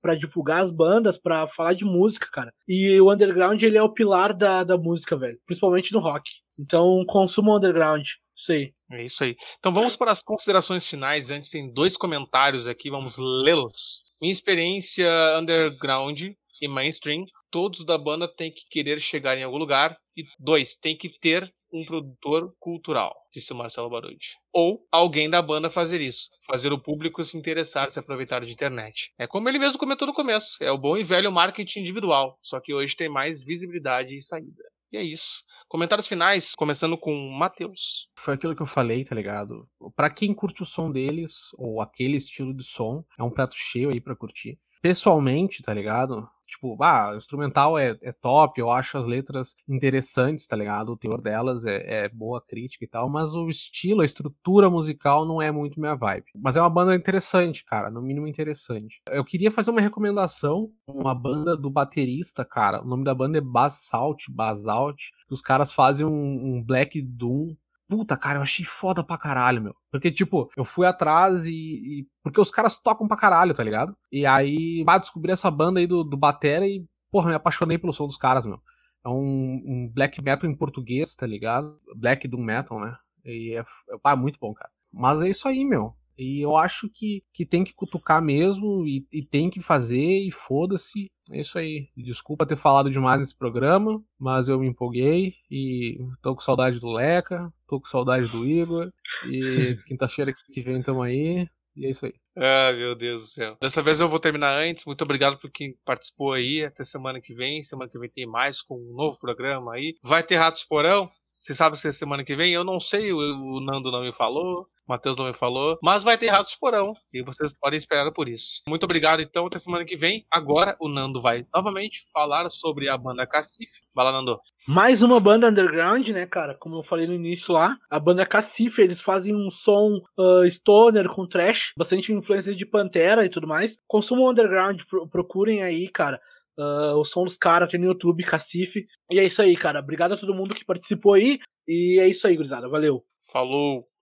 para 0.00 0.16
divulgar 0.16 0.62
as 0.62 0.72
bandas, 0.72 1.18
para 1.18 1.46
falar 1.46 1.74
de 1.74 1.84
música, 1.84 2.28
cara. 2.32 2.52
E 2.66 3.00
o 3.00 3.12
underground 3.12 3.62
ele 3.62 3.76
é 3.76 3.82
o 3.82 3.92
pilar 3.92 4.32
da, 4.32 4.64
da 4.64 4.76
música, 4.76 5.16
velho, 5.16 5.38
principalmente 5.46 5.92
no 5.92 6.00
rock. 6.00 6.30
Então 6.58 7.04
consuma 7.06 7.56
underground, 7.56 8.06
isso 8.36 8.52
aí. 8.52 8.72
É 8.90 9.04
isso 9.04 9.24
aí. 9.24 9.36
Então 9.58 9.72
vamos 9.72 9.96
para 9.96 10.10
as 10.10 10.22
considerações 10.22 10.86
finais. 10.86 11.30
Antes 11.30 11.50
tem 11.50 11.72
dois 11.72 11.96
comentários 11.96 12.66
aqui, 12.66 12.90
vamos 12.90 13.16
lê-los. 13.18 14.02
Minha 14.20 14.32
experiência 14.32 15.08
underground 15.38 16.20
e 16.60 16.68
mainstream, 16.68 17.24
todos 17.50 17.84
da 17.84 17.98
banda 17.98 18.26
têm 18.28 18.50
que 18.50 18.62
querer 18.70 19.00
chegar 19.00 19.36
em 19.36 19.42
algum 19.42 19.58
lugar. 19.58 19.96
E 20.16 20.24
dois, 20.38 20.76
tem 20.76 20.96
que 20.96 21.08
ter 21.18 21.52
um 21.74 21.84
produtor 21.84 22.54
cultural, 22.60 23.12
disse 23.32 23.52
o 23.52 23.56
Marcelo 23.56 23.90
Barucci. 23.90 24.36
Ou 24.52 24.86
alguém 24.92 25.28
da 25.28 25.42
banda 25.42 25.68
fazer 25.68 26.00
isso, 26.00 26.30
fazer 26.46 26.72
o 26.72 26.80
público 26.80 27.24
se 27.24 27.36
interessar, 27.36 27.90
se 27.90 27.98
aproveitar 27.98 28.44
de 28.44 28.52
internet. 28.52 29.12
É 29.18 29.26
como 29.26 29.48
ele 29.48 29.58
mesmo 29.58 29.76
comentou 29.76 30.06
no 30.06 30.14
começo, 30.14 30.62
é 30.62 30.70
o 30.70 30.78
bom 30.78 30.96
e 30.96 31.02
velho 31.02 31.32
marketing 31.32 31.80
individual, 31.80 32.38
só 32.40 32.60
que 32.60 32.72
hoje 32.72 32.94
tem 32.94 33.08
mais 33.08 33.44
visibilidade 33.44 34.16
e 34.16 34.22
saída. 34.22 34.62
E 34.92 34.96
é 34.96 35.02
isso. 35.02 35.42
Comentários 35.68 36.06
finais, 36.06 36.52
começando 36.56 36.96
com 36.96 37.12
o 37.12 37.36
Matheus. 37.36 38.08
Foi 38.16 38.34
aquilo 38.34 38.54
que 38.54 38.62
eu 38.62 38.66
falei, 38.66 39.02
tá 39.02 39.12
ligado? 39.12 39.68
Pra 39.96 40.08
quem 40.08 40.32
curte 40.32 40.62
o 40.62 40.66
som 40.66 40.88
deles, 40.92 41.48
ou 41.58 41.80
aquele 41.80 42.16
estilo 42.16 42.54
de 42.54 42.62
som, 42.62 43.04
é 43.18 43.22
um 43.24 43.30
prato 43.30 43.56
cheio 43.58 43.90
aí 43.90 44.00
pra 44.00 44.14
curtir. 44.14 44.56
Pessoalmente, 44.80 45.62
tá 45.62 45.74
ligado? 45.74 46.28
Tipo, 46.54 46.82
ah, 46.82 47.10
o 47.12 47.16
instrumental 47.16 47.78
é, 47.78 47.96
é 48.02 48.12
top, 48.12 48.60
eu 48.60 48.70
acho 48.70 48.96
as 48.96 49.06
letras 49.06 49.54
interessantes, 49.68 50.46
tá 50.46 50.56
ligado? 50.56 50.90
O 50.90 50.96
teor 50.96 51.20
delas 51.20 51.64
é, 51.64 52.04
é 52.04 52.08
boa 52.08 52.40
crítica 52.40 52.84
e 52.84 52.88
tal, 52.88 53.08
mas 53.08 53.34
o 53.34 53.48
estilo, 53.48 54.00
a 54.00 54.04
estrutura 54.04 54.70
musical 54.70 55.26
não 55.26 55.42
é 55.42 55.50
muito 55.50 55.80
minha 55.80 55.94
vibe. 55.94 56.26
Mas 56.36 56.56
é 56.56 56.60
uma 56.60 56.70
banda 56.70 56.94
interessante, 56.94 57.64
cara, 57.64 57.90
no 57.90 58.00
mínimo 58.00 58.26
interessante. 58.26 59.02
Eu 59.08 59.24
queria 59.24 59.50
fazer 59.50 59.70
uma 59.70 59.80
recomendação, 59.80 60.70
uma 60.86 61.14
banda 61.14 61.56
do 61.56 61.70
baterista, 61.70 62.44
cara. 62.44 62.82
O 62.82 62.86
nome 62.86 63.04
da 63.04 63.14
banda 63.14 63.38
é 63.38 63.40
Basalt, 63.40 64.24
Basalt. 64.30 64.98
Os 65.30 65.40
caras 65.40 65.72
fazem 65.72 66.06
um, 66.06 66.10
um 66.56 66.62
Black 66.62 67.00
Doom 67.02 67.54
Puta, 67.88 68.16
cara, 68.16 68.38
eu 68.38 68.42
achei 68.42 68.64
foda 68.64 69.04
pra 69.04 69.18
caralho, 69.18 69.62
meu. 69.62 69.74
Porque, 69.90 70.10
tipo, 70.10 70.48
eu 70.56 70.64
fui 70.64 70.86
atrás 70.86 71.44
e. 71.46 71.52
e 71.52 72.06
porque 72.22 72.40
os 72.40 72.50
caras 72.50 72.78
tocam 72.78 73.06
pra 73.06 73.16
caralho, 73.16 73.54
tá 73.54 73.62
ligado? 73.62 73.94
E 74.10 74.24
aí, 74.24 74.82
bah, 74.84 74.98
descobri 74.98 75.32
essa 75.32 75.50
banda 75.50 75.80
aí 75.80 75.86
do, 75.86 76.02
do 76.02 76.16
Batera 76.16 76.66
e, 76.66 76.84
porra, 77.10 77.28
me 77.28 77.34
apaixonei 77.34 77.76
pelo 77.78 77.92
som 77.92 78.06
dos 78.06 78.16
caras, 78.16 78.46
meu. 78.46 78.58
É 79.04 79.08
um, 79.08 79.62
um 79.66 79.90
black 79.92 80.22
metal 80.22 80.48
em 80.48 80.56
português, 80.56 81.14
tá 81.14 81.26
ligado? 81.26 81.78
Black 81.94 82.26
doom 82.26 82.42
metal, 82.42 82.80
né? 82.80 82.96
E 83.24 83.54
é, 83.54 83.64
é 84.06 84.16
muito 84.16 84.38
bom, 84.40 84.54
cara. 84.54 84.70
Mas 84.90 85.20
é 85.20 85.28
isso 85.28 85.46
aí, 85.46 85.64
meu. 85.64 85.94
E 86.18 86.40
eu 86.40 86.56
acho 86.56 86.88
que, 86.88 87.22
que 87.32 87.44
tem 87.44 87.64
que 87.64 87.74
cutucar 87.74 88.22
mesmo 88.22 88.86
e, 88.86 89.06
e 89.12 89.22
tem 89.22 89.50
que 89.50 89.60
fazer 89.60 90.18
e 90.18 90.30
foda-se. 90.30 91.10
É 91.30 91.40
isso 91.40 91.58
aí. 91.58 91.88
Desculpa 91.96 92.46
ter 92.46 92.56
falado 92.56 92.90
demais 92.90 93.18
nesse 93.18 93.36
programa, 93.36 94.02
mas 94.18 94.48
eu 94.48 94.58
me 94.58 94.68
empolguei 94.68 95.34
e 95.50 95.98
tô 96.22 96.34
com 96.34 96.40
saudade 96.40 96.78
do 96.78 96.92
Leca, 96.92 97.50
tô 97.66 97.80
com 97.80 97.86
saudade 97.86 98.28
do 98.28 98.46
Igor. 98.46 98.92
E 99.28 99.76
quinta-feira 99.86 100.32
que 100.52 100.60
vem 100.60 100.82
tamo 100.82 101.02
aí. 101.02 101.48
E 101.76 101.86
é 101.86 101.90
isso 101.90 102.06
aí. 102.06 102.14
Ah, 102.36 102.72
meu 102.72 102.94
Deus 102.94 103.22
do 103.22 103.28
céu. 103.28 103.56
Dessa 103.60 103.82
vez 103.82 104.00
eu 104.00 104.08
vou 104.08 104.20
terminar 104.20 104.56
antes. 104.58 104.84
Muito 104.84 105.02
obrigado 105.02 105.38
por 105.38 105.50
quem 105.50 105.76
participou 105.84 106.32
aí. 106.32 106.64
Até 106.64 106.84
semana 106.84 107.20
que 107.20 107.34
vem. 107.34 107.62
Semana 107.62 107.90
que 107.90 107.98
vem 107.98 108.10
tem 108.10 108.26
mais 108.26 108.60
com 108.60 108.76
um 108.76 108.94
novo 108.94 109.18
programa 109.18 109.74
aí. 109.74 109.96
Vai 110.02 110.22
ter 110.22 110.36
Ratos 110.36 110.64
Porão. 110.64 111.10
Você 111.34 111.52
sabe 111.52 111.76
se 111.76 111.88
é 111.88 111.92
semana 111.92 112.22
que 112.22 112.36
vem? 112.36 112.52
Eu 112.52 112.62
não 112.62 112.78
sei, 112.78 113.12
o 113.12 113.60
Nando 113.60 113.90
não 113.90 114.02
me 114.02 114.12
falou, 114.12 114.60
o 114.60 114.66
Matheus 114.88 115.16
não 115.16 115.26
me 115.26 115.34
falou, 115.34 115.76
mas 115.82 116.04
vai 116.04 116.16
ter 116.16 116.28
Ratos 116.28 116.54
Porão 116.54 116.94
e 117.12 117.24
vocês 117.24 117.52
podem 117.58 117.76
esperar 117.76 118.12
por 118.12 118.28
isso. 118.28 118.62
Muito 118.68 118.84
obrigado, 118.84 119.20
então, 119.20 119.46
até 119.46 119.58
semana 119.58 119.84
que 119.84 119.96
vem. 119.96 120.24
Agora 120.30 120.76
o 120.80 120.88
Nando 120.88 121.20
vai 121.20 121.44
novamente 121.52 122.04
falar 122.12 122.48
sobre 122.50 122.88
a 122.88 122.96
banda 122.96 123.26
Cacife. 123.26 123.82
Vai 123.92 124.04
lá, 124.04 124.12
Nando. 124.12 124.38
Mais 124.68 125.02
uma 125.02 125.18
banda 125.18 125.48
underground, 125.48 126.08
né, 126.10 126.24
cara? 126.24 126.54
Como 126.54 126.76
eu 126.76 126.82
falei 126.84 127.06
no 127.06 127.14
início 127.14 127.52
lá, 127.52 127.76
a 127.90 127.98
banda 127.98 128.24
Cacife, 128.24 128.80
eles 128.80 129.02
fazem 129.02 129.34
um 129.34 129.50
som 129.50 130.00
uh, 130.16 130.48
stoner 130.48 131.08
com 131.08 131.26
trash, 131.26 131.72
bastante 131.76 132.12
influência 132.12 132.54
de 132.54 132.64
Pantera 132.64 133.24
e 133.24 133.28
tudo 133.28 133.48
mais. 133.48 133.76
Consumam 133.88 134.30
underground, 134.30 134.80
procurem 135.10 135.64
aí, 135.64 135.88
cara. 135.88 136.20
Uh, 136.58 136.96
o 136.96 137.04
som 137.04 137.24
dos 137.24 137.36
caras 137.36 137.70
tem 137.70 137.80
no 137.80 137.86
YouTube, 137.86 138.24
Cacife. 138.24 138.86
E 139.10 139.18
é 139.18 139.24
isso 139.24 139.42
aí, 139.42 139.56
cara. 139.56 139.80
Obrigado 139.80 140.12
a 140.12 140.16
todo 140.16 140.34
mundo 140.34 140.54
que 140.54 140.64
participou 140.64 141.14
aí. 141.14 141.38
E 141.66 141.98
é 141.98 142.06
isso 142.06 142.26
aí, 142.26 142.36
gurizada. 142.36 142.68
Valeu. 142.68 143.04
Falou. 143.32 143.88